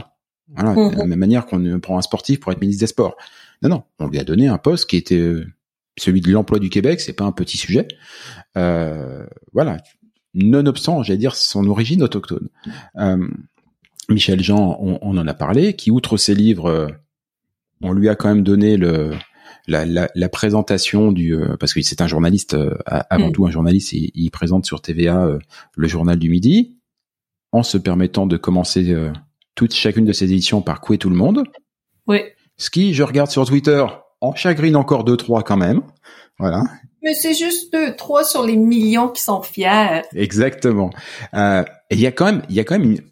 Voilà, 0.55 0.75
de 0.75 0.97
la 0.97 1.05
même 1.05 1.19
manière 1.19 1.47
qu'on 1.47 1.81
prend 1.81 1.99
un 1.99 2.03
sportif 2.03 2.41
pour 2.41 2.53
être 2.53 2.61
ministre 2.61 2.81
des 2.81 2.87
Sports. 2.87 3.17
Non, 3.63 3.69
non, 3.69 3.83
on 3.99 4.09
lui 4.09 4.19
a 4.19 4.25
donné 4.25 4.49
un 4.49 4.57
poste 4.57 4.89
qui 4.89 4.97
était 4.97 5.19
euh, 5.19 5.47
celui 5.99 6.21
de 6.21 6.31
l'emploi 6.31 6.59
du 6.59 6.71
Québec, 6.71 7.01
c'est 7.01 7.13
pas 7.13 7.25
un 7.25 7.33
petit 7.33 7.59
sujet. 7.59 7.87
Euh, 8.57 9.27
voilà, 9.53 9.79
nonobstant, 10.39 11.03
j'allais 11.03 11.19
dire, 11.19 11.35
son 11.35 11.67
origine 11.67 12.03
autochtone. 12.03 12.49
Euh, 12.97 13.29
Michel 14.09 14.43
Jean, 14.43 14.79
on, 14.81 14.99
on 15.03 15.17
en 15.19 15.27
a 15.27 15.35
parlé, 15.35 15.75
qui 15.75 15.91
outre 15.91 16.17
ses 16.17 16.35
livres, 16.35 16.67
euh, 16.67 16.89
on 17.83 17.93
lui 17.93 18.09
a 18.09 18.15
quand 18.17 18.29
même 18.29 18.43
donné 18.43 18.77
le 18.77 19.13
la, 19.67 19.85
la, 19.85 20.09
la 20.15 20.29
présentation 20.31 21.13
du 21.13 21.35
euh, 21.35 21.57
parce 21.61 21.75
que 21.75 21.83
c'est 21.83 22.01
un 22.01 22.07
journaliste 22.07 22.57
avant 22.87 23.29
Mm. 23.29 23.33
tout 23.33 23.47
un 23.47 23.51
journaliste, 23.51 23.93
il, 23.93 24.11
il 24.15 24.31
présente 24.31 24.65
sur 24.65 24.81
TVA 24.81 25.39
le 25.77 25.89
journal 25.89 26.19
du 26.19 26.31
midi 26.31 26.79
en 27.53 27.63
se 27.63 27.77
permettant 27.79 28.27
de 28.27 28.37
commencer 28.37 28.95
toute 29.55 29.75
chacune 29.75 30.05
de 30.05 30.13
ses 30.13 30.27
éditions 30.33 30.63
par 30.63 30.81
couer 30.81 30.99
tout 30.99 31.11
le 31.11 31.17
monde. 31.17 31.45
Oui. 32.07 32.21
Ce 32.57 32.71
qui, 32.71 32.95
je 32.95 33.03
regarde 33.03 33.31
sur 33.31 33.45
Twitter, 33.47 33.85
en 34.21 34.35
chagrine 34.35 34.77
encore 34.77 35.05
deux 35.05 35.17
trois 35.17 35.43
quand 35.43 35.57
même. 35.57 35.83
Voilà, 36.39 36.63
Mais 37.03 37.15
c'est 37.15 37.35
juste 37.35 37.73
deux, 37.73 37.95
trois 37.97 38.25
sur 38.25 38.45
les 38.45 38.57
millions 38.57 39.09
qui 39.09 39.23
sont 39.23 39.43
fiers. 39.43 40.03
exactement. 40.15 40.91
Euh, 41.35 41.63
et 41.91 41.95
il 41.95 42.01
y 42.01 42.07
a 42.07 42.13
quand 42.13 42.27
même, 42.27 42.43
il 42.49 42.57
y 42.57 42.61
a 42.61 42.65
quand 42.65 42.79
même 42.79 42.91
une- 42.93 43.05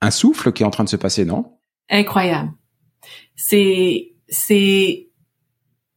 un 0.00 0.10
souffle 0.10 0.52
qui 0.52 0.62
est 0.62 0.66
en 0.66 0.70
train 0.70 0.84
de 0.84 0.88
se 0.88 0.96
passer, 0.96 1.24
non? 1.24 1.56
Incroyable. 1.88 2.50
C'est, 3.36 4.12
c'est, 4.28 5.08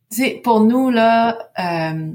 c'est 0.10 0.42
pour 0.44 0.62
nous 0.62 0.90
là, 0.90 1.38
euh, 1.60 2.12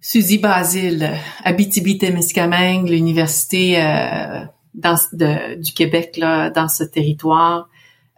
Suzy 0.00 0.38
Basile, 0.38 1.10
Abitibi-Témiscamingue, 1.44 2.88
l'université 2.88 3.80
euh, 3.82 4.44
dans, 4.74 4.96
de- 5.12 5.54
du 5.60 5.72
Québec 5.72 6.16
là, 6.16 6.50
dans 6.50 6.68
ce 6.68 6.84
territoire. 6.84 7.68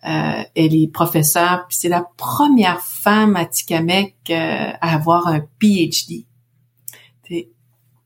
Euh, 0.07 0.43
elle 0.55 0.75
est 0.77 0.93
professeure, 0.93 1.67
puis 1.69 1.77
c'est 1.77 1.89
la 1.89 2.07
première 2.17 2.81
femme 2.81 3.35
à 3.35 3.47
Tikamek 3.47 4.15
euh, 4.31 4.71
à 4.81 4.95
avoir 4.95 5.27
un 5.27 5.41
PhD. 5.59 6.25
T'sais, 7.25 7.49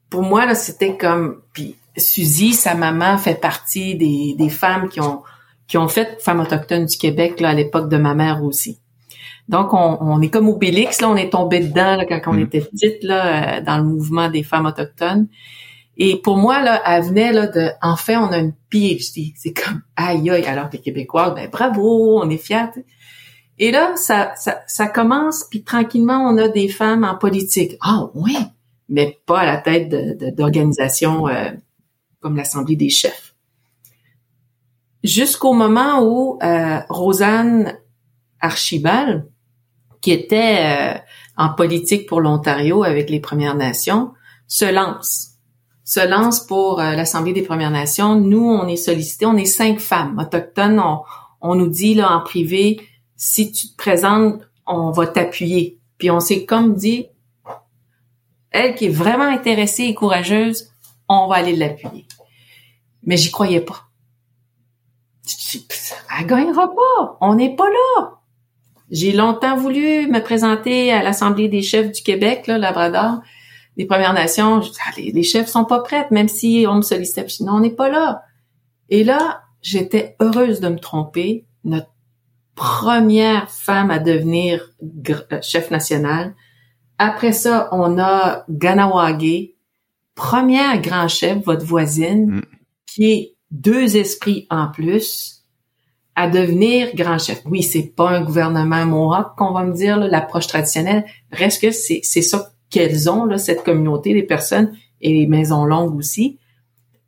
Pour 0.09 0.22
moi 0.22 0.47
là, 0.47 0.55
c'était 0.55 0.97
comme 0.97 1.43
puis 1.53 1.76
Suzy, 1.99 2.55
sa 2.55 2.74
maman 2.74 3.18
fait 3.18 3.38
partie 3.38 3.95
des, 3.97 4.34
des 4.38 4.49
femmes 4.49 4.88
qui 4.88 5.01
ont 5.01 5.22
qui 5.68 5.76
ont 5.78 5.88
fait 5.88 6.18
Femmes 6.20 6.40
autochtones 6.40 6.86
du 6.86 6.97
Québec 6.97 7.40
là, 7.40 7.51
à 7.51 7.55
l'époque 7.55 7.88
de 7.88 7.97
ma 7.99 8.14
mère 8.14 8.43
aussi. 8.43 8.78
Donc, 9.49 9.74
on, 9.74 9.99
on 10.01 10.20
est 10.22 10.28
comme 10.30 10.49
Obélix, 10.49 11.01
là, 11.01 11.09
on 11.09 11.16
est 11.16 11.30
tombé 11.30 11.61
dedans 11.61 11.97
là, 11.97 12.05
quand 12.07 12.20
on 12.26 12.34
Mm. 12.34 12.40
était 12.40 12.61
petite 12.61 13.03
là, 13.03 13.59
euh, 13.59 13.61
dans 13.61 13.76
le 13.78 13.84
mouvement 13.84 14.28
des 14.30 14.43
femmes 14.43 14.66
autochtones. 14.66 15.28
Et 15.97 16.20
pour 16.20 16.36
moi, 16.36 16.62
là, 16.62 16.82
elle 16.86 17.05
venait 17.05 17.32
là, 17.32 17.47
de 17.47 17.68
enfin, 17.82 18.20
on 18.26 18.32
a 18.32 18.38
une 18.38 18.55
PhD. 18.70 19.32
C'est 19.36 19.53
comme 19.53 19.82
aïe 19.97 20.30
aïe, 20.30 20.45
alors 20.45 20.68
que 20.70 20.76
les 20.76 20.82
Québécois, 20.82 21.30
ben 21.30 21.49
bravo, 21.51 22.20
on 22.22 22.28
est 22.30 22.38
fiers. 22.38 22.70
Et 23.59 23.70
là, 23.70 23.95
ça, 23.97 24.32
ça, 24.36 24.62
ça 24.66 24.88
commence, 24.88 25.45
puis 25.51 25.62
tranquillement, 25.62 26.26
on 26.26 26.38
a 26.38 26.49
des 26.49 26.68
femmes 26.68 27.05
en 27.05 27.16
politique. 27.16 27.76
Ah 27.82 28.09
oui, 28.14 28.36
mais 28.88 29.20
pas 29.26 29.40
à 29.40 29.47
la 29.47 29.59
tête 29.59 29.88
de- 29.90 30.14
de- 30.14 30.30
d'organisations 30.30 31.28
euh, 31.28 31.51
comme 32.20 32.36
l'Assemblée 32.36 32.76
des 32.76 32.88
chefs 32.90 33.32
jusqu'au 35.05 35.53
moment 35.53 36.01
où 36.03 36.38
euh, 36.43 36.78
Rosanne 36.88 37.76
Archibald, 38.40 39.28
qui 40.01 40.12
était 40.12 40.59
euh, 40.61 40.99
en 41.36 41.51
politique 41.55 42.09
pour 42.09 42.20
l'Ontario 42.20 42.84
avec 42.84 43.11
les 43.11 43.20
Premières 43.20 43.57
Nations, 43.57 44.12
se 44.47 44.64
lance. 44.64 45.32
Se 45.85 46.07
lance 46.07 46.41
pour 46.41 46.80
euh, 46.80 46.93
l'Assemblée 46.93 47.33
des 47.33 47.43
Premières 47.43 47.70
Nations. 47.70 48.14
Nous, 48.14 48.45
on 48.45 48.68
est 48.68 48.76
sollicités, 48.76 49.26
on 49.26 49.37
est 49.37 49.45
cinq 49.45 49.80
femmes 49.80 50.18
autochtones. 50.18 50.78
On, 50.78 51.01
on 51.41 51.55
nous 51.55 51.68
dit 51.68 51.95
là 51.95 52.12
en 52.16 52.20
privé, 52.20 52.80
si 53.16 53.53
tu 53.53 53.68
te 53.68 53.76
présentes, 53.76 54.41
on 54.66 54.91
va 54.91 55.07
t'appuyer. 55.07 55.78
Puis 55.99 56.11
on 56.11 56.20
s'est 56.20 56.45
comme 56.45 56.74
dit, 56.74 57.07
elle 58.51 58.74
qui 58.74 58.87
est 58.87 58.91
vraiment 58.91 59.24
intéressée 59.24 59.85
et 59.85 59.95
courageuse, 59.95 60.70
on 61.09 61.26
va 61.26 61.37
aller 61.37 61.57
l'appuyer. 61.57 62.07
Mais 63.05 63.16
j'y 63.16 63.30
croyais 63.30 63.61
pas. 63.61 63.89
Elle 66.18 66.26
gagnera 66.26 66.68
pas. 66.68 67.18
On 67.20 67.35
n'est 67.35 67.55
pas 67.55 67.68
là. 67.68 68.18
J'ai 68.91 69.12
longtemps 69.12 69.57
voulu 69.57 70.07
me 70.07 70.20
présenter 70.20 70.93
à 70.93 71.03
l'Assemblée 71.03 71.49
des 71.49 71.62
chefs 71.62 71.91
du 71.91 72.03
Québec, 72.03 72.47
là, 72.47 72.59
Labrador, 72.59 73.20
des 73.77 73.87
Premières 73.87 74.12
Nations. 74.14 74.61
Je 74.61 74.70
dis, 74.70 74.79
Ah, 74.87 74.91
les, 74.97 75.12
les 75.12 75.23
chefs 75.23 75.49
sont 75.49 75.64
pas 75.64 75.81
prêtes, 75.81 76.11
même 76.11 76.29
si 76.29 76.66
on 76.68 76.77
me 76.77 76.83
sollicitait. 76.83 77.29
Je 77.29 77.37
dis, 77.39 77.45
non, 77.45 77.55
on 77.55 77.61
n'est 77.61 77.70
pas 77.70 77.89
là. 77.89 78.23
Et 78.89 79.05
là, 79.05 79.43
j'étais 79.62 80.16
heureuse 80.20 80.61
de 80.61 80.68
me 80.68 80.79
tromper. 80.79 81.47
Notre 81.64 81.89
première 82.55 83.51
femme 83.51 83.91
à 83.91 83.99
devenir 83.99 84.70
euh, 85.09 85.39
chef 85.43 85.70
national. 85.70 86.35
Après 86.99 87.33
ça, 87.33 87.68
on 87.73 87.99
a 87.99 88.45
Ganawage, 88.49 89.51
première 90.14 90.81
grand 90.81 91.09
chef, 91.09 91.39
votre 91.45 91.64
voisine, 91.64 92.27
Mm. 92.27 92.43
qui 92.87 93.11
est 93.11 93.37
deux 93.51 93.97
esprits 93.97 94.47
en 94.51 94.68
plus 94.68 95.45
à 96.14 96.29
devenir 96.29 96.95
grand 96.95 97.18
chef. 97.18 97.41
Oui, 97.47 97.62
c'est 97.62 97.95
pas 97.97 98.11
un 98.11 98.20
gouvernement 98.23 98.85
Mohawk 98.85 99.35
qu'on 99.37 99.53
va 99.53 99.64
me 99.64 99.73
dire, 99.73 99.99
là, 99.99 100.09
l'approche 100.09 100.47
traditionnelle. 100.47 101.05
Reste 101.31 101.62
que 101.62 101.70
c'est, 101.70 102.01
c'est 102.03 102.20
ça 102.23 102.51
qu'elles 102.73 103.11
ont, 103.11 103.27
là, 103.27 103.39
cette 103.39 103.62
communauté, 103.62 104.14
les 104.14 104.23
personnes 104.25 104.75
et 105.01 105.12
les 105.12 105.27
maisons 105.27 105.64
longues 105.64 105.95
aussi. 105.95 106.39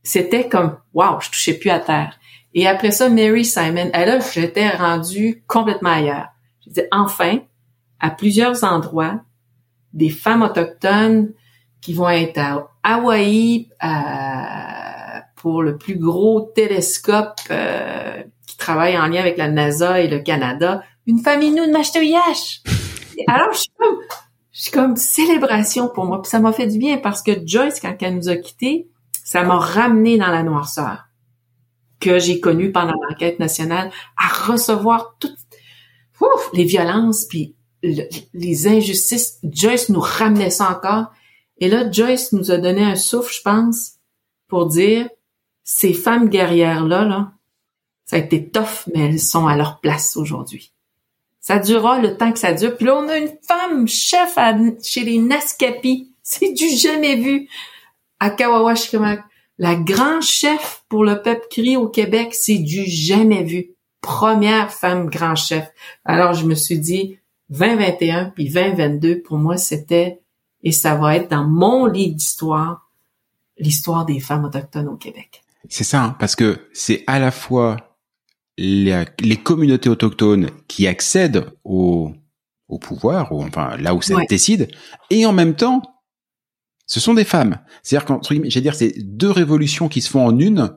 C'était 0.03 0.49
comme, 0.49 0.77
wow, 0.93 1.21
je 1.21 1.31
touchais 1.31 1.55
plus 1.55 1.71
à 1.71 1.81
terre. 1.81 2.21
Et 2.53 2.69
après 2.69 2.91
ça, 2.91 3.09
Mary 3.09 3.45
Simon, 3.45 3.91
elle 3.93 4.21
j'étais 4.33 4.69
rendue 4.69 5.43
complètement 5.49 5.91
ailleurs. 5.91 6.29
Je 6.62 6.69
disais, 6.69 6.89
enfin, 6.93 7.39
à 7.99 8.11
plusieurs 8.11 8.62
endroits, 8.62 9.23
des 9.93 10.11
femmes 10.11 10.43
autochtones 10.43 11.33
qui 11.81 11.95
vont 11.95 12.11
être 12.11 12.39
à 12.39 12.69
Hawaï 12.83 13.69
euh, 13.83 15.21
pour 15.37 15.62
le 15.62 15.79
plus 15.79 15.97
gros 15.97 16.53
télescope 16.55 17.41
euh, 17.51 18.23
qui 18.47 18.57
travaille 18.57 18.99
en 18.99 19.07
lien 19.07 19.21
avec 19.21 19.39
la 19.39 19.49
NASA 19.49 20.01
et 20.01 20.09
le 20.09 20.19
Canada. 20.21 20.83
Une 21.07 21.21
famille 21.21 21.53
nous 21.53 21.67
de. 21.67 22.62
Alors, 23.29 23.53
je 23.53 23.59
suis 23.59 23.71
comme, 23.79 23.97
je 24.55 24.63
suis 24.63 24.71
comme 24.71 24.97
célébration 24.97 25.89
pour 25.89 26.07
moi. 26.07 26.23
Puis 26.23 26.31
ça 26.31 26.39
m'a 26.41 26.53
fait 26.53 26.67
du 26.69 26.79
bien 26.79 26.97
parce 26.99 27.23
que 27.23 27.33
Joyce, 27.47 27.81
quand 27.81 27.95
elle 28.01 28.17
nous 28.17 28.29
a 28.31 28.37
quittés, 28.37 28.89
ça 29.25 29.43
m'a 29.43 29.59
ramené 29.59 30.17
dans 30.17 30.29
la 30.29 30.43
noirceur 30.43 31.05
que 32.01 32.19
j'ai 32.19 32.41
connue 32.41 32.71
pendant 32.73 32.95
l'enquête 33.09 33.39
nationale 33.41 33.91
à 34.17 34.29
recevoir 34.51 35.17
toutes 35.19 35.37
les 36.53 36.65
violences 36.65 37.25
puis 37.25 37.57
le- 37.83 38.09
les 38.33 38.69
injustices. 38.69 39.39
Joyce 39.43 39.89
nous 39.89 40.01
ramenait 40.01 40.51
ça 40.51 40.71
encore. 40.71 41.07
Et 41.59 41.69
là, 41.69 41.91
Joyce 41.91 42.33
nous 42.33 42.51
a 42.51 42.59
donné 42.59 42.83
un 42.83 42.97
souffle, 42.97 43.35
je 43.35 43.43
pense, 43.43 43.95
pour 44.49 44.67
dire, 44.67 45.09
ces 45.65 45.95
femmes 45.95 46.29
guerrières-là, 46.29 47.05
là, 47.05 47.33
ça 48.05 48.17
a 48.17 48.19
été 48.19 48.51
tough, 48.51 48.87
mais 48.95 49.07
elles 49.07 49.21
sont 49.21 49.47
à 49.47 49.57
leur 49.57 49.81
place 49.81 50.17
aujourd'hui. 50.17 50.74
Ça 51.45 51.59
durera 51.59 51.99
le 51.99 52.16
temps 52.16 52.32
que 52.32 52.38
ça 52.38 52.55
dure. 52.55 52.74
Puis 52.74 52.86
là, 52.86 52.97
on 52.97 53.07
a 53.07 53.18
une 53.18 53.36
femme 53.47 53.86
chef 53.86 54.38
à- 54.38 54.57
chez 54.82 55.05
les 55.05 55.18
Naskapi. 55.18 56.11
C'est 56.22 56.55
du 56.55 56.66
jamais 56.70 57.16
vu. 57.16 57.51
À 58.18 58.30
Kawawashikamak. 58.30 59.22
La 59.59 59.74
grande 59.74 60.22
chef 60.22 60.84
pour 60.88 61.05
le 61.05 61.20
peuple 61.20 61.47
cri 61.51 61.76
au 61.76 61.86
Québec, 61.86 62.34
c'est 62.34 62.57
du 62.59 62.86
jamais 62.86 63.42
vu. 63.45 63.72
Première 64.01 64.72
femme 64.72 65.11
grand 65.11 65.36
chef. 65.36 65.68
Alors, 66.07 66.32
je 66.32 66.47
me 66.47 66.55
suis 66.55 66.78
dit, 66.78 67.18
2021 67.51 68.30
puis 68.30 68.49
2022, 68.49 69.20
pour 69.20 69.36
moi, 69.36 69.59
c'était, 69.59 70.20
et 70.62 70.72
ça 70.72 70.95
va 70.95 71.14
être 71.14 71.30
dans 71.30 71.45
mon 71.45 71.84
livre 71.84 72.16
d'histoire, 72.16 72.88
l'histoire 73.59 74.07
des 74.07 74.18
femmes 74.18 74.47
autochtones 74.47 74.88
au 74.88 74.97
Québec. 74.97 75.42
C'est 75.68 75.84
ça, 75.84 76.03
hein, 76.03 76.16
parce 76.18 76.34
que 76.36 76.59
c'est 76.72 77.05
à 77.07 77.18
la 77.18 77.30
fois 77.30 77.76
les, 78.59 79.05
les 79.21 79.37
communautés 79.37 79.89
autochtones 79.89 80.49
qui 80.69 80.87
accèdent 80.87 81.47
au, 81.65 82.13
au 82.69 82.79
pouvoir, 82.79 83.33
ou 83.33 83.43
enfin 83.43 83.77
là 83.79 83.95
où 83.95 84.03
ça 84.03 84.15
Ouais. 84.15 84.27
décide, 84.29 84.69
et 85.11 85.27
en 85.27 85.33
même 85.33 85.55
temps, 85.55 85.83
ce 86.87 87.01
sont 87.01 87.15
des 87.15 87.25
femmes. 87.25 87.59
C'est-à-dire 87.83 88.07
qu'entre 88.07 88.33
j'allais 88.35 88.63
dire, 88.63 88.75
c'est 88.75 88.95
deux 88.99 89.31
révolutions 89.31 89.89
qui 89.89 90.01
se 90.01 90.11
font 90.11 90.25
en 90.27 90.39
une. 90.39 90.71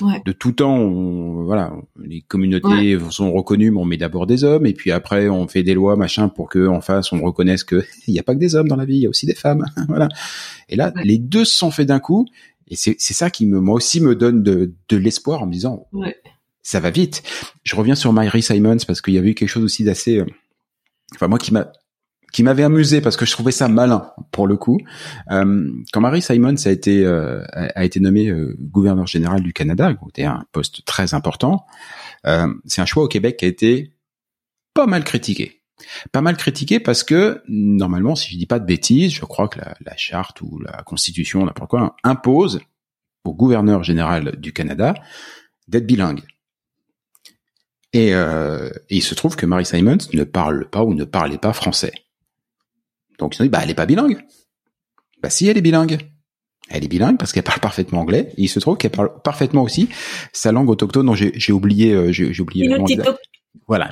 Ouais. 0.00 0.22
De 0.24 0.30
tout 0.32 0.52
temps, 0.52 0.76
on- 0.78 1.42
voilà, 1.44 1.72
les 1.98 2.20
communautés 2.22 2.98
sont 3.10 3.32
reconnues, 3.32 3.72
mais 3.72 3.80
on 3.80 3.84
met 3.84 3.96
d'abord 3.96 4.26
des 4.28 4.44
hommes, 4.44 4.64
et 4.64 4.74
puis 4.74 4.92
après 4.92 5.28
on 5.28 5.48
fait 5.48 5.64
des 5.64 5.74
lois, 5.74 5.96
machin, 5.96 6.28
pour 6.28 6.48
que 6.48 6.68
en 6.68 6.80
face 6.80 7.12
on 7.12 7.20
reconnaisse 7.20 7.64
que 7.64 7.84
il 8.06 8.12
n'y 8.14 8.20
a 8.20 8.22
pas 8.22 8.34
que 8.34 8.38
des 8.40 8.54
hommes 8.54 8.68
dans 8.68 8.76
la 8.76 8.84
vie, 8.84 8.96
il 8.96 9.02
y 9.02 9.06
a 9.06 9.10
aussi 9.10 9.26
des 9.26 9.34
femmes, 9.34 9.64
voilà. 9.88 10.08
Et 10.68 10.76
là, 10.76 10.92
les 11.02 11.18
deux 11.18 11.44
se 11.44 11.56
sont 11.56 11.70
faits 11.72 11.88
d'un 11.88 11.98
coup, 11.98 12.26
et 12.68 12.76
c'est 12.76 12.94
c'est 12.98 13.12
ça 13.14 13.28
qui 13.28 13.44
me, 13.44 13.58
moi 13.60 13.74
aussi 13.74 14.00
me 14.00 14.14
donne 14.14 14.42
de, 14.44 14.72
de 14.88 14.96
l'espoir 14.96 15.42
en 15.42 15.46
me 15.46 15.52
disant, 15.52 15.86
Ouais. 15.92 16.16
Ça 16.62 16.80
va 16.80 16.90
vite. 16.90 17.22
Je 17.64 17.76
reviens 17.76 17.94
sur 17.94 18.12
Myri 18.12 18.42
Simons 18.42 18.78
parce 18.86 19.00
qu'il 19.00 19.14
y 19.14 19.18
avait 19.18 19.30
eu 19.30 19.34
quelque 19.34 19.48
chose 19.48 19.64
aussi 19.64 19.84
d'assez, 19.84 20.18
euh, 20.18 20.26
enfin 21.14 21.28
moi 21.28 21.38
qui 21.38 21.52
m'a 21.52 21.72
qui 22.32 22.42
m'avait 22.42 22.64
amusé 22.64 23.00
parce 23.00 23.16
que 23.16 23.26
je 23.26 23.32
trouvais 23.32 23.52
ça 23.52 23.68
malin 23.68 24.10
pour 24.32 24.46
le 24.46 24.56
coup. 24.56 24.78
Euh, 25.30 25.70
quand 25.92 26.00
Marie 26.00 26.22
Simon 26.22 26.54
a 26.64 26.70
été 26.70 27.04
euh, 27.04 27.44
a 27.52 27.84
été 27.84 28.00
nommé 28.00 28.28
euh, 28.28 28.56
gouverneur 28.58 29.06
général 29.06 29.42
du 29.42 29.52
Canada, 29.52 29.94
c'était 30.06 30.24
un 30.24 30.44
poste 30.50 30.84
très 30.84 31.14
important. 31.14 31.66
c'est 32.24 32.80
un 32.80 32.86
choix 32.86 33.04
au 33.04 33.08
Québec 33.08 33.36
qui 33.36 33.44
a 33.44 33.48
été 33.48 33.92
pas 34.74 34.86
mal 34.86 35.04
critiqué. 35.04 35.60
Pas 36.12 36.20
mal 36.20 36.36
critiqué 36.36 36.80
parce 36.80 37.02
que 37.02 37.42
normalement, 37.48 38.14
si 38.14 38.32
je 38.32 38.38
dis 38.38 38.46
pas 38.46 38.60
de 38.60 38.64
bêtises, 38.64 39.12
je 39.12 39.24
crois 39.24 39.48
que 39.48 39.58
la, 39.58 39.74
la 39.84 39.96
charte 39.96 40.40
ou 40.40 40.60
la 40.60 40.82
constitution, 40.84 41.44
n'importe 41.44 41.70
quoi, 41.70 41.96
impose 42.04 42.60
au 43.24 43.34
gouverneur 43.34 43.82
général 43.82 44.36
du 44.38 44.52
Canada 44.52 44.94
d'être 45.68 45.86
bilingue. 45.86 46.22
Et, 47.92 48.14
euh, 48.14 48.70
et, 48.88 48.96
il 48.96 49.02
se 49.02 49.14
trouve 49.14 49.36
que 49.36 49.44
Mary 49.44 49.66
Simons 49.66 49.98
ne 50.12 50.24
parle 50.24 50.68
pas 50.68 50.82
ou 50.82 50.94
ne 50.94 51.04
parlait 51.04 51.38
pas 51.38 51.52
français. 51.52 51.92
Donc 53.18 53.36
ils 53.36 53.42
ont 53.42 53.44
dit, 53.44 53.50
bah 53.50 53.60
elle 53.62 53.70
est 53.70 53.74
pas 53.74 53.86
bilingue. 53.86 54.18
Bah 55.22 55.30
si, 55.30 55.46
elle 55.46 55.58
est 55.58 55.62
bilingue. 55.62 55.98
Elle 56.70 56.84
est 56.84 56.88
bilingue 56.88 57.18
parce 57.18 57.32
qu'elle 57.32 57.42
parle 57.42 57.60
parfaitement 57.60 58.00
anglais. 58.00 58.32
Et 58.38 58.42
il 58.42 58.48
se 58.48 58.60
trouve 58.60 58.78
qu'elle 58.78 58.90
parle 58.90 59.10
parfaitement 59.22 59.62
aussi 59.62 59.88
sa 60.32 60.52
langue 60.52 60.70
autochtone 60.70 61.06
dont 61.06 61.14
j'ai 61.14 61.52
oublié, 61.52 61.92
euh, 61.92 62.12
j'ai 62.12 62.40
oublié. 62.40 62.68
Le 62.68 62.78
voilà. 63.68 63.90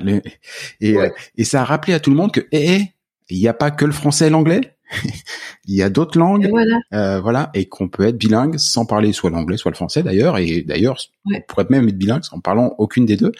et, 0.81 0.97
euh, 0.97 1.11
et 1.37 1.45
ça 1.45 1.63
a 1.63 1.65
rappelé 1.65 1.93
à 1.93 2.01
tout 2.01 2.11
le 2.11 2.17
monde 2.17 2.33
que, 2.33 2.41
eh, 2.53 2.77
eh 2.77 2.85
il 3.29 3.39
n'y 3.39 3.49
a 3.49 3.55
pas 3.55 3.71
que 3.71 3.85
le 3.85 3.93
français 3.93 4.27
et 4.27 4.31
l'anglais. 4.31 4.61
il 5.67 5.75
y 5.75 5.83
a 5.83 5.91
d'autres 5.91 6.19
langues, 6.19 6.49
voilà. 6.49 6.81
Euh, 6.93 7.21
voilà, 7.21 7.51
et 7.55 7.67
qu'on 7.67 7.89
peut 7.89 8.05
être 8.05 8.19
bilingue 8.19 8.59
sans 8.59 8.87
parler 8.87 9.13
soit 9.13 9.31
l'anglais, 9.31 9.57
soit 9.57 9.71
le 9.71 9.77
français 9.77 10.03
d'ailleurs, 10.03 10.37
et 10.39 10.63
d'ailleurs, 10.63 10.99
on 11.27 11.41
pourrait 11.47 11.67
même 11.71 11.89
être 11.89 11.97
bilingue 11.97 12.23
en 12.33 12.41
parlant 12.41 12.75
aucune 12.79 13.07
des 13.07 13.17
deux. 13.17 13.31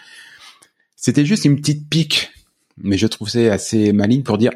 C'était 1.01 1.25
juste 1.25 1.45
une 1.45 1.55
petite 1.55 1.89
pique, 1.89 2.29
mais 2.77 2.95
je 2.95 3.07
trouve 3.07 3.27
c'est 3.27 3.49
assez 3.49 3.91
maligne 3.91 4.21
pour 4.21 4.37
dire, 4.37 4.51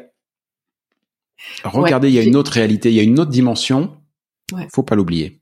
regardez, 1.64 2.08
il 2.08 2.14
y 2.14 2.20
a 2.20 2.22
une 2.22 2.36
autre 2.36 2.52
réalité, 2.52 2.88
il 2.88 2.94
y 2.94 3.00
a 3.00 3.02
une 3.02 3.18
autre 3.18 3.32
dimension, 3.32 3.96
ouais. 4.52 4.68
faut 4.72 4.84
pas 4.84 4.94
l'oublier. 4.94 5.40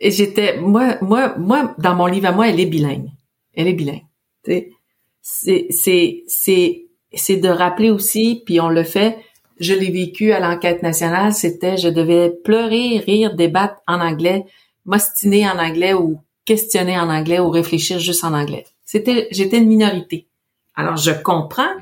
Et 0.00 0.10
j'étais, 0.10 0.58
moi, 0.60 0.98
moi, 1.00 1.38
moi, 1.38 1.76
dans 1.78 1.94
mon 1.94 2.06
livre 2.06 2.26
à 2.26 2.32
moi, 2.32 2.48
elle 2.48 2.58
est 2.58 2.66
bilingue. 2.66 3.08
Elle 3.54 3.68
est 3.68 3.72
bilingue. 3.72 4.02
C'est, 4.44 5.68
c'est, 5.70 6.24
c'est, 6.26 6.88
c'est 7.14 7.36
de 7.36 7.48
rappeler 7.48 7.90
aussi, 7.90 8.42
puis 8.44 8.60
on 8.60 8.68
le 8.68 8.82
fait, 8.82 9.16
je 9.60 9.74
l'ai 9.74 9.92
vécu 9.92 10.32
à 10.32 10.40
l'enquête 10.40 10.82
nationale, 10.82 11.32
c'était 11.32 11.76
je 11.76 11.88
devais 11.88 12.30
pleurer, 12.30 12.98
rire, 12.98 13.36
débattre 13.36 13.76
en 13.86 14.00
anglais, 14.00 14.44
m'ostiner 14.86 15.48
en 15.48 15.56
anglais 15.60 15.94
ou 15.94 16.18
questionner 16.44 16.98
en 16.98 17.08
anglais 17.08 17.38
ou 17.38 17.48
réfléchir 17.48 18.00
juste 18.00 18.24
en 18.24 18.34
anglais. 18.34 18.64
J'étais 18.92 19.58
une 19.58 19.68
minorité. 19.68 20.28
Alors 20.74 20.96
je 20.96 21.12
comprends 21.12 21.74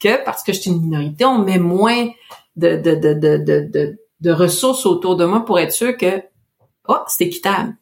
que 0.00 0.24
parce 0.24 0.42
que 0.42 0.52
je 0.52 0.60
suis 0.60 0.70
une 0.70 0.80
minorité, 0.80 1.24
on 1.24 1.38
met 1.38 1.58
moins 1.58 2.08
de 2.56 4.30
ressources 4.30 4.86
autour 4.86 5.16
de 5.16 5.24
moi 5.24 5.44
pour 5.44 5.58
être 5.58 5.72
sûr 5.72 5.96
que 5.96 6.22
oh, 6.88 6.98
c'est 7.06 7.24
équitable. 7.24 7.76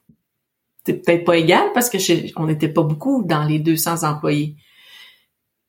C'est 0.87 0.95
peut-être 0.95 1.25
pas 1.25 1.37
égal 1.37 1.73
parce 1.75 1.91
que 1.91 1.99
on 2.39 2.47
n'était 2.47 2.69
pas 2.69 2.83
beaucoup 2.83 3.23
dans 3.25 3.45
les 3.45 3.59
200 3.59 4.03
employés. 4.09 4.57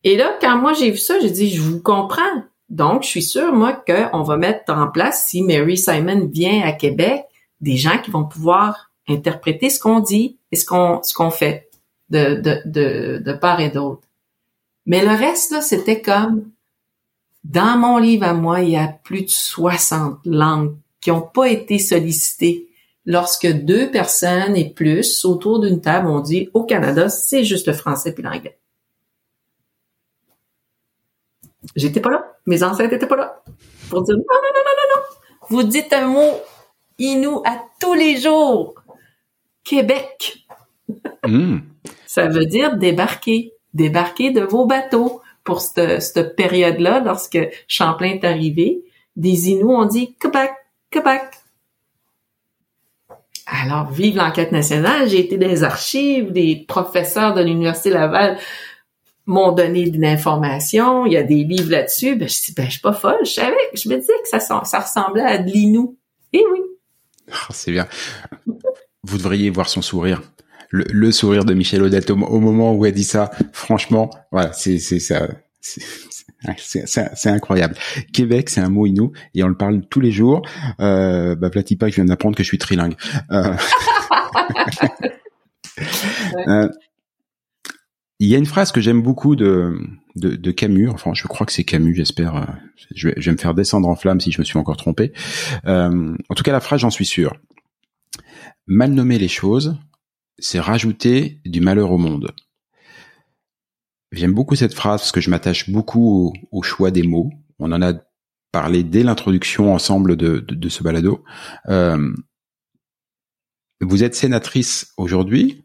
Et 0.04 0.16
là, 0.18 0.38
quand 0.40 0.58
moi 0.58 0.74
j'ai 0.74 0.92
vu 0.92 0.98
ça, 0.98 1.20
j'ai 1.20 1.30
dit, 1.30 1.50
je 1.50 1.62
vous 1.62 1.82
comprends. 1.82 2.44
Donc, 2.70 3.04
je 3.04 3.10
suis 3.10 3.22
sûre, 3.22 3.52
moi, 3.54 3.74
qu'on 3.74 4.24
va 4.24 4.38
mettre 4.38 4.72
en 4.72 4.88
place, 4.88 5.26
si 5.28 5.44
Mary 5.44 5.78
Simon 5.78 6.30
vient 6.32 6.62
à 6.62 6.72
Québec, 6.72 7.26
des 7.60 7.76
gens 7.76 7.98
qui 7.98 8.10
vont 8.12 8.24
pouvoir 8.24 8.92
interpréter 9.10 9.70
ce 9.70 9.80
qu'on 9.80 10.00
dit 10.00 10.40
et 10.54 10.56
ce 10.56 10.66
qu'on 10.66 11.32
fait 11.32 11.70
de, 12.12 12.36
de, 12.36 12.62
de, 12.66 13.18
de 13.18 13.34
part 13.34 13.60
et 13.60 13.70
d'autre. 13.70 14.08
Mais 14.86 15.04
le 15.04 15.12
reste, 15.12 15.52
là, 15.52 15.62
c'était 15.62 16.02
comme 16.02 16.52
dans 17.44 17.78
mon 17.78 17.98
livre 17.98 18.26
à 18.26 18.34
moi, 18.34 18.62
il 18.62 18.72
y 18.72 18.78
a 18.78 18.88
plus 18.88 19.24
de 19.24 19.30
60 19.30 20.20
langues 20.26 20.76
qui 21.00 21.10
n'ont 21.10 21.22
pas 21.22 21.50
été 21.50 21.80
sollicitées. 21.80 22.68
Lorsque 23.06 23.48
deux 23.48 23.90
personnes 23.90 24.56
et 24.56 24.70
plus 24.70 25.26
autour 25.26 25.60
d'une 25.60 25.82
table 25.82 26.08
ont 26.08 26.20
dit 26.20 26.50
au 26.54 26.64
Canada, 26.64 27.10
c'est 27.10 27.44
juste 27.44 27.66
le 27.66 27.74
français 27.74 28.14
puis 28.14 28.24
l'anglais. 28.24 28.60
J'étais 31.76 32.00
pas 32.00 32.12
là. 32.12 32.38
Mes 32.46 32.62
ancêtres 32.62 32.94
étaient 32.94 33.08
pas 33.08 33.16
là. 33.16 33.44
Pour 33.90 34.04
dire 34.04 34.16
non, 34.16 34.22
non, 34.22 34.50
non, 34.54 34.62
non, 34.66 34.96
non. 34.96 35.02
Vous 35.50 35.64
dites 35.64 35.92
un 35.94 36.08
mot 36.08 36.40
inou 37.00 37.42
à 37.46 37.64
tous 37.80 37.96
les 37.96 38.20
jours. 38.20 38.76
Québec. 39.64 40.41
Hmm. 41.26 41.60
Ça 42.06 42.28
veut 42.28 42.46
dire 42.46 42.78
débarquer. 42.78 43.54
Débarquer 43.74 44.32
de 44.32 44.42
vos 44.42 44.66
bateaux. 44.66 45.22
Pour 45.44 45.60
cette, 45.60 46.04
cette 46.04 46.36
période-là, 46.36 47.02
lorsque 47.04 47.40
Champlain 47.68 48.10
est 48.10 48.24
arrivé, 48.24 48.84
des 49.16 49.50
Inuits 49.50 49.64
ont 49.64 49.86
dit 49.86 50.14
Québec, 50.20 50.52
Québec. 50.92 51.24
Alors, 53.48 53.90
vive 53.90 54.18
l'enquête 54.18 54.52
nationale. 54.52 55.10
J'ai 55.10 55.20
été 55.20 55.38
dans 55.38 55.48
les 55.48 55.64
archives, 55.64 56.32
des 56.32 56.64
professeurs 56.68 57.34
de 57.34 57.42
l'Université 57.42 57.90
Laval 57.90 58.38
m'ont 59.26 59.52
donné 59.52 59.90
de 59.90 60.00
l'information, 60.00 61.06
il 61.06 61.14
y 61.14 61.18
a 61.18 61.24
des 61.24 61.44
livres 61.44 61.72
là-dessus, 61.72 62.16
ben 62.16 62.28
je 62.28 62.42
dis 62.46 62.54
ben 62.56 62.66
je 62.66 62.72
suis 62.72 62.82
pas 62.82 62.94
folle, 62.94 63.20
je 63.24 63.32
savais, 63.32 63.56
je 63.74 63.88
me 63.90 63.98
disais 63.98 64.14
que 64.24 64.30
ça, 64.30 64.40
ça 64.40 64.80
ressemblait 64.80 65.24
à 65.24 65.38
de 65.38 65.50
l'inou. 65.50 65.98
Eh 66.34 66.44
oui. 66.52 66.60
Oh, 67.30 67.52
c'est 67.52 67.72
bien. 67.72 67.88
Vous 69.04 69.18
devriez 69.18 69.50
voir 69.50 69.70
son 69.70 69.82
sourire. 69.82 70.22
Le, 70.72 71.12
sourire 71.12 71.44
de 71.44 71.54
Michel 71.54 71.84
Odette 71.84 72.10
au, 72.12 72.16
moment 72.16 72.74
où 72.74 72.86
elle 72.86 72.94
dit 72.94 73.04
ça, 73.04 73.30
franchement, 73.52 74.10
voilà, 74.32 74.54
c'est 74.54 74.80
c'est 74.80 75.00
ça, 75.00 75.28
c'est 77.16 77.30
incroyable. 77.30 77.76
Québec, 78.14 78.50
c'est 78.50 78.62
un 78.62 78.70
mot 78.70 78.86
inou 78.86 79.12
et 79.36 79.44
on 79.44 79.48
le 79.48 79.58
parle 79.58 79.82
tous 79.90 80.00
les 80.00 80.12
jours. 80.12 80.42
Euh, 80.80 81.36
bah, 81.36 81.50
Platipa, 81.50 81.90
je 81.90 81.96
viens 81.96 82.06
d'apprendre 82.06 82.36
que 82.36 82.44
je 82.44 82.48
suis 82.48 82.58
trilingue. 82.58 82.96
Euh... 83.32 83.54
euh 86.48 86.70
il 88.22 88.28
y 88.28 88.36
a 88.36 88.38
une 88.38 88.46
phrase 88.46 88.72
que 88.72 88.82
j'aime 88.82 89.02
beaucoup 89.02 89.36
de, 89.36 89.80
de, 90.16 90.52
Camus, 90.52 90.90
enfin 90.90 91.12
je 91.16 91.28
crois 91.28 91.48
que 91.48 91.52
c'est 91.52 91.64
Camus, 91.64 91.96
j'espère, 91.96 92.36
euh, 92.36 92.46
je 92.94 93.08
vais, 93.08 93.16
je 93.18 93.26
vais, 93.26 93.32
me 93.32 93.38
faire 93.38 93.56
descendre 93.56 93.90
en 93.90 93.96
flamme 93.96 94.22
si 94.22 94.32
je 94.32 94.40
me 94.40 94.46
suis 94.46 94.60
encore 94.60 94.78
trompé. 94.78 95.12
Euh, 95.66 96.16
en 96.30 96.36
tout 96.36 96.44
cas, 96.44 96.52
la 96.52 96.60
phrase, 96.60 96.82
j'en 96.82 96.92
suis 96.92 97.08
sûr. 97.08 97.34
Mal 98.68 98.92
nommer 98.92 99.18
les 99.18 99.28
choses, 99.28 99.76
c'est 100.40 100.60
rajouter 100.60 101.40
du 101.46 101.62
malheur 101.62 101.92
au 101.92 101.98
monde. 101.98 102.32
J'aime 104.12 104.34
beaucoup 104.34 104.56
cette 104.56 104.74
phrase 104.74 105.02
parce 105.02 105.12
que 105.12 105.22
je 105.22 105.30
m'attache 105.30 105.70
beaucoup 105.70 106.34
au, 106.52 106.64
choix 106.64 106.92
des 106.92 107.04
mots. 107.04 107.32
On 107.60 107.72
en 107.72 107.82
a 107.82 107.94
parlé 108.52 108.84
dès 108.84 109.04
l'introduction 109.04 109.74
ensemble 109.74 110.18
de, 110.18 110.40
de, 110.40 110.70
ce 110.70 110.84
balado. 110.84 111.24
Euh, 111.70 112.14
vous 113.80 114.04
êtes 114.04 114.16
sénatrice 114.16 114.94
aujourd'hui, 114.98 115.64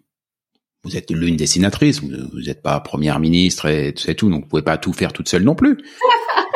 vous 0.85 0.97
êtes 0.97 1.11
l'une 1.11 1.37
des 1.37 1.47
sénatrices, 1.47 2.01
vous 2.01 2.41
n'êtes 2.41 2.63
pas 2.63 2.79
première 2.79 3.19
ministre 3.19 3.67
et 3.67 3.93
tout 3.93 4.05
ça 4.05 4.13
et 4.13 4.15
tout, 4.15 4.31
donc 4.31 4.45
vous 4.45 4.49
pouvez 4.49 4.63
pas 4.63 4.79
tout 4.79 4.93
faire 4.93 5.13
toute 5.13 5.29
seule 5.29 5.43
non 5.43 5.57
plus. 5.57 5.79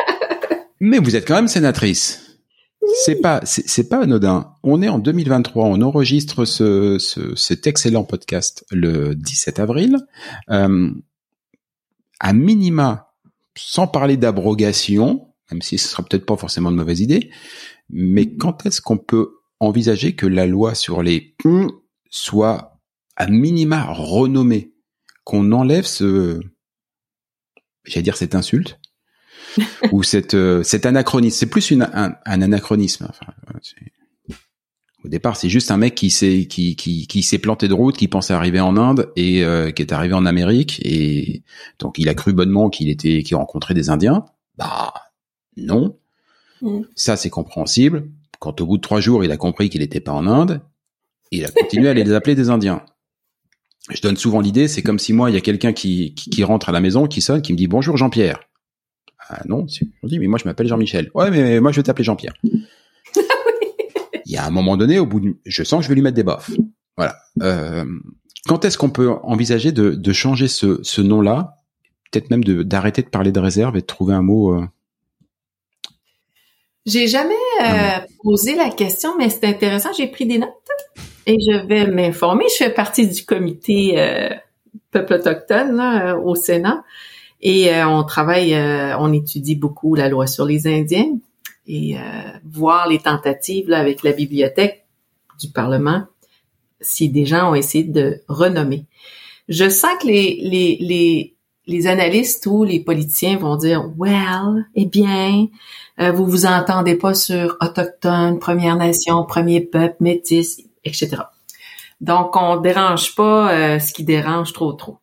Mais 0.79 0.99
vous 0.99 1.15
êtes 1.17 1.27
quand 1.27 1.35
même 1.35 1.49
sénatrice. 1.49 2.30
C'est 3.03 3.21
pas, 3.21 3.41
c'est 3.45 3.89
pas 3.89 4.01
anodin. 4.01 4.55
On 4.63 4.81
est 4.81 4.89
en 4.89 4.99
2023, 4.99 5.65
on 5.65 5.81
enregistre 5.81 6.45
ce, 6.45 6.97
ce 6.97 7.35
cet 7.35 7.67
excellent 7.67 8.03
podcast 8.03 8.65
le 8.71 9.13
17 9.15 9.59
avril. 9.59 9.97
Euh, 10.49 10.89
à 12.19 12.33
minima, 12.33 13.13
sans 13.55 13.87
parler 13.87 14.17
d'abrogation, 14.17 15.27
même 15.51 15.61
si 15.61 15.77
ce 15.77 15.89
sera 15.89 16.03
peut-être 16.03 16.25
pas 16.25 16.37
forcément 16.37 16.69
une 16.69 16.75
mauvaise 16.75 17.01
idée, 17.01 17.31
mais 17.89 18.35
quand 18.35 18.65
est-ce 18.65 18.81
qu'on 18.81 18.97
peut 18.97 19.35
envisager 19.59 20.15
que 20.15 20.25
la 20.25 20.47
loi 20.47 20.73
sur 20.73 21.03
les 21.03 21.35
soit 22.09 22.79
à 23.15 23.27
minima 23.27 23.85
renommé, 23.91 24.73
qu'on 25.23 25.51
enlève 25.51 25.85
ce, 25.85 26.39
j'allais 27.85 28.03
dire 28.03 28.17
cette 28.17 28.35
insulte, 28.35 28.80
ou 29.91 30.03
cette, 30.03 30.33
euh, 30.33 30.63
cet 30.63 30.85
anachronisme. 30.85 31.37
C'est 31.37 31.49
plus 31.49 31.71
une, 31.71 31.89
un, 31.93 32.15
anachronisme. 32.25 33.07
Enfin, 33.09 33.33
au 35.03 35.07
départ, 35.07 35.35
c'est 35.35 35.49
juste 35.49 35.71
un 35.71 35.77
mec 35.77 35.95
qui 35.95 36.09
s'est 36.09 36.45
qui, 36.47 36.75
qui, 36.75 37.07
qui 37.07 37.23
s'est 37.23 37.39
planté 37.39 37.67
de 37.67 37.73
route, 37.73 37.97
qui 37.97 38.07
pensait 38.07 38.33
arriver 38.33 38.59
en 38.59 38.77
Inde 38.77 39.11
et 39.15 39.43
euh, 39.43 39.71
qui 39.71 39.81
est 39.81 39.93
arrivé 39.93 40.13
en 40.13 40.25
Amérique 40.25 40.79
et 40.85 41.43
donc 41.79 41.97
il 41.97 42.07
a 42.07 42.13
cru 42.13 42.33
bonnement 42.33 42.69
qu'il 42.69 42.89
était 42.89 43.23
qu'il 43.23 43.35
rencontrait 43.35 43.73
des 43.73 43.89
Indiens. 43.89 44.25
Bah 44.57 44.93
non. 45.57 45.97
Mm. 46.61 46.81
Ça 46.95 47.17
c'est 47.17 47.31
compréhensible. 47.31 48.09
Quand 48.39 48.61
au 48.61 48.67
bout 48.67 48.77
de 48.77 48.81
trois 48.81 48.99
jours 48.99 49.23
il 49.23 49.31
a 49.31 49.37
compris 49.37 49.69
qu'il 49.69 49.81
n'était 49.81 50.01
pas 50.01 50.11
en 50.11 50.27
Inde, 50.27 50.61
il 51.31 51.45
a 51.45 51.49
continué 51.49 51.89
à 51.89 51.93
les 51.93 52.13
appeler 52.13 52.35
des 52.35 52.49
Indiens 52.49 52.83
je 53.89 54.01
donne 54.01 54.17
souvent 54.17 54.41
l'idée, 54.41 54.67
c'est 54.67 54.83
comme 54.83 54.99
si 54.99 55.13
moi, 55.13 55.29
il 55.29 55.33
y 55.33 55.37
a 55.37 55.41
quelqu'un 55.41 55.73
qui, 55.73 56.13
qui, 56.13 56.43
rentre 56.43 56.69
à 56.69 56.71
la 56.71 56.81
maison, 56.81 57.07
qui 57.07 57.21
sonne, 57.21 57.41
qui 57.41 57.53
me 57.53 57.57
dit 57.57 57.67
bonjour 57.67 57.97
Jean-Pierre. 57.97 58.39
Ah 59.33 59.41
non, 59.47 59.65
je 59.67 59.85
dis 60.03 60.19
mais 60.19 60.27
moi 60.27 60.37
je 60.37 60.45
m'appelle 60.45 60.67
Jean-Michel. 60.67 61.09
Ouais, 61.15 61.31
mais 61.31 61.61
moi 61.61 61.71
je 61.71 61.77
vais 61.77 61.83
t'appeler 61.83 62.03
Jean-Pierre. 62.03 62.33
il 64.25 64.31
y 64.31 64.35
a 64.35 64.45
un 64.45 64.49
moment 64.49 64.75
donné, 64.75 64.99
au 64.99 65.05
bout 65.05 65.21
de, 65.21 65.37
je 65.45 65.63
sens 65.63 65.79
que 65.79 65.83
je 65.83 65.89
vais 65.89 65.95
lui 65.95 66.01
mettre 66.01 66.15
des 66.15 66.23
baffes. 66.23 66.51
Voilà. 66.97 67.15
Euh, 67.41 67.85
quand 68.45 68.65
est-ce 68.65 68.77
qu'on 68.77 68.89
peut 68.89 69.09
envisager 69.23 69.71
de, 69.71 69.91
de 69.91 70.13
changer 70.13 70.49
ce, 70.49 70.79
ce 70.83 71.01
nom-là? 71.01 71.55
Peut-être 72.11 72.29
même 72.29 72.43
d'arrêter 72.43 73.03
de, 73.03 73.07
parler 73.07 73.31
de 73.31 73.39
réserve 73.39 73.77
et 73.77 73.81
de 73.81 73.85
trouver 73.85 74.13
un 74.13 74.21
mot 74.21 74.53
euh, 74.53 74.65
J'ai 76.85 77.07
jamais 77.07 77.33
euh, 77.61 77.99
posé 78.21 78.55
la 78.55 78.69
question, 78.69 79.17
mais 79.17 79.29
c'est 79.29 79.45
intéressant. 79.45 79.93
J'ai 79.97 80.07
pris 80.07 80.25
des 80.25 80.39
notes 80.39 80.49
et 81.25 81.37
je 81.39 81.65
vais 81.67 81.87
m'informer. 81.87 82.43
Je 82.49 82.65
fais 82.65 82.73
partie 82.73 83.07
du 83.07 83.23
comité 83.23 83.95
peuple 84.91 85.13
autochtone 85.13 85.77
là, 85.77 86.17
au 86.17 86.35
Sénat 86.35 86.83
et 87.41 87.71
on 87.83 88.03
travaille, 88.03 88.55
on 88.99 89.11
étudie 89.13 89.55
beaucoup 89.55 89.95
la 89.95 90.09
loi 90.09 90.27
sur 90.27 90.45
les 90.45 90.67
Indiens 90.67 91.17
et 91.67 91.95
voir 92.45 92.87
les 92.87 92.99
tentatives 92.99 93.69
là, 93.69 93.79
avec 93.79 94.03
la 94.03 94.11
bibliothèque 94.11 94.85
du 95.39 95.49
Parlement 95.49 96.05
si 96.81 97.09
des 97.09 97.25
gens 97.25 97.51
ont 97.51 97.55
essayé 97.55 97.83
de 97.83 98.21
renommer. 98.27 98.85
Je 99.47 99.69
sens 99.69 99.91
que 100.01 100.07
les, 100.07 100.39
les, 100.41 100.77
les, 100.79 101.35
les 101.67 101.87
analystes 101.87 102.45
ou 102.47 102.63
les 102.63 102.79
politiciens 102.79 103.37
vont 103.37 103.55
dire, 103.55 103.89
well, 103.97 104.65
eh 104.75 104.85
bien, 104.85 105.47
euh, 105.99 106.11
vous 106.11 106.25
vous 106.25 106.45
entendez 106.45 106.95
pas 106.95 107.13
sur 107.13 107.57
autochtone, 107.61 108.39
Première 108.39 108.75
Nation, 108.75 109.23
premier 109.25 109.61
peuple, 109.61 109.97
métis, 109.99 110.61
etc. 110.83 111.17
Donc, 111.99 112.35
on 112.35 112.57
dérange 112.57 113.15
pas 113.15 113.51
euh, 113.51 113.79
ce 113.79 113.93
qui 113.93 114.03
dérange 114.03 114.53
trop 114.53 114.73
trop. 114.73 114.97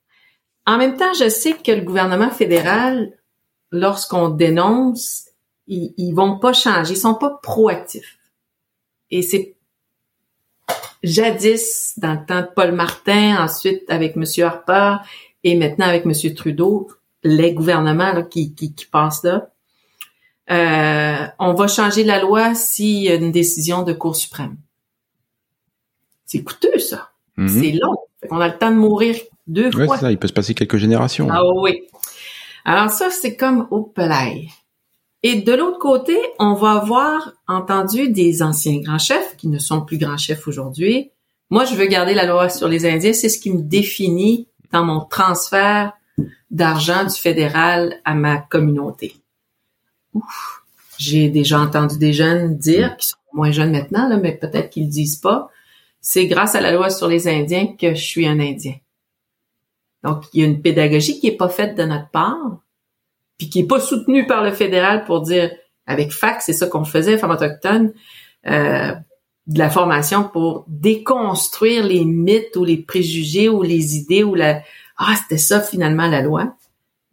En 0.69 0.77
même 0.77 0.99
temps, 0.99 1.15
je 1.15 1.31
sais 1.31 1.55
que 1.55 1.73
le 1.73 1.81
gouvernement 1.81 2.29
fédéral, 2.29 3.17
lorsqu'on 3.71 4.29
dénonce, 4.29 5.25
ils, 5.67 5.95
ils 5.97 6.13
vont 6.13 6.39
pas 6.39 6.53
changer, 6.53 6.93
ils 6.93 6.99
sont 6.99 7.15
pas 7.15 7.41
proactifs. 7.43 8.19
Et 9.11 9.23
c'est 9.23 9.57
jadis, 11.03 11.95
dans 11.97 12.13
le 12.13 12.27
temps 12.27 12.43
de 12.43 12.49
Paul 12.55 12.73
Martin, 12.73 13.43
ensuite 13.43 13.85
avec 13.89 14.15
M. 14.15 14.25
Harper 14.45 14.97
et 15.43 15.57
maintenant 15.57 15.87
avec 15.87 16.05
M. 16.05 16.35
Trudeau, 16.35 16.91
les 17.23 17.55
gouvernements 17.55 18.23
qui, 18.25 18.55
qui, 18.55 18.75
qui 18.75 18.85
passent 18.85 19.25
là, 19.25 19.51
euh, 20.51 21.27
on 21.39 21.55
va 21.55 21.67
changer 21.67 22.05
la 22.05 22.21
loi 22.21 22.55
s'il 22.55 23.05
y 23.05 23.09
a 23.09 23.15
une 23.15 23.33
décision 23.33 23.85
de 23.85 23.95
Cour 23.95 24.17
suprême. 24.17 24.59
C'est 26.27 26.43
coûteux, 26.43 26.79
ça. 26.79 27.09
Mhm. 27.39 27.49
C'est 27.49 27.73
long. 27.73 27.97
On 28.31 28.39
a 28.39 28.49
le 28.49 28.59
temps 28.59 28.71
de 28.71 28.77
mourir 28.77 29.17
deux 29.49 29.75
ouais, 29.77 29.87
fois. 29.87 29.99
Ça, 29.99 30.13
il 30.13 30.19
peut 30.19 30.29
se 30.29 30.33
passer 30.33 30.55
quelques 30.55 30.77
générations. 30.77 31.29
Ah 31.31 31.43
oui. 31.57 31.83
Alors 32.65 32.91
ça, 32.91 33.11
c'est 33.11 33.37
comme 33.37 33.67
au 33.71 33.83
pelay. 33.83 34.49
Et 35.23 35.41
de 35.41 35.53
l'autre 35.53 35.79
côté, 35.79 36.17
on 36.39 36.55
va 36.55 36.73
avoir 36.73 37.33
entendu 37.49 38.09
des 38.11 38.43
anciens 38.43 38.79
grands 38.81 38.99
chefs 38.99 39.37
qui 39.37 39.49
ne 39.49 39.59
sont 39.59 39.81
plus 39.81 39.99
grands 39.99 40.17
chefs 40.17 40.47
aujourd'hui. 40.47 41.11
Moi, 41.51 41.65
je 41.65 41.75
veux 41.75 41.87
garder 41.87 42.15
la 42.15 42.27
loi 42.27 42.49
sur 42.49 42.69
les 42.69 42.87
Indiens. 42.87 43.13
C'est 43.13 43.29
ce 43.29 43.41
qui 43.41 43.51
me 43.51 43.63
définit 43.63 44.47
dans 44.71 44.85
mon 44.85 45.01
transfert 45.01 45.93
d'argent 46.51 47.05
du 47.05 47.15
fédéral 47.15 48.01
à 48.05 48.15
ma 48.15 48.39
communauté. 48.39 49.17
J'ai 50.99 51.29
déjà 51.29 51.61
entendu 51.61 51.99
des 51.99 52.13
jeunes 52.13 52.57
dire, 52.57 52.97
qui 52.97 53.09
sont 53.09 53.17
moins 53.33 53.51
jeunes 53.51 53.73
maintenant, 53.73 54.09
là, 54.09 54.17
mais 54.17 54.37
peut-être 54.37 54.71
qu'ils 54.71 54.85
le 54.85 54.91
disent 54.91 55.17
pas, 55.17 55.49
c'est 56.01 56.27
grâce 56.27 56.55
à 56.55 56.61
la 56.61 56.73
loi 56.73 56.91
sur 56.91 57.09
les 57.09 57.29
Indiens 57.29 57.75
que 57.79 57.95
je 57.95 58.03
suis 58.03 58.27
un 58.27 58.41
Indien. 58.41 58.75
Donc, 60.05 60.25
il 60.33 60.41
y 60.41 60.45
a 60.45 60.47
une 60.47 60.63
pédagogie 60.63 61.21
qui 61.21 61.27
est 61.27 61.37
pas 61.37 61.49
faite 61.49 61.77
de 61.77 61.83
notre 61.85 62.11
part, 62.11 62.63
puis 63.37 63.49
qui 63.49 63.61
est 63.61 63.67
pas 63.67 63.81
soutenu 63.81 64.27
par 64.27 64.43
le 64.43 64.53
fédéral 64.53 65.05
pour 65.05 65.23
dire 65.23 65.51
avec 65.87 66.13
fac, 66.13 66.43
c'est 66.43 66.53
ça 66.53 66.67
qu'on 66.67 66.85
faisait, 66.85 67.19
femmes 67.19 67.31
autochtones, 67.31 67.93
euh, 68.47 68.95
de 69.47 69.59
la 69.59 69.71
formation 69.71 70.25
pour 70.25 70.65
déconstruire 70.69 71.85
les 71.85 72.05
mythes 72.05 72.55
ou 72.57 72.65
les 72.65 72.77
préjugés 72.77 73.49
ou 73.49 73.63
les 73.63 73.97
idées 73.97 74.23
ou 74.23 74.35
la 74.35 74.63
ah 74.99 75.15
c'était 75.17 75.39
ça 75.39 75.61
finalement 75.61 76.07
la 76.07 76.21
loi. 76.21 76.55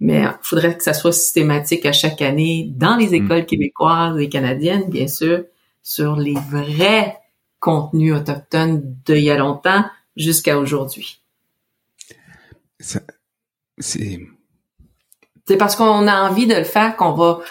Mais 0.02 0.24
il 0.24 0.38
faudrait 0.42 0.76
que 0.76 0.84
ça 0.84 0.94
soit 0.94 1.14
systématique 1.14 1.86
à 1.86 1.94
chaque 1.94 2.22
année 2.22 2.70
dans 2.76 2.98
les 2.98 3.14
écoles 3.14 3.44
mm. 3.44 3.46
québécoises 3.46 4.20
et 4.20 4.28
canadiennes, 4.28 4.90
bien 4.90 5.08
sûr, 5.08 5.46
sur 5.82 6.18
les 6.18 6.36
vrais 6.52 7.18
contenus 7.60 8.14
autochtones 8.14 8.82
d'il 9.06 9.24
y 9.24 9.32
a 9.32 9.38
longtemps 9.38 9.86
jusqu'à 10.18 10.60
aujourd'hui. 10.60 11.22
C'est 13.78 14.20
c'est 15.48 15.58
parce 15.58 15.76
qu'on 15.76 16.08
a 16.08 16.30
envie 16.30 16.48
de 16.48 16.56
le 16.56 16.64
faire 16.64 16.96
qu'on 16.96 17.14
va 17.14 17.42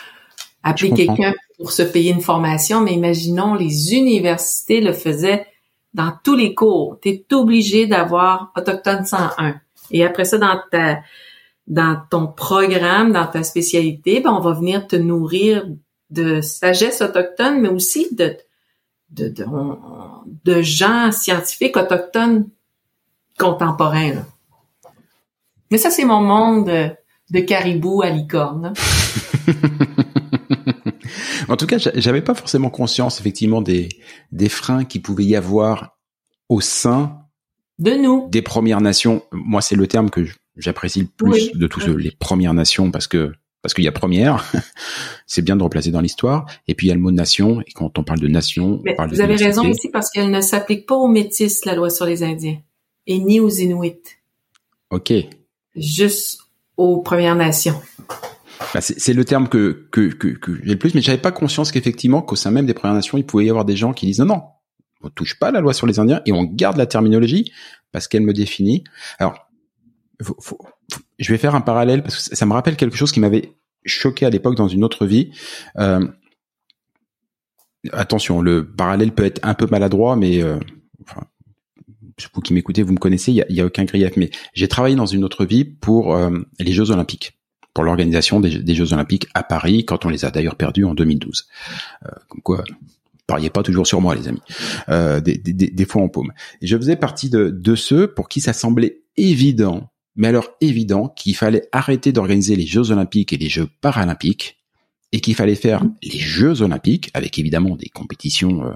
appeler 0.62 0.92
quelqu'un 0.92 1.32
pour 1.58 1.70
se 1.70 1.82
payer 1.82 2.10
une 2.12 2.20
formation, 2.20 2.80
mais 2.80 2.94
imaginons 2.94 3.54
les 3.54 3.94
universités 3.94 4.80
le 4.80 4.92
faisaient 4.92 5.46
dans 5.92 6.12
tous 6.24 6.34
les 6.34 6.54
cours. 6.54 6.98
Tu 7.00 7.10
es 7.10 7.26
obligé 7.32 7.86
d'avoir 7.86 8.52
Autochtone 8.56 9.04
101. 9.04 9.60
Et 9.92 10.04
après 10.04 10.24
ça, 10.24 10.38
dans 10.38 10.60
ta 10.70 11.00
dans 11.66 11.98
ton 12.10 12.26
programme, 12.26 13.12
dans 13.12 13.26
ta 13.26 13.42
spécialité, 13.42 14.20
ben, 14.20 14.32
on 14.32 14.40
va 14.40 14.52
venir 14.52 14.86
te 14.86 14.96
nourrir 14.96 15.66
de 16.10 16.42
sagesse 16.42 17.00
autochtone, 17.00 17.60
mais 17.60 17.70
aussi 17.70 18.14
de, 18.14 18.36
de, 19.10 19.28
de, 19.28 19.46
de 20.44 20.60
gens 20.60 21.10
scientifiques 21.10 21.76
autochtones 21.76 22.48
contemporains. 23.38 24.26
Mais 25.74 25.78
ça, 25.78 25.90
c'est 25.90 26.04
mon 26.04 26.20
monde 26.20 26.70
de 27.30 27.40
caribou 27.40 28.02
à 28.02 28.08
licorne. 28.08 28.74
en 31.48 31.56
tout 31.56 31.66
cas, 31.66 31.78
j'avais 31.96 32.22
pas 32.22 32.36
forcément 32.36 32.70
conscience 32.70 33.18
effectivement 33.18 33.60
des 33.60 33.88
des 34.30 34.48
freins 34.48 34.84
qui 34.84 35.00
pouvaient 35.00 35.24
y 35.24 35.34
avoir 35.34 35.98
au 36.48 36.60
sein 36.60 37.18
de 37.80 37.90
nous 37.90 38.28
des 38.30 38.40
Premières 38.40 38.80
Nations. 38.80 39.24
Moi, 39.32 39.62
c'est 39.62 39.74
le 39.74 39.88
terme 39.88 40.10
que 40.10 40.24
j'apprécie 40.56 41.00
le 41.00 41.08
plus 41.08 41.50
de 41.50 41.66
tous 41.66 41.84
les 41.96 42.12
Premières 42.12 42.54
Nations 42.54 42.92
parce 42.92 43.08
que 43.08 43.32
parce 43.60 43.74
qu'il 43.74 43.82
y 43.82 43.88
a 43.88 43.92
première, 43.92 44.48
c'est 45.26 45.42
bien 45.42 45.56
de 45.56 45.64
replacer 45.64 45.90
dans 45.90 46.00
l'histoire. 46.00 46.46
Et 46.68 46.76
puis 46.76 46.86
il 46.86 46.90
y 46.90 46.92
a 46.92 46.94
le 46.94 47.00
mot 47.00 47.10
nation. 47.10 47.60
Et 47.62 47.72
quand 47.74 47.98
on 47.98 48.04
parle 48.04 48.20
de 48.20 48.28
nation, 48.28 48.80
on 48.88 48.94
parle 48.94 49.10
vous 49.10 49.20
avez 49.20 49.34
raison 49.34 49.64
ici 49.64 49.88
parce 49.92 50.08
qu'elle 50.12 50.30
ne 50.30 50.40
s'applique 50.40 50.86
pas 50.86 50.94
aux 50.94 51.08
métis, 51.08 51.64
la 51.64 51.74
loi 51.74 51.90
sur 51.90 52.06
les 52.06 52.22
Indiens, 52.22 52.58
et 53.08 53.18
ni 53.18 53.40
aux 53.40 53.50
Inuits. 53.50 53.98
Ok. 54.90 55.12
Juste 55.76 56.40
aux 56.76 57.02
Premières 57.02 57.36
Nations. 57.36 57.80
Bah, 58.72 58.80
c'est 58.80 59.12
le 59.12 59.24
terme 59.24 59.48
que, 59.48 59.88
que, 59.90 60.12
que, 60.12 60.28
que 60.28 60.54
j'ai 60.62 60.72
le 60.72 60.78
plus, 60.78 60.94
mais 60.94 61.00
j'avais 61.00 61.18
pas 61.18 61.32
conscience 61.32 61.72
qu'effectivement, 61.72 62.22
qu'au 62.22 62.36
sein 62.36 62.50
même 62.50 62.66
des 62.66 62.74
Premières 62.74 62.94
Nations, 62.94 63.18
il 63.18 63.24
pouvait 63.24 63.46
y 63.46 63.50
avoir 63.50 63.64
des 63.64 63.76
gens 63.76 63.92
qui 63.92 64.06
disent 64.06 64.20
non, 64.20 64.26
non, 64.26 64.42
on 65.02 65.10
touche 65.10 65.38
pas 65.38 65.50
la 65.50 65.60
loi 65.60 65.74
sur 65.74 65.86
les 65.86 65.98
Indiens 65.98 66.22
et 66.26 66.32
on 66.32 66.44
garde 66.44 66.76
la 66.76 66.86
terminologie 66.86 67.52
parce 67.92 68.08
qu'elle 68.08 68.22
me 68.22 68.32
définit. 68.32 68.84
Alors, 69.18 69.48
je 71.18 71.32
vais 71.32 71.38
faire 71.38 71.54
un 71.54 71.60
parallèle 71.60 72.02
parce 72.02 72.28
que 72.28 72.36
ça 72.36 72.46
me 72.46 72.52
rappelle 72.52 72.76
quelque 72.76 72.96
chose 72.96 73.12
qui 73.12 73.20
m'avait 73.20 73.52
choqué 73.84 74.26
à 74.26 74.30
l'époque 74.30 74.56
dans 74.56 74.68
une 74.68 74.84
autre 74.84 75.06
vie. 75.06 75.30
Euh, 75.78 76.06
attention, 77.92 78.40
le 78.40 78.66
parallèle 78.66 79.12
peut 79.12 79.24
être 79.24 79.40
un 79.42 79.54
peu 79.54 79.66
maladroit, 79.66 80.16
mais 80.16 80.42
euh, 80.42 80.58
vous 82.34 82.40
qui 82.40 82.54
m'écoutez, 82.54 82.82
vous 82.82 82.92
me 82.92 82.98
connaissez, 82.98 83.32
il 83.32 83.44
y 83.54 83.60
a, 83.60 83.66
aucun 83.66 83.84
grief. 83.84 84.12
Mais 84.16 84.30
j'ai 84.52 84.68
travaillé 84.68 84.96
dans 84.96 85.06
une 85.06 85.24
autre 85.24 85.44
vie 85.44 85.64
pour 85.64 86.14
euh, 86.14 86.30
les 86.58 86.72
Jeux 86.72 86.90
Olympiques, 86.90 87.38
pour 87.72 87.84
l'organisation 87.84 88.40
des, 88.40 88.74
Jeux 88.74 88.92
Olympiques 88.92 89.26
à 89.34 89.42
Paris, 89.42 89.84
quand 89.84 90.04
on 90.04 90.08
les 90.08 90.24
a 90.24 90.30
d'ailleurs 90.30 90.56
perdus 90.56 90.84
en 90.84 90.94
2012. 90.94 91.46
Euh, 92.04 92.08
comme 92.28 92.42
quoi, 92.42 92.64
pariez 93.26 93.50
pas 93.50 93.62
toujours 93.62 93.86
sur 93.86 94.00
moi, 94.00 94.14
les 94.14 94.28
amis. 94.28 94.42
Euh, 94.88 95.20
des, 95.20 95.36
des, 95.36 95.52
des, 95.52 95.84
fois 95.84 96.02
en 96.02 96.08
paume. 96.08 96.32
Je 96.62 96.76
faisais 96.76 96.96
partie 96.96 97.30
de, 97.30 97.50
de 97.50 97.74
ceux 97.74 98.08
pour 98.08 98.28
qui 98.28 98.40
ça 98.40 98.52
semblait 98.52 99.02
évident, 99.16 99.90
mais 100.16 100.28
alors 100.28 100.50
évident, 100.60 101.08
qu'il 101.08 101.36
fallait 101.36 101.68
arrêter 101.72 102.12
d'organiser 102.12 102.56
les 102.56 102.66
Jeux 102.66 102.90
Olympiques 102.90 103.32
et 103.32 103.38
les 103.38 103.48
Jeux 103.48 103.68
Paralympiques 103.80 104.58
et 105.14 105.20
qu'il 105.20 105.36
fallait 105.36 105.54
faire 105.54 105.84
les 106.02 106.18
Jeux 106.18 106.60
Olympiques 106.60 107.08
avec 107.14 107.38
évidemment 107.38 107.76
des 107.76 107.88
compétitions, 107.88 108.64
euh, 108.64 108.72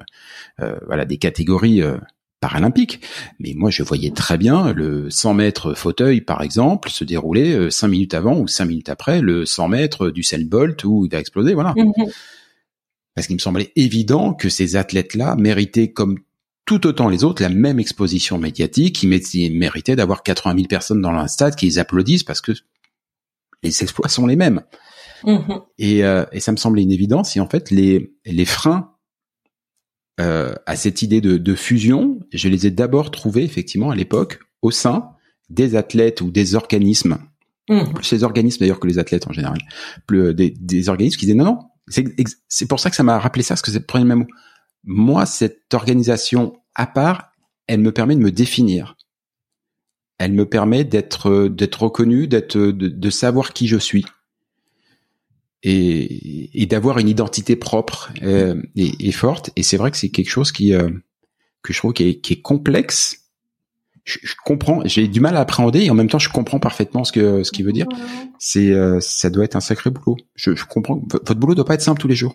euh, 0.61 0.78
voilà, 0.86 1.05
des 1.05 1.18
catégories 1.18 1.82
euh, 1.82 1.99
paralympique. 2.41 3.01
Mais 3.41 3.53
moi, 3.55 3.70
je 3.70 3.82
voyais 3.82 4.11
très 4.11 4.39
bien 4.39 4.72
le 4.72 5.11
100 5.11 5.34
mètres 5.34 5.74
fauteuil, 5.74 6.20
par 6.20 6.43
exemple, 6.43 6.91
se 6.91 7.05
dérouler 7.05 7.70
5 7.70 7.86
euh, 7.86 7.91
minutes 7.91 8.14
avant 8.14 8.39
ou 8.39 8.49
5 8.49 8.64
minutes 8.64 8.89
après 8.89 9.20
le 9.20 9.45
100 9.45 9.68
mètres 9.68 10.11
du 10.11 10.22
Bolt 10.45 10.84
ou 10.84 11.09
d'exploser, 11.09 11.55
voilà. 11.55 11.74
Mhm. 11.76 12.11
Parce 13.14 13.26
qu'il 13.26 13.36
me 13.36 13.41
semblait 13.41 13.72
évident 13.74 14.32
que 14.32 14.49
ces 14.49 14.76
athlètes-là 14.76 15.34
méritaient, 15.36 15.91
comme 15.91 16.18
tout 16.64 16.86
autant 16.86 17.09
les 17.09 17.24
autres, 17.24 17.43
la 17.43 17.49
même 17.49 17.80
exposition 17.80 18.39
médiatique, 18.39 19.03
ils 19.03 19.59
méritaient 19.59 19.97
d'avoir 19.97 20.22
80 20.22 20.55
000 20.55 20.66
personnes 20.68 21.01
dans 21.01 21.11
un 21.11 21.26
stade 21.26 21.57
qui 21.57 21.66
les 21.66 21.78
applaudissent 21.78 22.22
parce 22.22 22.41
que 22.41 22.53
les 23.62 23.82
exploits 23.82 24.09
sont 24.09 24.26
les 24.26 24.36
mêmes. 24.36 24.62
Mhm. 25.24 25.62
Et, 25.78 26.05
euh, 26.05 26.24
et, 26.30 26.39
ça 26.39 26.53
me 26.53 26.57
semblait 26.57 26.82
une 26.82 26.93
évidence. 26.93 27.36
Et 27.36 27.41
en 27.41 27.49
fait, 27.49 27.70
les, 27.70 28.12
les 28.24 28.45
freins 28.45 28.93
euh, 30.21 30.55
à 30.66 30.77
cette 30.77 31.03
idée 31.03 31.21
de, 31.21 31.37
de, 31.37 31.55
fusion, 31.55 32.21
je 32.33 32.49
les 32.49 32.66
ai 32.66 32.71
d'abord 32.71 33.11
trouvés 33.11 33.45
effectivement 33.45 33.91
à 33.91 33.97
l'époque 33.97 34.41
au 34.62 34.71
sein 34.71 35.11
des 35.49 35.77
athlètes 35.77 36.21
ou 36.21 36.31
des 36.31 36.55
organismes, 36.55 37.19
mmh. 37.69 37.93
plus 37.95 38.12
les 38.12 38.25
organismes 38.25 38.61
d'ailleurs 38.61 38.81
que 38.81 38.89
les 38.89 38.99
athlètes 38.99 39.29
en 39.29 39.33
général, 39.33 39.59
plus 40.07 40.35
des, 40.35 40.51
des 40.51 40.89
organismes 40.89 41.19
qui 41.19 41.27
disaient 41.27 41.39
non 41.39 41.45
non, 41.45 41.59
c'est 42.49 42.66
pour 42.66 42.81
ça 42.81 42.91
que 42.91 42.97
ça 42.97 43.03
m'a 43.03 43.19
rappelé 43.19 43.43
ça, 43.43 43.55
parce 43.55 43.62
que 43.62 43.71
c'est 43.71 43.79
le 43.79 43.87
premier 43.87 44.14
mot. 44.14 44.27
Moi, 44.85 45.27
cette 45.27 45.73
organisation 45.73 46.61
à 46.75 46.87
part, 46.87 47.33
elle 47.66 47.81
me 47.81 47.93
permet 47.93 48.14
de 48.14 48.21
me 48.21 48.31
définir. 48.31 48.97
Elle 50.19 50.33
me 50.33 50.47
permet 50.47 50.85
d'être 50.85 51.49
d'être 51.49 51.83
reconnu, 51.83 52.27
d'être 52.27 52.59
de, 52.59 52.89
de 52.89 53.11
savoir 53.11 53.53
qui 53.53 53.69
je 53.69 53.77
suis. 53.77 54.05
Et, 55.63 56.63
et 56.63 56.67
d'avoir 56.67 56.99
une 56.99 57.09
identité 57.09 57.57
propre 57.57 58.11
euh, 58.23 58.61
et, 58.77 59.09
et, 59.09 59.13
forte. 59.13 59.51
Et 59.57 59.63
c'est 59.63 59.77
vrai 59.77 59.91
que 59.91 59.97
c'est 59.97 60.11
quelque 60.11 60.31
chose 60.31 60.53
qui 60.53 60.75
euh, 60.75 60.89
que 61.63 61.73
je 61.73 61.79
trouve 61.79 61.93
qui 61.93 62.09
est, 62.09 62.21
qui 62.21 62.35
est 62.35 62.41
complexe. 62.41 63.25
Je, 64.05 64.19
je 64.23 64.35
comprends, 64.45 64.81
j'ai 64.85 65.07
du 65.09 65.21
mal 65.21 65.37
à 65.37 65.41
appréhender 65.41 65.81
et 65.81 65.91
en 65.91 65.95
même 65.95 66.09
temps 66.09 66.19
je 66.19 66.31
comprends 66.31 66.61
parfaitement 66.61 67.05
ce 67.05 67.13
que 67.13 67.43
ce 67.43 67.53
qu'il 67.53 67.65
veut 67.65 67.73
dire. 67.73 67.87
C'est 68.39 68.71
euh, 68.71 69.01
ça 69.01 69.31
doit 69.31 69.45
être 69.45 69.57
un 69.57 69.61
sacré 69.61 69.91
boulot. 69.91 70.17
Je, 70.35 70.55
je 70.55 70.65
comprends. 70.65 71.03
Votre 71.11 71.35
boulot 71.35 71.55
doit 71.55 71.65
pas 71.65 71.75
être 71.75 71.83
simple 71.83 72.01
tous 72.01 72.09
les 72.09 72.17
jours. 72.17 72.35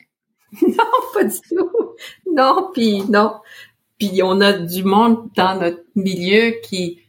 Non, 0.62 0.84
pas 1.14 1.24
du 1.24 1.36
tout. 1.50 1.70
Non, 2.32 2.70
puis 2.74 3.04
non. 3.10 3.34
Puis 3.98 4.22
on 4.24 4.40
a 4.42 4.54
du 4.54 4.84
monde 4.84 5.30
dans 5.36 5.60
notre 5.60 5.84
milieu 5.96 6.54
qui 6.64 7.00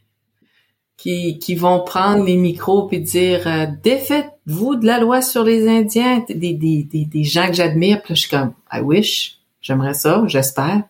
qui, 0.97 1.39
qui 1.39 1.55
vont 1.55 1.83
prendre 1.83 2.23
les 2.23 2.37
micros 2.37 2.87
et 2.91 2.99
dire 2.99 3.47
euh, 3.47 3.67
défaites-vous 3.83 4.75
de 4.75 4.85
la 4.85 4.99
loi 4.99 5.21
sur 5.21 5.43
les 5.43 5.67
Indiens, 5.67 6.23
des, 6.27 6.53
des, 6.53 6.83
des, 6.83 7.05
des 7.05 7.23
gens 7.23 7.47
que 7.47 7.53
j'admire. 7.53 8.01
Puis 8.01 8.13
là, 8.13 8.15
je 8.15 8.21
suis 8.21 8.29
comme 8.29 8.53
I 8.71 8.79
wish, 8.79 9.39
j'aimerais 9.61 9.93
ça, 9.93 10.23
j'espère. 10.27 10.83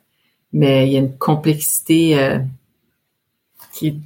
Mais 0.53 0.87
il 0.87 0.93
y 0.93 0.95
a 0.95 0.99
une 0.99 1.17
complexité 1.17 2.17
euh, 2.17 2.39
qui 3.73 3.87
est 3.87 3.97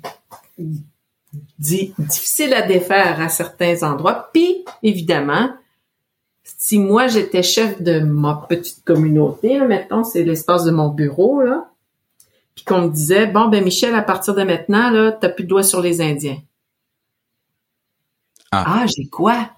di- 1.60 1.94
difficile 2.00 2.54
à 2.54 2.64
défaire 2.64 3.22
à 3.22 3.30
certains 3.30 3.84
endroits. 3.84 4.30
Puis, 4.34 4.66
évidemment, 4.82 5.52
si 6.44 6.80
moi 6.80 7.08
j'étais 7.08 7.44
chef 7.44 7.82
de 7.82 8.00
ma 8.00 8.46
petite 8.50 8.84
communauté, 8.84 9.60
là, 9.60 9.68
mettons, 9.68 10.04
c'est 10.04 10.24
l'espace 10.24 10.64
de 10.64 10.72
mon 10.72 10.90
bureau, 10.90 11.42
là, 11.42 11.70
puis 12.60 12.66
qu'on 12.66 12.82
me 12.82 12.90
disait, 12.90 13.26
bon, 13.26 13.48
ben 13.48 13.64
Michel, 13.64 13.96
à 13.96 14.02
partir 14.02 14.36
de 14.36 14.44
maintenant, 14.44 14.90
là, 14.90 15.14
t'as 15.14 15.30
plus 15.30 15.46
de 15.46 15.50
doigt 15.50 15.64
sur 15.64 15.82
les 15.82 16.02
Indiens. 16.02 16.42
Ah. 18.52 18.82
Ah, 18.82 18.86
j'ai 18.86 19.08
quoi? 19.08 19.50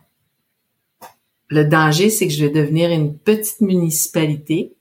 Le 1.47 1.65
danger, 1.65 2.11
c'est 2.11 2.27
que 2.27 2.33
je 2.33 2.45
vais 2.45 2.51
devenir 2.51 2.91
une 2.91 3.17
petite 3.17 3.59
municipalité 3.61 4.75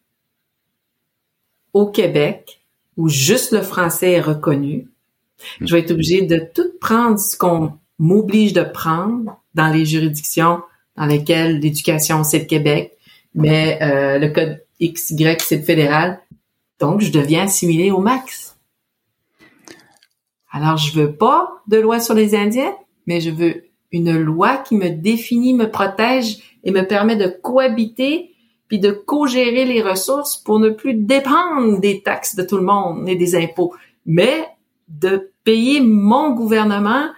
au 1.72 1.86
Québec 1.86 2.60
où 2.98 3.08
juste 3.08 3.52
le 3.52 3.62
français 3.62 4.12
est 4.12 4.20
reconnu. 4.20 4.90
Je 5.62 5.74
vais 5.74 5.80
être 5.80 5.92
obligée 5.92 6.20
de 6.20 6.46
tout 6.54 6.72
prendre 6.78 7.18
ce 7.18 7.38
qu'on 7.38 7.72
m'oblige 7.98 8.52
de 8.52 8.64
prendre 8.64 9.40
dans 9.54 9.68
les 9.68 9.86
juridictions 9.86 10.60
dans 10.98 11.06
lesquelles 11.06 11.58
l'éducation, 11.58 12.22
c'est 12.22 12.40
le 12.40 12.44
Québec, 12.44 12.98
mais 13.34 13.78
euh, 13.80 14.18
le 14.18 14.28
code 14.28 14.62
XY, 14.82 15.36
c'est 15.38 15.56
le 15.56 15.62
fédéral. 15.62 16.20
Donc, 16.80 17.00
je 17.00 17.12
deviens 17.12 17.44
assimilée 17.44 17.90
au 17.90 18.00
max. 18.00 18.58
Alors, 20.50 20.78
je 20.78 20.98
veux 20.98 21.14
pas 21.14 21.62
de 21.68 21.78
loi 21.78 22.00
sur 22.00 22.14
les 22.14 22.34
Indiens, 22.34 22.74
mais 23.06 23.20
je 23.20 23.30
veux 23.30 23.64
une 23.92 24.18
loi 24.18 24.56
qui 24.56 24.76
me 24.76 24.88
définit, 24.88 25.54
me 25.54 25.70
protège 25.70 26.38
et 26.64 26.70
me 26.70 26.86
permet 26.86 27.16
de 27.16 27.28
cohabiter 27.28 28.30
puis 28.70 28.78
de 28.78 28.92
co-gérer 28.92 29.64
les 29.64 29.82
ressources 29.82 30.36
pour 30.36 30.60
ne 30.60 30.70
plus 30.70 30.94
dépendre 30.94 31.80
des 31.80 32.02
taxes 32.02 32.36
de 32.36 32.44
tout 32.44 32.56
le 32.56 32.62
monde 32.62 33.08
et 33.08 33.16
des 33.16 33.34
impôts, 33.34 33.74
mais 34.06 34.46
de 34.86 35.32
payer 35.42 35.80
mon 35.80 36.30
gouvernement, 36.30 37.10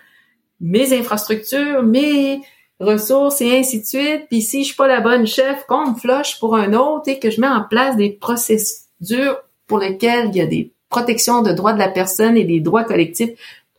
mes 0.61 0.99
infrastructures, 0.99 1.83
mes 1.83 2.41
ressources 2.81 3.43
et 3.43 3.59
ainsi 3.59 3.83
de 3.83 3.85
suite. 3.85 4.29
Puis 4.31 4.41
si 4.41 4.63
je 4.63 4.69
suis 4.69 4.77
pas 4.77 4.89
la 4.89 5.03
bonne 5.03 5.27
chef, 5.27 5.67
qu'on 5.67 5.91
me 5.91 5.95
flush 5.95 6.41
pour 6.41 6.57
un 6.57 6.73
autre 6.73 7.09
et 7.09 7.19
que 7.19 7.31
je 7.31 7.43
mets 7.43 7.49
en 7.49 7.65
place 7.69 7.97
des 7.97 8.11
procédures 8.11 9.37
pour 9.73 9.79
lesquelles 9.79 10.29
il 10.29 10.37
y 10.37 10.41
a 10.43 10.47
des 10.47 10.75
protections 10.91 11.41
de 11.41 11.51
droits 11.51 11.73
de 11.73 11.79
la 11.79 11.89
personne 11.89 12.37
et 12.37 12.45
des 12.45 12.61
droits 12.61 12.85
collectifs. 12.85 13.31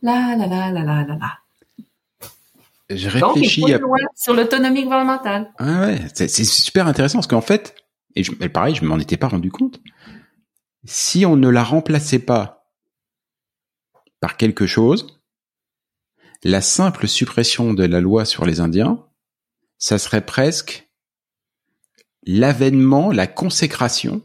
La 0.02 0.34
la 0.36 0.48
la 0.48 0.72
la 0.72 0.82
la 0.82 1.04
la 1.04 1.14
la. 1.14 1.38
Je 2.90 3.16
Donc, 3.20 3.36
il 3.36 3.42
réfléchis 3.42 3.60
une 3.60 3.78
loi 3.78 3.98
sur 4.16 4.34
l'autonomie 4.34 4.82
gouvernementale. 4.82 5.52
Ah 5.58 5.82
ouais, 5.82 6.00
c'est 6.12 6.28
super 6.28 6.88
intéressant 6.88 7.18
parce 7.18 7.28
qu'en 7.28 7.40
fait, 7.40 7.76
et, 8.16 8.24
je, 8.24 8.32
pareil, 8.32 8.74
je 8.74 8.84
m'en 8.84 8.98
étais 8.98 9.16
pas 9.16 9.28
rendu 9.28 9.52
compte. 9.52 9.80
Si 10.84 11.24
on 11.24 11.36
ne 11.36 11.48
la 11.48 11.62
remplaçait 11.62 12.18
pas 12.18 12.66
par 14.18 14.36
quelque 14.36 14.66
chose, 14.66 15.22
la 16.42 16.60
simple 16.60 17.06
suppression 17.06 17.72
de 17.72 17.84
la 17.84 18.00
loi 18.00 18.24
sur 18.24 18.46
les 18.46 18.58
Indiens, 18.58 19.06
ça 19.78 19.98
serait 19.98 20.26
presque 20.26 20.88
l'avènement, 22.26 23.12
la 23.12 23.28
consécration 23.28 24.22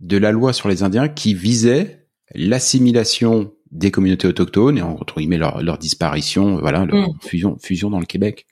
de 0.00 0.16
la 0.18 0.32
loi 0.32 0.52
sur 0.52 0.68
les 0.68 0.82
Indiens 0.82 1.08
qui 1.08 1.34
visait 1.34 2.06
l'assimilation 2.34 3.52
des 3.70 3.90
communautés 3.90 4.28
autochtones 4.28 4.78
et 4.78 4.82
entre 4.82 5.16
guillemets 5.18 5.38
leur, 5.38 5.62
leur 5.62 5.78
disparition, 5.78 6.56
voilà, 6.58 6.84
leur 6.84 7.08
Mm. 7.10 7.18
fusion, 7.22 7.56
fusion 7.62 7.90
dans 7.90 8.00
le 8.00 8.06
Québec. 8.06 8.46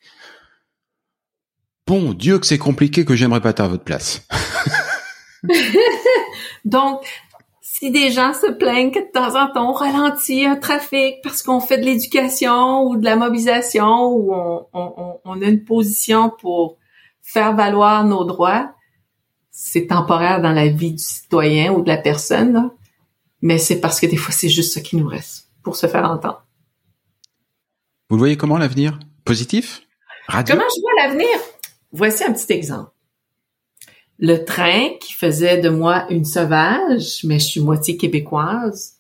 Bon 1.87 2.13
Dieu 2.15 2.39
que 2.39 2.47
c'est 2.47 2.59
compliqué 2.59 3.05
que 3.05 3.15
j'aimerais 3.15 3.41
pas 3.41 3.51
être 3.51 3.61
à 3.61 3.69
votre 3.69 3.85
place. 3.85 4.27
Donc, 6.65 7.03
si 7.61 7.91
des 7.91 8.11
gens 8.11 8.33
se 8.33 8.51
plaignent 8.53 8.91
que 8.91 9.01
de 9.01 9.11
temps 9.13 9.39
en 9.41 9.51
temps 9.53 9.71
on 9.71 9.73
ralentit 9.73 10.45
un 10.47 10.57
trafic 10.57 11.17
parce 11.23 11.43
qu'on 11.43 11.61
fait 11.61 11.77
de 11.79 11.85
l'éducation 11.85 12.85
ou 12.85 12.97
de 12.97 13.05
la 13.05 13.17
mobilisation 13.17 14.07
ou 14.07 14.33
on, 14.33 14.67
on- 14.73 14.95
on- 14.97 15.21
on 15.25 15.43
a 15.43 15.47
une 15.47 15.65
position 15.65 16.31
pour 16.41 16.79
faire 17.23 17.55
valoir 17.55 18.05
nos 18.05 18.25
droits, 18.25 18.75
c'est 19.57 19.87
temporaire 19.87 20.43
dans 20.43 20.51
la 20.51 20.67
vie 20.67 20.91
du 20.91 21.03
citoyen 21.03 21.73
ou 21.73 21.83
de 21.83 21.89
la 21.89 21.97
personne, 21.97 22.53
là. 22.53 22.71
mais 23.41 23.59
c'est 23.59 23.81
parce 23.81 24.01
que 24.01 24.07
des 24.07 24.17
fois 24.17 24.35
c'est 24.35 24.49
juste 24.49 24.75
ce 24.75 24.81
qui 24.81 24.97
nous 24.97 25.07
reste 25.07 25.49
pour 25.63 25.77
se 25.77 25.87
faire 25.87 26.05
entendre. 26.11 26.45
Vous 28.11 28.17
le 28.17 28.19
voyez 28.19 28.37
comment 28.37 28.59
l'avenir? 28.59 28.99
Positif? 29.25 29.83
Radio? 30.27 30.57
Comment 30.57 30.69
je 30.75 30.81
vois 30.81 31.07
l'avenir? 31.07 31.39
Voici 31.93 32.25
un 32.25 32.33
petit 32.33 32.53
exemple. 32.53 32.91
Le 34.19 34.45
train 34.45 34.89
qui 35.01 35.13
faisait 35.13 35.59
de 35.59 35.69
moi 35.69 36.07
une 36.11 36.25
sauvage, 36.25 37.21
mais 37.23 37.39
je 37.39 37.45
suis 37.45 37.61
moitié 37.61 37.97
québécoise, 37.97 38.97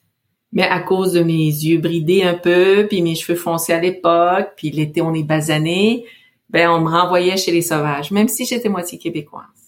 mais 0.52 0.62
à 0.62 0.78
cause 0.78 1.14
de 1.14 1.22
mes 1.24 1.46
yeux 1.46 1.78
bridés 1.78 2.22
un 2.22 2.34
peu, 2.34 2.86
puis 2.88 3.02
mes 3.02 3.16
cheveux 3.16 3.36
foncés 3.36 3.72
à 3.72 3.80
l'époque, 3.80 4.52
puis 4.56 4.70
l'été 4.70 5.02
on 5.02 5.14
est 5.14 5.24
basané, 5.24 6.06
ben 6.48 6.70
on 6.70 6.80
me 6.80 6.90
renvoyait 6.90 7.36
chez 7.36 7.50
les 7.50 7.62
sauvages, 7.62 8.12
même 8.12 8.28
si 8.28 8.44
j'étais 8.44 8.68
moitié 8.68 8.98
québécoise. 8.98 9.63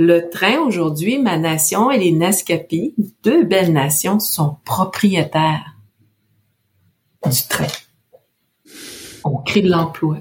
Le 0.00 0.30
train 0.30 0.60
aujourd'hui, 0.60 1.18
ma 1.18 1.38
nation 1.38 1.90
et 1.90 1.98
les 1.98 2.12
Naskapi, 2.12 2.94
deux 3.24 3.42
belles 3.42 3.72
nations, 3.72 4.20
sont 4.20 4.58
propriétaires 4.64 5.74
du 7.26 7.48
train. 7.48 7.66
On 9.24 9.38
crée 9.38 9.60
de 9.60 9.68
l'emploi 9.68 10.18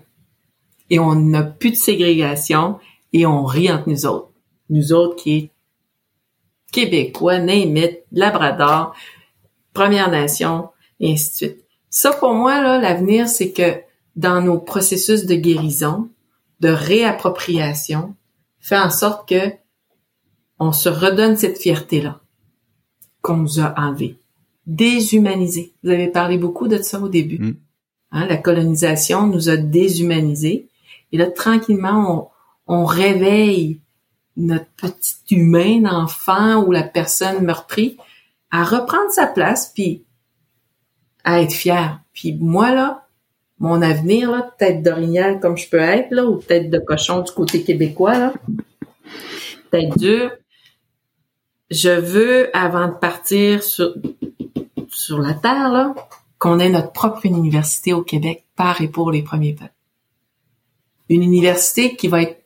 et 0.89 0.97
on 0.97 1.13
n'a 1.13 1.43
plus 1.43 1.69
de 1.69 1.75
ségrégation 1.75 2.80
et 3.13 3.28
on 3.28 3.45
rit 3.45 3.71
entre 3.71 3.88
nous 3.88 4.07
autres. 4.07 4.32
Nous 4.71 4.93
autres 4.93 5.15
qui 5.15 5.38
est 5.38 5.51
Québécois, 6.71 7.38
Name 7.38 7.78
Labrador, 8.11 8.95
Première 9.73 10.09
Nation, 10.09 10.69
et 10.99 11.13
ainsi 11.13 11.30
de 11.30 11.36
suite. 11.36 11.65
Ça, 11.91 12.13
pour 12.13 12.34
moi, 12.34 12.63
là, 12.63 12.80
l'avenir, 12.80 13.30
c'est 13.30 13.51
que 13.51 13.80
dans 14.15 14.41
nos 14.41 14.57
processus 14.57 15.28
de 15.28 15.36
guérison, 15.36 16.09
de 16.61 16.69
réappropriation, 16.69 18.15
fait 18.59 18.80
en 18.80 18.89
sorte 18.89 19.30
que 19.30 19.51
on 20.60 20.72
se 20.72 20.89
redonne 20.89 21.38
cette 21.38 21.60
fierté-là 21.60 22.20
qu'on 23.22 23.38
nous 23.38 23.60
a 23.60 23.74
enlevée. 23.78 24.18
Déshumanisée. 24.66 25.74
Vous 25.84 25.89
avez 25.91 26.08
parlé 26.08 26.38
beaucoup 26.38 26.68
de 26.68 26.78
ça 26.82 26.99
au 26.99 27.10
début. 27.10 27.39
Mm. 27.39 27.55
Hein, 28.12 28.26
la 28.28 28.38
colonisation 28.38 29.28
nous 29.28 29.49
a 29.49 29.58
déshumanisés. 29.58 30.68
Et 31.12 31.18
là, 31.18 31.28
tranquillement, 31.28 32.32
on, 32.68 32.82
on 32.82 32.86
réveille 32.86 33.80
notre 34.36 34.68
petit 34.78 35.36
humain, 35.36 35.82
l'enfant 35.82 36.64
ou 36.64 36.72
la 36.72 36.84
personne 36.84 37.43
meurtrie 37.43 37.97
à 38.51 38.64
reprendre 38.64 39.12
sa 39.12 39.28
place, 39.28 39.72
puis 39.74 40.03
à 41.24 41.41
être 41.41 41.53
fier. 41.53 41.99
Puis 42.14 42.38
moi, 42.39 42.74
là, 42.74 43.08
mon 43.60 43.82
avenir, 43.82 44.32
là, 44.32 44.49
tête 44.58 44.84
d'orignal 44.84 45.39
comme 45.39 45.58
je 45.58 45.68
peux 45.70 45.80
être, 45.80 46.12
là, 46.12 46.26
ou 46.26 46.38
tête 46.38 46.70
de 46.70 46.78
cochon 46.78 47.22
du 47.22 47.32
côté 47.32 47.64
québécois, 47.64 48.18
là, 48.18 48.34
tête 49.72 49.97
dure, 49.97 50.32
je 51.70 51.89
veux, 51.89 52.55
avant 52.55 52.88
de 52.88 52.93
partir 52.93 53.63
sur, 53.63 53.93
sur 54.89 55.20
la 55.20 55.34
Terre, 55.34 55.93
qu'on 56.39 56.59
ait 56.59 56.70
notre 56.70 56.91
propre 56.91 57.26
université 57.26 57.93
au 57.93 58.03
Québec 58.03 58.45
par 58.55 58.82
et 58.82 58.88
pour 58.88 59.11
les 59.11 59.24
premiers 59.24 59.53
peuples. 59.53 59.74
Une 61.09 61.24
université 61.24 61.95
qui 61.95 62.07
va 62.07 62.22
être 62.22 62.43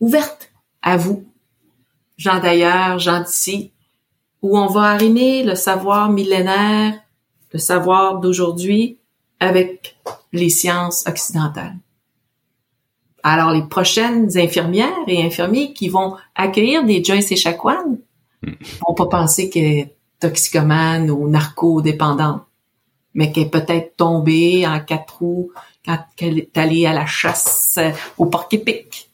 ouverte 0.00 0.50
à 0.82 0.96
vous, 0.96 1.24
gens 2.16 2.40
d'ailleurs, 2.40 2.98
gens 2.98 3.20
d'ici, 3.20 3.72
où 4.42 4.58
on 4.58 4.66
va 4.66 4.82
arrimer 4.82 5.42
le 5.42 5.54
savoir 5.54 6.10
millénaire, 6.10 6.94
le 7.52 7.58
savoir 7.58 8.20
d'aujourd'hui 8.20 8.98
avec 9.40 9.96
les 10.32 10.50
sciences 10.50 11.06
occidentales. 11.06 11.76
Alors, 13.22 13.52
les 13.52 13.62
prochaines 13.62 14.36
infirmières 14.36 14.92
et 15.06 15.22
infirmiers 15.22 15.72
qui 15.72 15.88
vont 15.88 16.16
accueillir 16.34 16.84
des 16.84 17.02
Joyce 17.02 17.32
et 17.32 17.36
Chacoan 17.36 17.98
vont 18.86 18.94
pas 18.94 19.06
penser 19.06 19.50
qu'elle 19.50 19.64
est 19.64 19.96
toxicomane 20.20 21.10
ou 21.10 21.28
narco-dépendante, 21.28 22.42
mais 23.14 23.32
qu'elle 23.32 23.44
est 23.44 23.50
peut-être 23.50 23.96
tombée 23.96 24.66
en 24.66 24.80
quatre 24.80 25.18
roues 25.18 25.52
quand 25.84 25.98
elle 26.20 26.38
est 26.38 26.58
allée 26.58 26.86
à 26.86 26.92
la 26.92 27.06
chasse 27.06 27.76
euh, 27.78 27.90
au 28.16 28.26
parc 28.26 28.54
épique. 28.54 29.10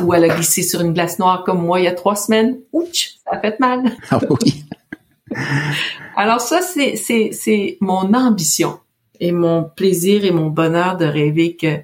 Ou 0.00 0.14
elle 0.14 0.24
a 0.24 0.34
glissé 0.34 0.62
sur 0.62 0.80
une 0.80 0.94
glace 0.94 1.18
noire 1.18 1.44
comme 1.44 1.62
moi 1.62 1.80
il 1.80 1.84
y 1.84 1.88
a 1.88 1.92
trois 1.92 2.16
semaines. 2.16 2.58
Ouch, 2.72 3.10
ça 3.24 3.36
a 3.36 3.40
fait 3.40 3.60
mal. 3.60 3.92
Ah 4.10 4.20
oui. 4.30 4.64
Alors 6.16 6.40
ça, 6.40 6.62
c'est, 6.62 6.96
c'est, 6.96 7.30
c'est 7.32 7.76
mon 7.80 8.14
ambition 8.14 8.80
et 9.20 9.32
mon 9.32 9.64
plaisir 9.64 10.24
et 10.24 10.30
mon 10.30 10.48
bonheur 10.48 10.96
de 10.96 11.04
rêver 11.04 11.56
que 11.56 11.80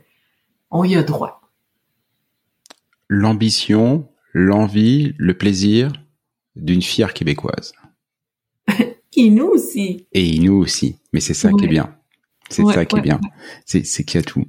on 0.70 0.84
y 0.84 0.96
a 0.96 1.02
droit. 1.02 1.40
L'ambition, 3.08 4.08
l'envie, 4.32 5.14
le 5.18 5.36
plaisir 5.36 5.92
d'une 6.58 6.82
fière 6.82 7.14
québécoise. 7.14 7.72
Et 9.16 9.30
nous 9.30 9.46
aussi. 9.46 10.06
Et 10.12 10.38
nous 10.38 10.54
aussi. 10.54 10.96
Mais 11.12 11.20
c'est 11.20 11.34
ça 11.34 11.50
qui 11.52 11.64
est 11.64 11.68
bien. 11.68 11.94
C'est 12.50 12.62
Ouais, 12.62 12.74
ça 12.74 12.84
qui 12.84 12.96
est 12.96 13.02
bien. 13.02 13.20
C'est, 13.66 13.82
qu'il 14.04 14.18
y 14.18 14.22
a 14.22 14.22
tout. 14.22 14.46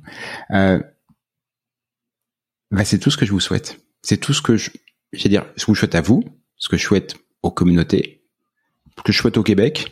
Euh, 0.52 0.80
bah, 2.72 2.86
c'est 2.86 3.00
tout 3.00 3.12
ce 3.12 3.18
que 3.18 3.26
je 3.26 3.32
vous 3.32 3.40
souhaite. 3.40 3.80
C'est 4.02 4.18
tout 4.18 4.34
ce 4.34 4.42
que 4.42 4.58
je, 4.58 4.70
je 5.12 5.24
veux 5.24 5.30
dire, 5.30 5.46
ce 5.58 5.66
que 5.66 5.74
je 5.74 5.80
souhaite 5.80 5.96
à 5.96 6.02
vous, 6.02 6.24
ce 6.58 6.70
que 6.70 6.78
je 6.78 6.84
souhaite 6.84 7.16
aux 7.42 7.52
communautés, 7.52 8.22
ce 8.98 9.04
que 9.04 9.12
je 9.12 9.18
souhaite 9.18 9.38
au 9.38 9.44
Québec. 9.44 9.92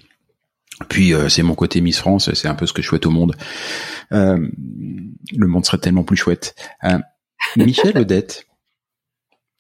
Puis 0.90 1.14
euh, 1.14 1.28
c'est 1.28 1.44
mon 1.44 1.56
côté 1.56 1.82
Miss 1.82 2.00
France, 2.00 2.32
c'est 2.34 2.48
un 2.48 2.56
peu 2.56 2.68
ce 2.68 2.74
que 2.74 2.82
je 2.82 2.88
souhaite 2.88 3.06
au 3.06 3.10
monde. 3.10 3.36
Euh, 4.12 4.48
le 5.36 5.48
monde 5.48 5.66
serait 5.66 5.80
tellement 5.80 6.04
plus 6.04 6.18
chouette. 6.18 6.56
Michel 7.56 7.98
Odette, 7.98 8.46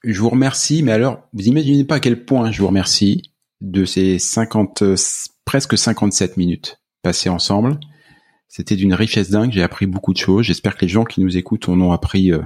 je 0.04 0.20
vous 0.20 0.30
remercie, 0.30 0.84
mais 0.84 0.92
alors 0.92 1.28
vous 1.34 1.46
imaginez 1.46 1.84
pas 1.84 1.96
à 1.96 2.00
quel 2.00 2.26
point 2.26 2.52
je 2.52 2.62
vous 2.62 2.68
remercie 2.68 3.34
de 3.62 3.86
ces 3.86 4.20
50, 4.20 4.82
euh, 4.84 4.96
presque 5.46 5.78
57 5.78 6.38
minutes 6.38 6.82
passées 7.02 7.30
ensemble. 7.30 7.80
C'était 8.48 8.76
d'une 8.76 8.94
richesse 8.94 9.30
dingue. 9.30 9.52
J'ai 9.52 9.64
appris 9.64 9.88
beaucoup 9.88 10.14
de 10.14 10.18
choses. 10.18 10.46
J'espère 10.46 10.78
que 10.78 10.86
les 10.86 10.90
gens 10.90 11.04
qui 11.04 11.22
nous 11.22 11.38
écoutent 11.38 11.68
en 11.70 11.80
ont 11.82 11.92
appris 11.92 12.32
euh, 12.32 12.44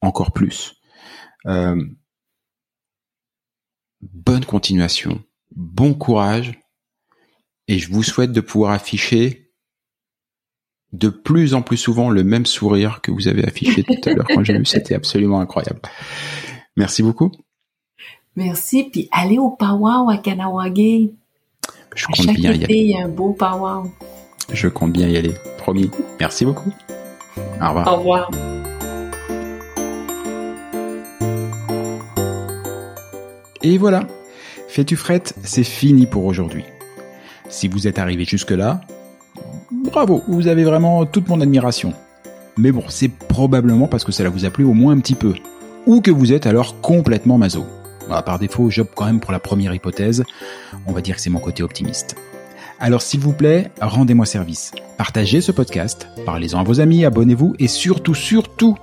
encore 0.00 0.32
plus. 0.32 0.74
Euh, 1.46 1.82
bonne 4.00 4.44
continuation, 4.44 5.22
bon 5.54 5.94
courage, 5.94 6.60
et 7.68 7.78
je 7.78 7.90
vous 7.90 8.02
souhaite 8.02 8.32
de 8.32 8.40
pouvoir 8.40 8.72
afficher 8.72 9.52
de 10.92 11.08
plus 11.08 11.54
en 11.54 11.62
plus 11.62 11.76
souvent 11.76 12.10
le 12.10 12.24
même 12.24 12.46
sourire 12.46 13.00
que 13.02 13.10
vous 13.10 13.28
avez 13.28 13.44
affiché 13.44 13.82
tout 13.82 14.08
à 14.08 14.12
l'heure 14.12 14.26
quand 14.28 14.44
j'ai 14.44 14.56
vu. 14.56 14.64
C'était 14.64 14.94
absolument 14.94 15.40
incroyable. 15.40 15.80
Merci 16.76 17.02
beaucoup. 17.02 17.30
Merci. 18.36 18.84
Puis 18.84 19.08
allez 19.10 19.38
au 19.38 19.50
powwow 19.50 20.10
à 20.10 20.18
Kanawagé. 20.18 21.12
Je 21.94 22.04
À 22.04 22.06
compte 22.08 22.26
chaque 22.26 22.36
bien 22.36 22.52
y 22.52 22.64
aller. 22.64 22.74
il 22.74 22.90
y 22.90 22.96
a 22.96 23.04
un 23.04 23.08
beau 23.08 23.32
powwow. 23.32 23.90
Je 24.52 24.68
compte 24.68 24.92
bien 24.92 25.08
y 25.08 25.16
aller. 25.16 25.34
Promis. 25.58 25.90
Merci 26.20 26.44
beaucoup. 26.44 26.70
Au 27.60 27.68
revoir. 27.68 27.88
Au 27.92 27.96
revoir. 27.96 28.30
Et 33.62 33.78
voilà, 33.78 34.06
Fais-tu 34.68 34.96
frette, 34.96 35.34
c'est 35.42 35.64
fini 35.64 36.04
pour 36.06 36.26
aujourd'hui. 36.26 36.62
Si 37.48 37.66
vous 37.66 37.86
êtes 37.86 37.98
arrivé 37.98 38.24
jusque-là, 38.24 38.82
bravo, 39.70 40.22
vous 40.28 40.48
avez 40.48 40.64
vraiment 40.64 41.06
toute 41.06 41.28
mon 41.28 41.40
admiration. 41.40 41.94
Mais 42.58 42.72
bon, 42.72 42.84
c'est 42.88 43.08
probablement 43.08 43.86
parce 43.88 44.04
que 44.04 44.12
cela 44.12 44.28
vous 44.28 44.44
a 44.44 44.50
plu 44.50 44.64
au 44.64 44.74
moins 44.74 44.92
un 44.92 44.98
petit 45.00 45.14
peu. 45.14 45.34
Ou 45.86 46.00
que 46.00 46.10
vous 46.10 46.32
êtes 46.32 46.46
alors 46.46 46.80
complètement 46.80 47.38
maso. 47.38 47.64
Bah, 48.08 48.22
par 48.22 48.38
défaut, 48.38 48.70
j'opte 48.70 48.92
quand 48.94 49.06
même 49.06 49.20
pour 49.20 49.32
la 49.32 49.38
première 49.38 49.74
hypothèse. 49.74 50.24
On 50.86 50.92
va 50.92 51.00
dire 51.00 51.16
que 51.16 51.22
c'est 51.22 51.30
mon 51.30 51.38
côté 51.38 51.62
optimiste. 51.62 52.16
Alors 52.78 53.02
s'il 53.02 53.20
vous 53.20 53.32
plaît, 53.32 53.70
rendez-moi 53.80 54.26
service. 54.26 54.72
Partagez 54.98 55.40
ce 55.40 55.52
podcast, 55.52 56.08
parlez-en 56.26 56.60
à 56.60 56.62
vos 56.62 56.80
amis, 56.80 57.04
abonnez-vous 57.04 57.54
et 57.58 57.68
surtout, 57.68 58.14
surtout, 58.14 58.76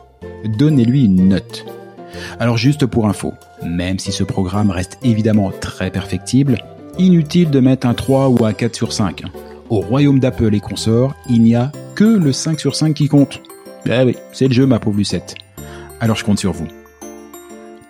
donnez-lui 0.57 1.05
une 1.05 1.27
note. 1.27 1.65
Alors 2.39 2.57
juste 2.57 2.85
pour 2.85 3.07
info, 3.07 3.33
même 3.63 3.99
si 3.99 4.11
ce 4.11 4.23
programme 4.23 4.71
reste 4.71 4.97
évidemment 5.03 5.51
très 5.51 5.91
perfectible, 5.91 6.57
inutile 6.97 7.51
de 7.51 7.59
mettre 7.59 7.85
un 7.85 7.93
3 7.93 8.29
ou 8.29 8.45
un 8.45 8.53
4 8.53 8.75
sur 8.75 8.93
5. 8.93 9.23
Au 9.69 9.79
royaume 9.79 10.19
d'Apple 10.19 10.55
et 10.55 10.59
consorts, 10.59 11.15
il 11.29 11.43
n'y 11.43 11.55
a 11.55 11.71
que 11.95 12.03
le 12.03 12.31
5 12.31 12.59
sur 12.59 12.75
5 12.75 12.93
qui 12.93 13.07
compte. 13.07 13.41
Eh 13.85 14.03
oui, 14.03 14.15
c'est 14.31 14.47
le 14.47 14.53
jeu 14.53 14.65
ma 14.65 14.79
pauvre 14.79 14.97
Lucette. 14.97 15.35
Alors 15.99 16.15
je 16.15 16.23
compte 16.23 16.39
sur 16.39 16.51
vous. 16.51 16.67